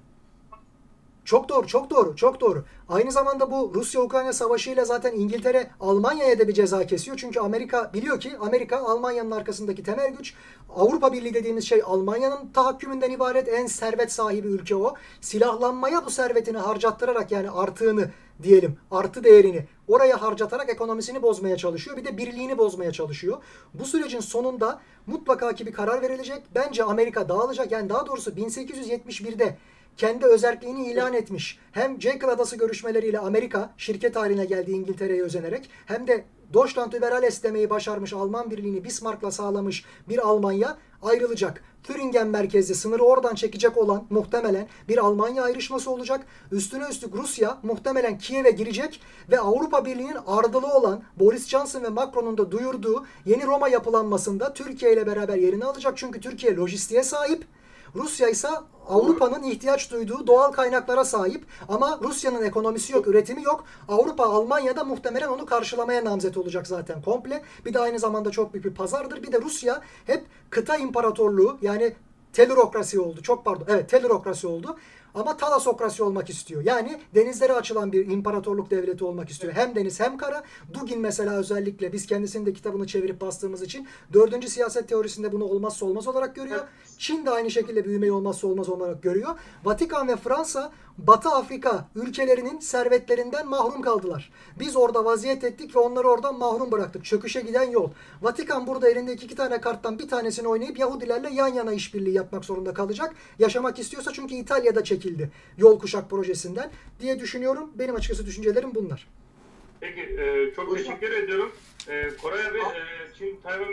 [1.27, 2.65] Çok doğru, çok doğru, çok doğru.
[2.89, 7.17] Aynı zamanda bu Rusya-Ukrayna savaşıyla zaten İngiltere Almanya'ya da bir ceza kesiyor.
[7.17, 10.35] Çünkü Amerika biliyor ki Amerika Almanya'nın arkasındaki temel güç.
[10.77, 14.95] Avrupa Birliği dediğimiz şey Almanya'nın tahakkümünden ibaret en servet sahibi ülke o.
[15.21, 18.11] Silahlanmaya bu servetini harcattırarak yani artığını
[18.43, 21.97] diyelim artı değerini oraya harcatarak ekonomisini bozmaya çalışıyor.
[21.97, 23.37] Bir de birliğini bozmaya çalışıyor.
[23.75, 26.43] Bu sürecin sonunda mutlaka ki bir karar verilecek.
[26.55, 27.73] Bence Amerika dağılacak.
[27.73, 29.57] Yani daha doğrusu 1871'de
[29.97, 31.59] kendi özerkliğini ilan etmiş.
[31.73, 36.25] Hem Jekyll Adası görüşmeleriyle Amerika şirket haline geldi İngiltere'ye özenerek hem de
[36.55, 41.63] Deutschland Überales demeyi başarmış Alman birliğini Bismarck'la sağlamış bir Almanya ayrılacak.
[41.85, 46.27] Thüringen merkezli sınırı oradan çekecek olan muhtemelen bir Almanya ayrışması olacak.
[46.53, 49.01] Üstüne üstlük Rusya muhtemelen Kiev'e girecek
[49.31, 54.93] ve Avrupa Birliği'nin ardılı olan Boris Johnson ve Macron'un da duyurduğu yeni Roma yapılanmasında Türkiye
[54.93, 55.99] ile beraber yerini alacak.
[55.99, 57.45] Çünkü Türkiye lojistiğe sahip.
[57.95, 58.49] Rusya ise
[58.89, 63.65] Avrupa'nın ihtiyaç duyduğu doğal kaynaklara sahip ama Rusya'nın ekonomisi yok, üretimi yok.
[63.89, 67.43] Avrupa, Almanya da muhtemelen onu karşılamaya namzet olacak zaten komple.
[67.65, 69.23] Bir de aynı zamanda çok büyük bir pazardır.
[69.23, 71.93] Bir de Rusya hep kıta imparatorluğu yani
[72.33, 73.23] telürokrasi oldu.
[73.23, 73.65] Çok pardon.
[73.69, 74.77] Evet telürokrasi oldu.
[75.17, 76.63] Ama talasokrasi olmak istiyor.
[76.65, 79.53] Yani denizlere açılan bir imparatorluk devleti olmak istiyor.
[79.53, 80.43] Hem deniz hem kara.
[80.75, 85.87] Dugin mesela özellikle biz kendisinin de kitabını çevirip bastığımız için dördüncü siyaset teorisinde bunu olmazsa
[85.87, 86.61] olmaz olarak görüyor.
[86.99, 89.39] Çin de aynı şekilde büyümeyi olmazsa olmaz olarak görüyor.
[89.65, 94.33] Vatikan ve Fransa Batı Afrika ülkelerinin servetlerinden mahrum kaldılar.
[94.59, 97.05] Biz orada vaziyet ettik ve onları oradan mahrum bıraktık.
[97.05, 97.91] Çöküşe giden yol.
[98.23, 102.75] Vatikan burada elindeki iki tane karttan bir tanesini oynayıp Yahudilerle yan yana işbirliği yapmak zorunda
[102.75, 103.15] kalacak.
[103.39, 106.71] Yaşamak istiyorsa çünkü İtalya'da çekildi yol kuşak projesinden
[107.01, 107.71] diye düşünüyorum.
[107.75, 109.09] Benim açıkçası düşüncelerim bunlar.
[109.81, 111.53] Peki e, çok teşekkür ediyorum.
[111.89, 113.67] E, Koray abi e, Çin Tayvan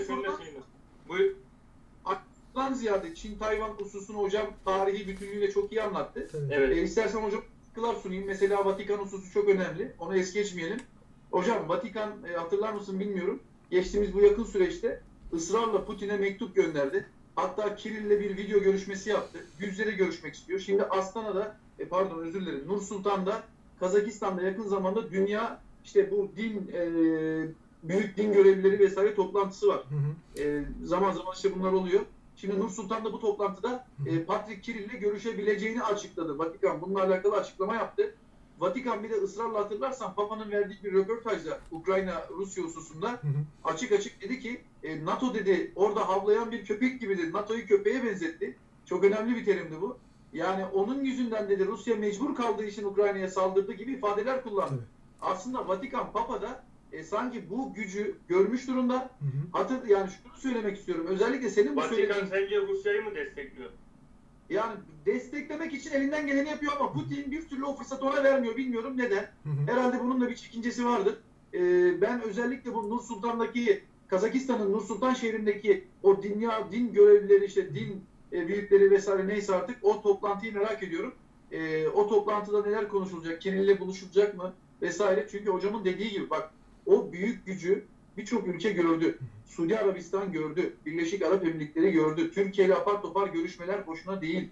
[0.00, 0.58] soruda- şeyin.
[1.08, 1.32] Buyur.
[2.54, 6.28] Aklından ziyade Çin-Tayvan hususunu hocam tarihi bütünlüğüyle çok iyi anlattı.
[6.50, 6.78] Evet.
[6.78, 8.26] E, istersen hocam katkılar sunayım.
[8.26, 9.92] Mesela Vatikan hususu çok önemli.
[9.98, 10.78] Onu es geçmeyelim.
[11.30, 13.40] Hocam Vatikan e, hatırlar mısın bilmiyorum.
[13.70, 15.00] Geçtiğimiz bu yakın süreçte
[15.32, 17.06] ısrarla Putin'e mektup gönderdi.
[17.36, 19.38] Hatta Kirill'le bir video görüşmesi yaptı.
[19.58, 20.60] Yüz yüze görüşmek istiyor.
[20.60, 23.42] Şimdi Astana'da, e, pardon özür dilerim, Nur Sultan'da,
[23.80, 26.82] Kazakistan'da yakın zamanda dünya işte bu din e,
[27.82, 29.84] büyük din görevlileri vesaire toplantısı var.
[29.88, 30.44] Hı hı.
[30.44, 32.00] E, zaman zaman işte bunlar oluyor.
[32.36, 36.38] Şimdi Nur Sultan da bu toplantıda e, Patrick Kirill'le görüşebileceğini açıkladı.
[36.38, 38.14] Vatikan bununla alakalı açıklama yaptı.
[38.58, 43.44] Vatikan bir de ısrarla hatırlarsan Papa'nın verdiği bir röportajda Ukrayna-Rusya hususunda Hı hı.
[43.64, 47.32] açık açık dedi ki e, NATO dedi orada havlayan bir köpek gibi dedi.
[47.32, 48.56] NATO'yu köpeğe benzetti.
[48.86, 49.96] Çok önemli bir terimdi bu.
[50.32, 54.70] Yani onun yüzünden dedi Rusya mecbur kaldığı için Ukrayna'ya saldırdı gibi ifadeler kullandı.
[54.70, 55.30] Tabii.
[55.32, 58.94] Aslında Vatikan Papa da e, sanki bu gücü görmüş durumda.
[58.94, 59.58] Hı hı.
[59.58, 61.06] Hatır yani şunu söylemek istiyorum.
[61.08, 63.70] Özellikle senin bu Vatikan söylediğin sence Rusya'yı mı destekliyor?
[64.50, 64.74] yani
[65.06, 68.56] desteklemek için elinden geleni yapıyor ama Putin bir türlü o fırsatı ona vermiyor.
[68.56, 69.30] Bilmiyorum neden.
[69.42, 69.72] Hı hı.
[69.72, 71.18] Herhalde bunun da bir çekincesi vardır.
[71.54, 77.74] Ee, ben özellikle bu Nur Sultan'daki Kazakistan'ın Nur Sultan şehrindeki o dünya din görevlileri işte
[77.74, 81.14] din e, büyükleri vesaire neyse artık o toplantıyı merak ediyorum.
[81.52, 83.40] Ee, o toplantıda neler konuşulacak?
[83.40, 84.54] Kiminle buluşulacak mı?
[84.82, 85.26] Vesaire.
[85.30, 86.50] Çünkü hocamın dediği gibi bak
[86.86, 87.84] o büyük gücü
[88.16, 89.18] birçok ülke gördü.
[89.46, 90.76] Suudi Arabistan gördü.
[90.86, 92.30] Birleşik Arap Emirlikleri gördü.
[92.30, 94.50] Türkiye ile apar topar görüşmeler boşuna değil.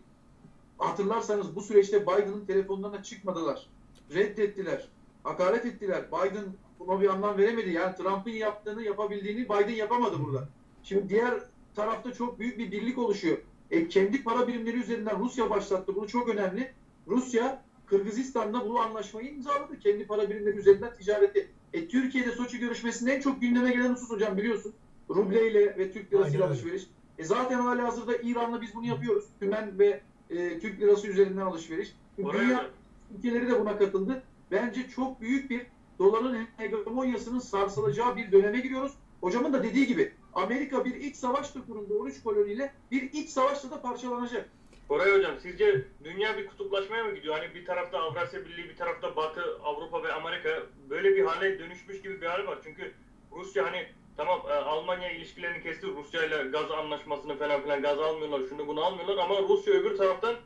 [0.78, 3.66] Hatırlarsanız bu süreçte Biden'ın telefonlarına çıkmadılar.
[4.14, 4.88] Reddettiler.
[5.22, 6.04] Hakaret ettiler.
[6.08, 6.44] Biden
[6.78, 7.70] buna bir anlam veremedi.
[7.70, 10.48] Yani Trump'ın yaptığını yapabildiğini Biden yapamadı burada.
[10.82, 11.34] Şimdi diğer
[11.74, 13.38] tarafta çok büyük bir birlik oluşuyor.
[13.70, 15.94] E, kendi para birimleri üzerinden Rusya başlattı.
[15.96, 16.72] Bunu çok önemli.
[17.06, 19.78] Rusya Kırgızistan'da bu anlaşmayı imzaladı.
[19.78, 21.48] Kendi para birimleri üzerinden ticareti.
[21.72, 24.74] E, Türkiye'de Soçi görüşmesinde en çok gündeme gelen husus hocam biliyorsun.
[25.10, 26.86] Rubleyle ve Türk lirasıyla alışveriş.
[27.18, 29.24] E, zaten hali hazırda İran'la biz bunu yapıyoruz.
[29.40, 30.00] Tümen ve
[30.30, 31.96] e, Türk lirası üzerinden alışveriş.
[32.22, 32.70] Oraya Dünya
[33.18, 34.22] ülkeleri de buna katıldı.
[34.50, 35.66] Bence çok büyük bir
[35.98, 38.92] doların hegemonyasının sarsılacağı bir döneme giriyoruz.
[39.20, 43.70] Hocamın da dediği gibi Amerika bir iç savaş da kuruldu 13 koloniyle bir iç savaşla
[43.70, 44.50] da parçalanacak.
[44.92, 47.34] Koray Hocam sizce dünya bir kutuplaşmaya mı gidiyor?
[47.34, 52.02] Hani bir tarafta Avrasya Birliği, bir tarafta Batı, Avrupa ve Amerika böyle bir hale dönüşmüş
[52.02, 52.58] gibi bir hal var.
[52.64, 52.94] Çünkü
[53.32, 53.86] Rusya hani
[54.16, 55.86] tamam e, Almanya ilişkilerini kesti.
[55.86, 60.36] Rusya ile gaz anlaşmasını falan filan gaz almıyorlar, şunu bunu almıyorlar ama Rusya öbür taraftan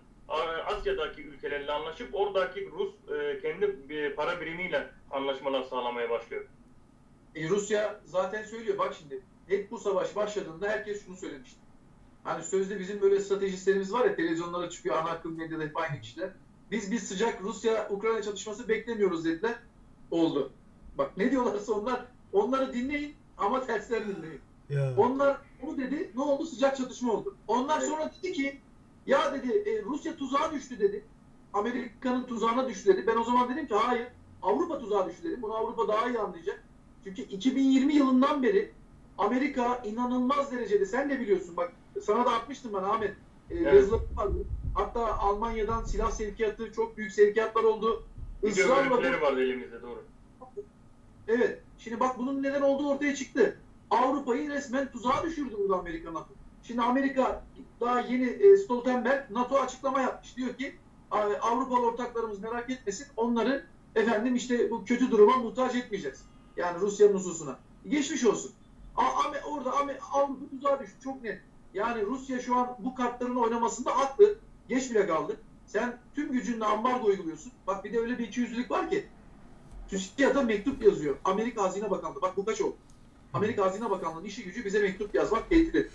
[0.66, 6.44] Asya'daki ülkelerle anlaşıp oradaki Rus e, kendi para birimiyle anlaşmalar sağlamaya başlıyor.
[7.34, 11.65] E, Rusya zaten söylüyor bak şimdi hep bu savaş başladığında herkes şunu söylemişti.
[12.26, 16.30] Hani sözde bizim böyle stratejistlerimiz var ya televizyonlara çıkıyor ana akım medyada hep aynı kişiler.
[16.70, 19.54] Biz bir sıcak Rusya-Ukrayna çatışması beklemiyoruz dediler.
[20.10, 20.52] Oldu.
[20.98, 24.40] Bak ne diyorlarsa onlar onları dinleyin ama terslerini dinleyin.
[24.70, 24.94] Ya.
[24.96, 27.36] Onlar onu dedi ne oldu sıcak çatışma oldu.
[27.48, 28.60] Onlar sonra dedi ki
[29.06, 31.04] ya dedi e, Rusya tuzağa düştü dedi.
[31.52, 33.06] Amerika'nın tuzağına düştü dedi.
[33.06, 34.06] Ben o zaman dedim ki hayır
[34.42, 35.42] Avrupa tuzağa düştü dedim.
[35.42, 36.64] Bunu Avrupa daha iyi anlayacak.
[37.04, 38.72] Çünkü 2020 yılından beri
[39.18, 43.10] Amerika inanılmaz derecede sen de biliyorsun bak sana da atmıştım ben Ahmet.
[43.50, 43.90] E, Evet.
[44.16, 44.34] vardı.
[44.74, 48.02] Hatta Almanya'dan silah sevkiyatı çok büyük sevkiyatlar oldu.
[48.42, 50.04] Israrla bu- vardı elimizde doğru.
[51.28, 51.62] Evet.
[51.78, 53.58] Şimdi bak bunun neden olduğu ortaya çıktı.
[53.90, 56.34] Avrupa'yı resmen tuzağa düşürdü burada Amerika NATO.
[56.62, 57.44] Şimdi Amerika
[57.80, 60.36] daha yeni e, Stoltenberg NATO açıklama yapmış.
[60.36, 60.76] Diyor ki
[61.10, 63.06] "A- Avrupalı ortaklarımız merak etmesin.
[63.16, 66.24] Onları efendim işte bu kötü duruma muhtaç etmeyeceğiz.
[66.56, 67.58] Yani Rusya'nın hususuna.
[67.88, 68.52] Geçmiş olsun.
[68.96, 70.96] A- Ame- orada Ame- Avrupa tuzağa düştü.
[71.04, 71.40] Çok net.
[71.76, 74.38] Yani Rusya şu an bu kartların oynamasında haklı.
[74.68, 75.36] Geç bile kaldı.
[75.66, 77.52] Sen tüm gücünle ambargo uyguluyorsun.
[77.66, 79.06] Bak bir de öyle bir ikiyüzlülük var ki.
[79.88, 81.16] TÜSİAD'a mektup yazıyor.
[81.24, 82.22] Amerika Hazine Bakanlığı.
[82.22, 82.76] Bak bu kaç oldu?
[83.32, 85.90] Amerika Hazine Bakanlığı'nın işi gücü bize mektup yazmak, tehdit.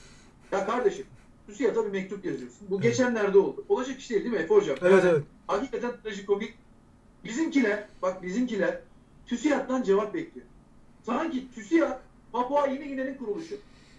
[0.51, 1.05] Ya kardeşim
[1.47, 2.67] TÜSİAD'a bir mektup yazıyorsun.
[2.69, 2.83] Bu Evet.
[2.83, 3.65] geçenlerde oldu.
[3.69, 4.77] Olacak iş değil değil mi Efe Hocam?
[4.81, 5.23] Evet evet.
[5.47, 6.53] Hakikaten trajikomik.
[7.23, 8.79] Bizimkiler, bak bizimkiler
[9.25, 10.47] TÜSİAD'dan cevap bekliyor.
[11.03, 11.99] Sanki TÜSİAD
[12.31, 13.55] Papua Yeni Gine'nin kuruluşu.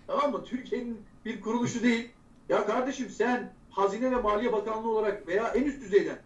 [0.06, 0.44] Tamam mı?
[0.44, 2.08] Türkiye'nin bir kuruluşu değil.
[2.48, 6.18] Ya kardeşim sen Hazine ve Maliye Bakanlığı olarak veya en üst düzeyden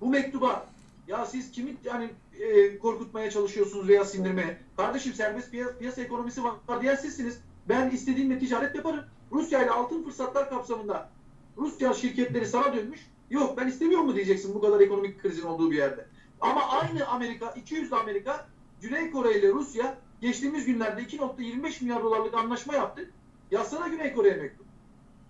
[0.00, 0.66] bu mektuba
[1.08, 4.58] ya siz kimi yani e, korkutmaya çalışıyorsunuz veya sindirmeye?
[4.76, 7.40] Kardeşim serbest piyasa, piyasa ekonomisi var diyen sizsiniz.
[7.68, 9.04] Ben istediğimle ticaret yaparım.
[9.32, 11.10] Rusya ile altın fırsatlar kapsamında
[11.56, 13.00] Rusya şirketleri sana dönmüş.
[13.30, 16.06] Yok ben istemiyorum mu diyeceksin bu kadar ekonomik krizin olduğu bir yerde.
[16.40, 18.48] Ama aynı Amerika, 200 Amerika,
[18.80, 23.10] Güney Kore ile Rusya geçtiğimiz günlerde 2.25 milyar dolarlık anlaşma yaptı.
[23.54, 24.66] Yazsana Güney Kore'ye mektup.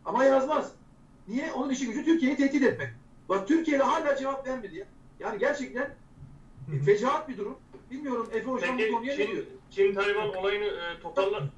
[0.04, 0.72] Ama yazmaz.
[1.28, 1.52] Niye?
[1.52, 2.88] Onun işi gücü Türkiye'yi tehdit etmek.
[3.28, 4.86] Bak Türkiye ile hala cevap vermedi ya.
[5.20, 5.94] Yani gerçekten
[6.70, 6.84] Hı hı.
[6.84, 7.58] fecaat bir durum.
[7.90, 9.44] Bilmiyorum Efe Hocam bu Peki konuya ne diyor?
[9.70, 11.50] Çin, Çin Tayvan olayını e, toparla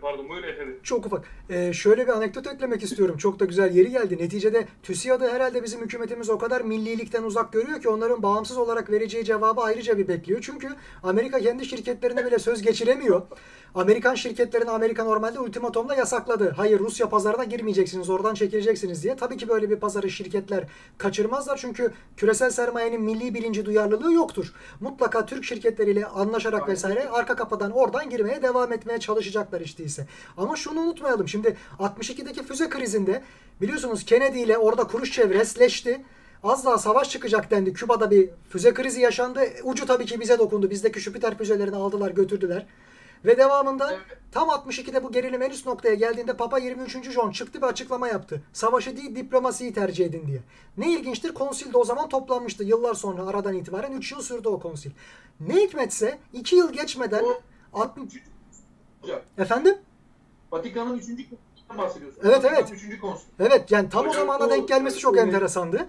[0.00, 0.80] Pardon buyurun efendim.
[0.82, 1.24] Çok ufak.
[1.50, 3.16] Ee, şöyle bir anekdot eklemek istiyorum.
[3.16, 4.18] Çok da güzel yeri geldi.
[4.18, 9.24] Neticede TÜSİAD'ı herhalde bizim hükümetimiz o kadar millilikten uzak görüyor ki onların bağımsız olarak vereceği
[9.24, 10.40] cevabı ayrıca bir bekliyor.
[10.42, 10.68] Çünkü
[11.02, 13.22] Amerika kendi şirketlerine bile söz geçiremiyor.
[13.76, 16.54] Amerikan şirketlerini Amerika normalde ultimatomda yasakladı.
[16.56, 19.16] Hayır Rusya pazarına girmeyeceksiniz, oradan çekileceksiniz diye.
[19.16, 20.64] Tabii ki böyle bir pazarı şirketler
[20.98, 24.52] kaçırmazlar çünkü küresel sermayenin milli bilinci duyarlılığı yoktur.
[24.80, 30.06] Mutlaka Türk şirketleriyle anlaşarak vesaire arka kapıdan oradan girmeye devam etmeye çalışacaklar işte ise.
[30.36, 31.28] Ama şunu unutmayalım.
[31.28, 33.22] Şimdi 62'deki füze krizinde
[33.60, 36.04] biliyorsunuz Kennedy ile orada Khrushchev resleşti.
[36.42, 37.72] Az daha savaş çıkacak dendi.
[37.72, 39.40] Küba'da bir füze krizi yaşandı.
[39.64, 40.70] Ucu tabii ki bize dokundu.
[40.70, 42.66] Bizdeki Jüpiter füzelerini aldılar götürdüler.
[43.24, 44.02] Ve devamında Evet.
[44.32, 47.10] tam 62'de bu gerilim en üst noktaya geldiğinde Papa 23.
[47.10, 48.42] John çıktı bir açıklama yaptı.
[48.52, 50.40] Savaşı değil diplomasiyi tercih edin diye.
[50.78, 52.64] Ne ilginçtir konsil de o zaman toplanmıştı.
[52.64, 54.90] Yıllar sonra aradan itibaren 3 yıl sürdü o konsil.
[55.40, 57.40] Ne hikmetse 2 yıl geçmeden O
[57.80, 58.04] 60...
[58.06, 58.24] üçüncü
[59.02, 59.20] hocam.
[59.38, 59.78] Efendim?
[60.52, 62.20] Vatikan'ın üçüncü konsulundan bahsediyorsun.
[62.24, 62.72] Evet, Vatikan'ın evet.
[62.72, 63.28] Üçüncü konsul.
[63.40, 65.88] Evet yani tam o Hocam, zamana o- denk gelmesi çok o- enteresandı.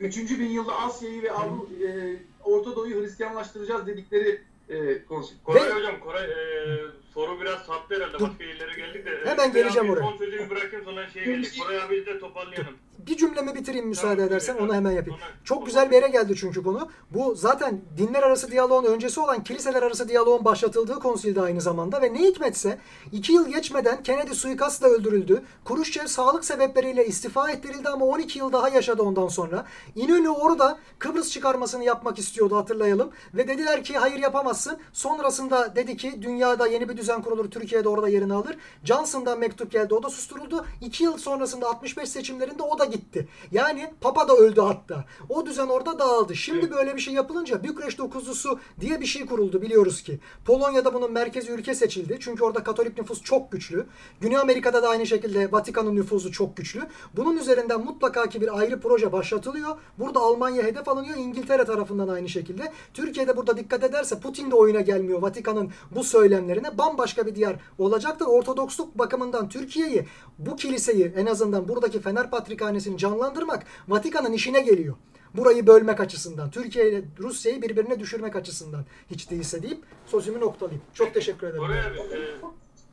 [0.00, 4.42] Üçüncü bin yılda Asya'yı ve Avrupa, e, Orta Doğu'yu Hristiyanlaştıracağız dedikleri
[4.72, 5.36] e, konsul.
[5.44, 8.18] Koray Ve- hocam Koray e, soru biraz saptı herhalde.
[8.18, 8.28] Dur.
[8.28, 9.10] Başka yerlere geldik de.
[9.24, 10.10] Hemen Koray geleceğim abi oraya.
[10.10, 11.58] Son sözümü bırakayım sonra şeye geldik.
[11.62, 12.74] Koray abi de toparlayalım.
[13.06, 15.18] Bir cümlemi bitireyim müsaade Tamam, edersen buyur onu hemen yapayım.
[15.20, 16.88] Sonra- Çok güzel bir yere geldi çünkü konu.
[17.10, 22.14] Bu zaten dinler arası diyaloğun öncesi olan kiliseler arası diyaloğun başlatıldığı konsilde aynı zamanda ve
[22.14, 22.78] ne hikmetse
[23.12, 25.42] iki yıl geçmeden Kennedy suikastla öldürüldü.
[25.64, 29.66] Khrushchev sağlık sebepleriyle istifa ettirildi ama 12 yıl daha yaşadı ondan sonra.
[29.94, 33.10] İnönü orada Kıbrıs çıkarmasını yapmak istiyordu hatırlayalım.
[33.34, 34.78] Ve dediler ki hayır yapamazsın.
[34.92, 37.50] Sonrasında dedi ki dünyada yeni bir düzen kurulur.
[37.50, 38.56] Türkiye'de orada yerini alır.
[38.84, 39.94] Johnson'dan mektup geldi.
[39.94, 40.66] O da susturuldu.
[40.80, 43.28] 2 yıl sonrasında 65 seçimlerinde o da gitti.
[43.52, 45.04] Yani Papa da öldü hatta.
[45.28, 46.34] O düzen orada dağıldı.
[46.36, 50.20] Şimdi böyle bir şey yapılınca Bükreş dokuzlusu diye bir şey kuruldu biliyoruz ki.
[50.44, 52.18] Polonya'da bunun merkezi ülke seçildi.
[52.20, 53.86] Çünkü orada Katolik nüfus çok güçlü.
[54.20, 56.82] Güney Amerika'da da aynı şekilde Vatikan'ın nüfusu çok güçlü.
[57.16, 59.76] Bunun üzerinden mutlaka ki bir ayrı proje başlatılıyor.
[59.98, 61.16] Burada Almanya hedef alınıyor.
[61.16, 62.72] İngiltere tarafından aynı şekilde.
[62.94, 66.78] Türkiye'de burada dikkat ederse Putin de oyuna gelmiyor Vatikan'ın bu söylemlerine.
[66.92, 68.26] Bambaşka bir diyar olacaktır.
[68.26, 70.06] Ortodoksluk bakımından Türkiye'yi
[70.38, 74.94] bu kiliseyi en azından buradaki Fener Patrikhanesi'ni canlandırmak Vatikan'ın işine geliyor.
[75.34, 80.82] Burayı bölmek açısından, Türkiye ile Rusya'yı birbirine düşürmek açısından hiç değilse deyip sözümü noktalayayım.
[80.94, 81.62] Çok teşekkür ederim.
[81.62, 81.98] Koray abi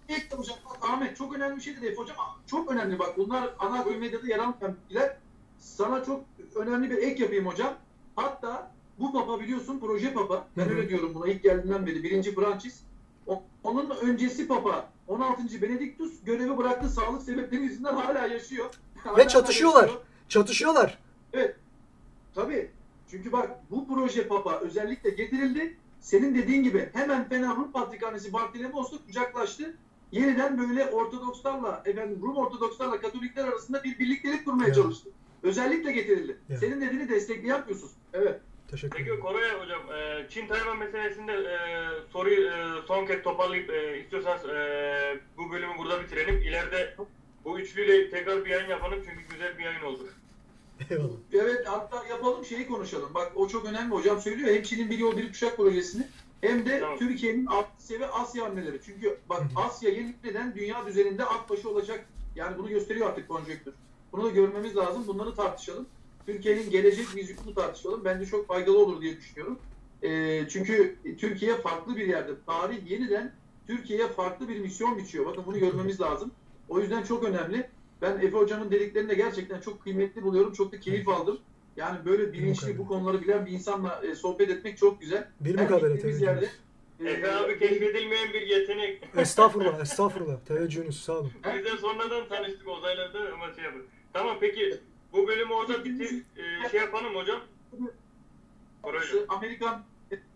[0.09, 2.15] e, hocam bak Ahmet çok önemli bir şey dedi hocam.
[2.47, 5.17] Çok önemli bak bunlar ana akım medyada yer almayan bilgiler.
[5.59, 6.21] Sana çok
[6.55, 7.73] önemli bir ek yapayım hocam.
[8.15, 10.47] Hatta bu papa biliyorsun proje papa.
[10.57, 12.03] Ben öyle diyorum buna ilk geldiğinden beri.
[12.03, 12.88] Birinci Francis.
[13.63, 15.61] Onun öncesi papa 16.
[15.61, 18.65] Benediktus görevi bıraktı sağlık sebepleri yüzünden hala yaşıyor.
[19.03, 19.81] Hala çatışıyorlar.
[19.81, 20.01] yaşıyor.
[20.29, 20.97] Çatışıyorlar.
[22.35, 22.71] Tabii.
[23.11, 25.77] Çünkü bak bu proje papa özellikle getirildi.
[26.01, 29.77] Senin dediğin gibi hemen Fener Rum Patrikhanesi Bartolomos'la kucaklaştı.
[30.11, 34.73] Yeniden böyle Ortodokslarla, efendim Rum Ortodokslarla Katolikler arasında bir birliktelik kurmaya Ya.
[34.73, 35.09] çalıştı.
[35.43, 36.37] Özellikle getirildi.
[36.49, 36.57] Ya.
[36.57, 37.89] Senin dediğini destekleyen yapıyorsun.
[38.13, 38.41] Evet.
[38.71, 39.21] Teşekkür Peki ederim.
[39.21, 41.57] Koray hocam, e, Çin Tayvan meselesinde e,
[42.11, 44.43] soruyu e, son kez toparlayıp e, istiyorsanız
[45.37, 46.41] bu bölümü burada bitirelim.
[46.41, 46.95] İleride
[47.45, 50.07] bu üçlüyle tekrar bir yayın yapalım çünkü güzel bir yayın oldu.
[50.89, 51.09] Eyvallah.
[51.33, 53.13] Evet hatta yapalım şeyi konuşalım.
[53.13, 54.55] Bak o çok önemli hocam söylüyor.
[54.55, 56.07] Hem Çin'in bir yol bir kuşak projesini
[56.41, 56.97] hem de Tamam.
[56.97, 58.79] Türkiye'nin Asya ve Asya hamleleri.
[58.85, 59.41] Çünkü bak.
[59.55, 62.05] Asya yeniden dünya düzeninde at başı olacak.
[62.35, 63.73] Yani bunu gösteriyor artık konjonktür.
[64.11, 65.07] Bunu da görmemiz lazım.
[65.07, 65.87] Bunları tartışalım.
[66.25, 68.05] Türkiye'nin gelecek vizyonunu tartışalım.
[68.05, 69.59] Bence çok faydalı olur diye düşünüyorum.
[70.03, 72.31] Ee, çünkü Türkiye farklı bir yerde.
[72.45, 73.33] Tarih yeniden
[73.67, 75.25] Türkiye'ye farklı bir misyon biçiyor.
[75.25, 76.31] Bakın bunu görmemiz lazım.
[76.69, 77.69] O yüzden çok önemli.
[78.01, 80.53] Ben Efe Hocam'ın dediklerini de gerçekten çok kıymetli buluyorum.
[80.53, 81.39] Çok da keyif aldım.
[81.77, 85.27] Yani böyle bilinçli bu konuları bilen bir insanla e, sohbet etmek çok güzel.
[85.39, 86.21] Bir mukabele teveccühünüz.
[86.21, 86.49] yerde,
[86.99, 89.03] e, Efe abi keşfedilmeyen bir yetenek.
[89.17, 90.39] Estağfurullah, estağfurullah.
[90.47, 91.31] Teveccühünüz sağ olun.
[91.57, 93.85] Biz de sonradan tanıştık uzaylarda ama şey yapın.
[94.13, 94.79] Tamam peki
[95.13, 97.41] bu bölümü orada bitir, e, şey yapalım hocam.
[98.81, 99.03] Hocam.
[99.29, 99.83] Amerikan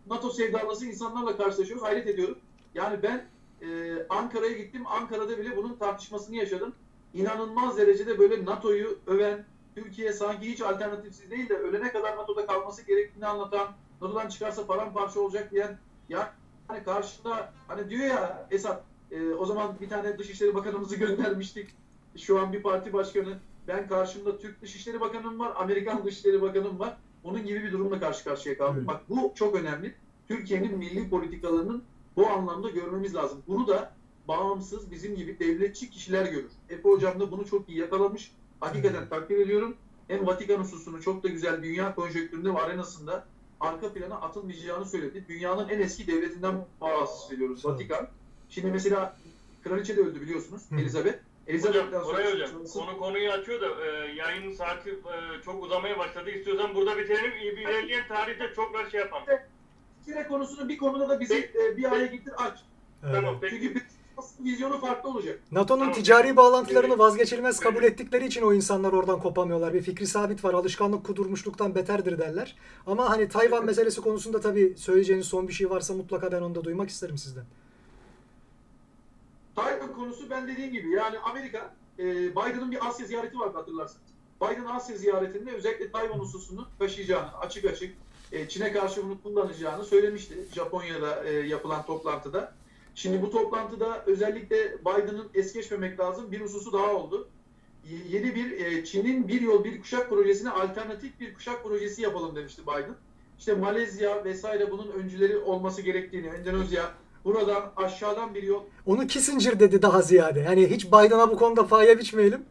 [0.07, 1.83] NATO sevdalısı insanlarla karşılaşıyoruz.
[1.83, 2.37] Hayret ediyorum.
[2.75, 3.25] Yani ben
[3.61, 4.83] e, Ankara'ya gittim.
[4.87, 6.73] Ankara'da bile bunun tartışmasını yaşadım.
[7.13, 9.45] İnanılmaz derecede böyle NATO'yu öven,
[9.75, 13.67] Türkiye sanki hiç alternatifsiz değil de ölene kadar NATO'da kalması gerektiğini anlatan,
[14.01, 15.77] NATO'dan çıkarsa paramparça olacak diyen
[16.09, 16.33] ya
[16.67, 21.69] hani karşında hani diyor ya Esat e, o zaman bir tane Dışişleri Bakanımızı göndermiştik.
[22.17, 23.39] Şu an bir parti başkanı.
[23.67, 26.97] Ben karşımda Türk Dışişleri Bakanım var, Amerikan Dışişleri Bakanım var.
[27.23, 28.75] Onun gibi bir durumla karşı karşıya kaldım.
[28.77, 28.87] Evet.
[28.87, 29.95] Bak bu çok önemli.
[30.27, 31.83] Türkiye'nin milli politikalarının
[32.15, 33.43] bu anlamda görmemiz lazım.
[33.47, 33.93] Bunu da
[34.27, 36.51] bağımsız bizim gibi devletçi kişiler görür.
[36.69, 38.31] Efe Hocam da bunu çok iyi yakalamış.
[38.59, 39.75] Hakikaten takdir ediyorum.
[40.07, 43.25] Hem Vatikan hususunu çok da güzel dünya konjonktüründe ve arenasında
[43.59, 45.25] arka plana atılmayacağını söyledi.
[45.29, 47.73] Dünyanın en eski devletinden bahsediyoruz Sağ ol.
[47.73, 48.07] Vatikan.
[48.49, 49.17] Şimdi mesela
[49.63, 50.75] kraliçe de öldü biliyorsunuz Hı.
[51.47, 51.75] Elizabeth.
[51.75, 55.99] Hocam, Elizabeth'ten sonra Hocam, sonrası- konu konuyu açıyor da e, yayının saati e, çok uzamaya
[55.99, 56.29] başladı.
[56.29, 57.31] İstiyorsan burada bitirelim.
[57.57, 59.23] İlerleyen tarihte çok şey yapalım.
[60.05, 62.59] Kire konusunu bir konuda da bizi e, bir araya getir aç.
[63.01, 63.55] Tamam, peki.
[63.61, 63.83] Çünkü bir-
[64.39, 65.39] vizyonu farklı olacak.
[65.51, 65.93] NATO'nun Tamam.
[65.93, 66.99] ticari bağlantılarını Evet.
[66.99, 69.73] vazgeçilmez kabul ettikleri için o insanlar oradan kopamıyorlar.
[69.73, 70.53] Bir fikri sabit var.
[70.53, 72.55] Alışkanlık kudurmuşluktan beterdir derler.
[72.87, 76.63] Ama hani Tayvan meselesi konusunda tabii söyleyeceğiniz son bir şey varsa mutlaka ben onu da
[76.63, 77.45] duymak isterim sizden.
[79.55, 84.13] Tayvan konusu ben dediğim gibi yani Amerika e, Biden'ın bir Asya ziyareti vardı hatırlarsınız.
[84.41, 87.95] Biden Asya ziyaretinde özellikle Tayvan hususunu taşıyacağını açık açık
[88.31, 92.53] e, Çin'e karşı bunu kullanacağını söylemişti Japonya'da e, yapılan toplantıda.
[92.95, 97.27] Şimdi bu toplantıda özellikle Biden'ın es geçmemek lazım bir hususu daha oldu.
[98.09, 102.61] Yeni bir e, Çin'in bir yol bir kuşak projesine alternatif bir kuşak projesi yapalım demişti
[102.61, 102.95] Biden.
[103.39, 106.91] İşte Malezya vesaire bunun öncüleri olması gerektiğini, Endonezya
[107.25, 110.39] buradan aşağıdan bir yol Onu Kissinger dedi daha ziyade.
[110.39, 112.45] Yani hiç Biden'a bu konuda faye biçmeyelim.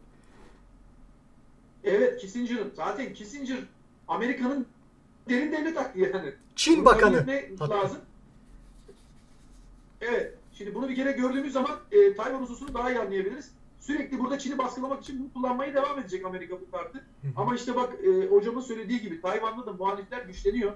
[1.85, 3.59] Evet Kissinger'ın zaten Kissinger
[4.09, 4.67] Amerika'nın
[5.29, 6.33] derin devlet aklı yani.
[6.57, 7.27] Çin Bunu Bakanı.
[7.71, 7.99] lazım.
[10.01, 10.35] Evet.
[10.53, 13.51] Şimdi bunu bir kere gördüğümüz zaman e, Tayvan hususunu daha iyi anlayabiliriz.
[13.81, 17.05] Sürekli burada Çin'i baskılamak için bunu kullanmaya devam edecek Amerika bu kartı.
[17.37, 20.73] Ama işte bak e, hocamın söylediği gibi Tayvan'da da muhalifler güçleniyor.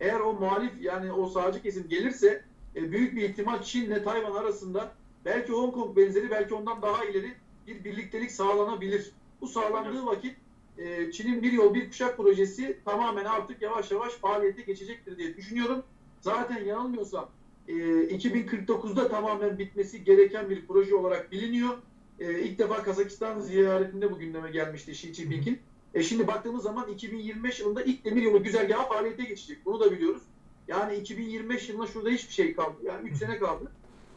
[0.00, 2.44] Eğer o muhalif yani o sağcı kesim gelirse
[2.76, 4.92] e, büyük bir ihtimal Çin'le Tayvan arasında
[5.24, 7.34] belki Hong Kong benzeri belki ondan daha ileri
[7.66, 9.12] bir birliktelik sağlanabilir.
[9.40, 10.36] Bu sağlandığı vakit
[10.78, 15.82] e, Çin'in bir yol bir kuşak projesi tamamen artık yavaş yavaş faaliyete geçecektir diye düşünüyorum.
[16.20, 17.28] Zaten yanılmıyorsam
[17.68, 21.78] e, 2049'da tamamen bitmesi gereken bir proje olarak biliniyor.
[22.20, 25.58] E, ilk defa Kazakistan ziyaretinde bu gündeme gelmişti Xi Jinping'in.
[25.94, 29.58] E şimdi baktığımız zaman 2025 yılında ilk demir yolu güzergahı faaliyete geçecek.
[29.64, 30.22] Bunu da biliyoruz.
[30.70, 32.76] Yani 2025 yılına şurada hiçbir şey kaldı.
[32.82, 33.72] Yani 3 sene kaldı.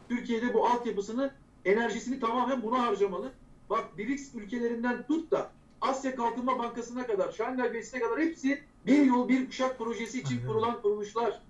[0.09, 1.31] Türkiye'de bu altyapısını,
[1.65, 3.31] enerjisini tamamen buna harcamalı.
[3.69, 5.51] Bak BRICS ülkelerinden tut da
[5.81, 10.47] Asya Kalkınma Bankası'na kadar, Şangay Beysi'ne kadar hepsi bir yol bir kuşak projesi için Aynen.
[10.47, 11.41] kurulan kuruluşlar.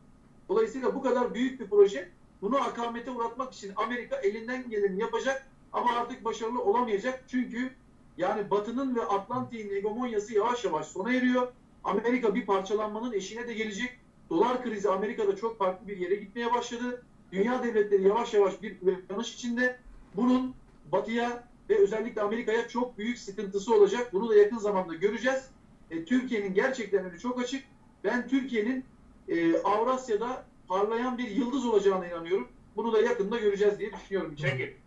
[0.50, 2.10] Dolayısıyla bu kadar büyük bir proje
[2.42, 7.24] bunu akamete uğratmak için Amerika elinden geleni yapacak ama artık başarılı olamayacak.
[7.28, 7.74] Çünkü
[8.18, 11.48] yani Batı'nın ve Atlantik'in hegemonyası yavaş yavaş sona eriyor.
[11.84, 14.03] Amerika bir parçalanmanın eşiğine de gelecek.
[14.34, 17.06] Dolar krizi Amerika'da çok farklı bir yere gitmeye başladı.
[17.32, 19.80] Dünya devletleri yavaş yavaş bir uyanış içinde.
[20.16, 20.56] Bunun
[20.92, 24.14] Batı'ya ve özellikle Amerika'ya çok büyük sıkıntısı olacak.
[24.14, 25.50] Bunu da yakın zamanda göreceğiz.
[25.92, 27.64] E, Türkiye'nin gerçekten önü çok açık.
[28.04, 28.86] Ben Türkiye'nin
[29.28, 32.48] e, Avrasya'da parlayan bir yıldız olacağına inanıyorum.
[32.76, 34.36] Bunu da yakında göreceğiz diye düşünüyorum.
[34.42, 34.78] Peki.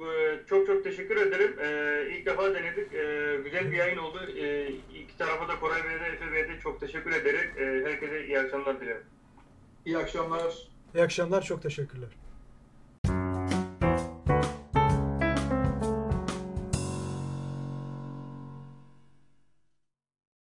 [0.00, 1.56] Ee, Çok çok teşekkür ederim.
[1.60, 2.94] Ee, ilk defa denedik.
[2.94, 4.20] Ee, güzel bir yayın oldu.
[4.94, 8.38] İki tarafa da Koray Bey'e de Efe Bey'e de çok teşekkür ederek ee, herkese iyi
[8.38, 9.02] akşamlar dilerim.
[9.86, 10.54] İyi akşamlar.
[10.94, 11.42] İyi akşamlar.
[11.42, 12.08] Çok teşekkürler.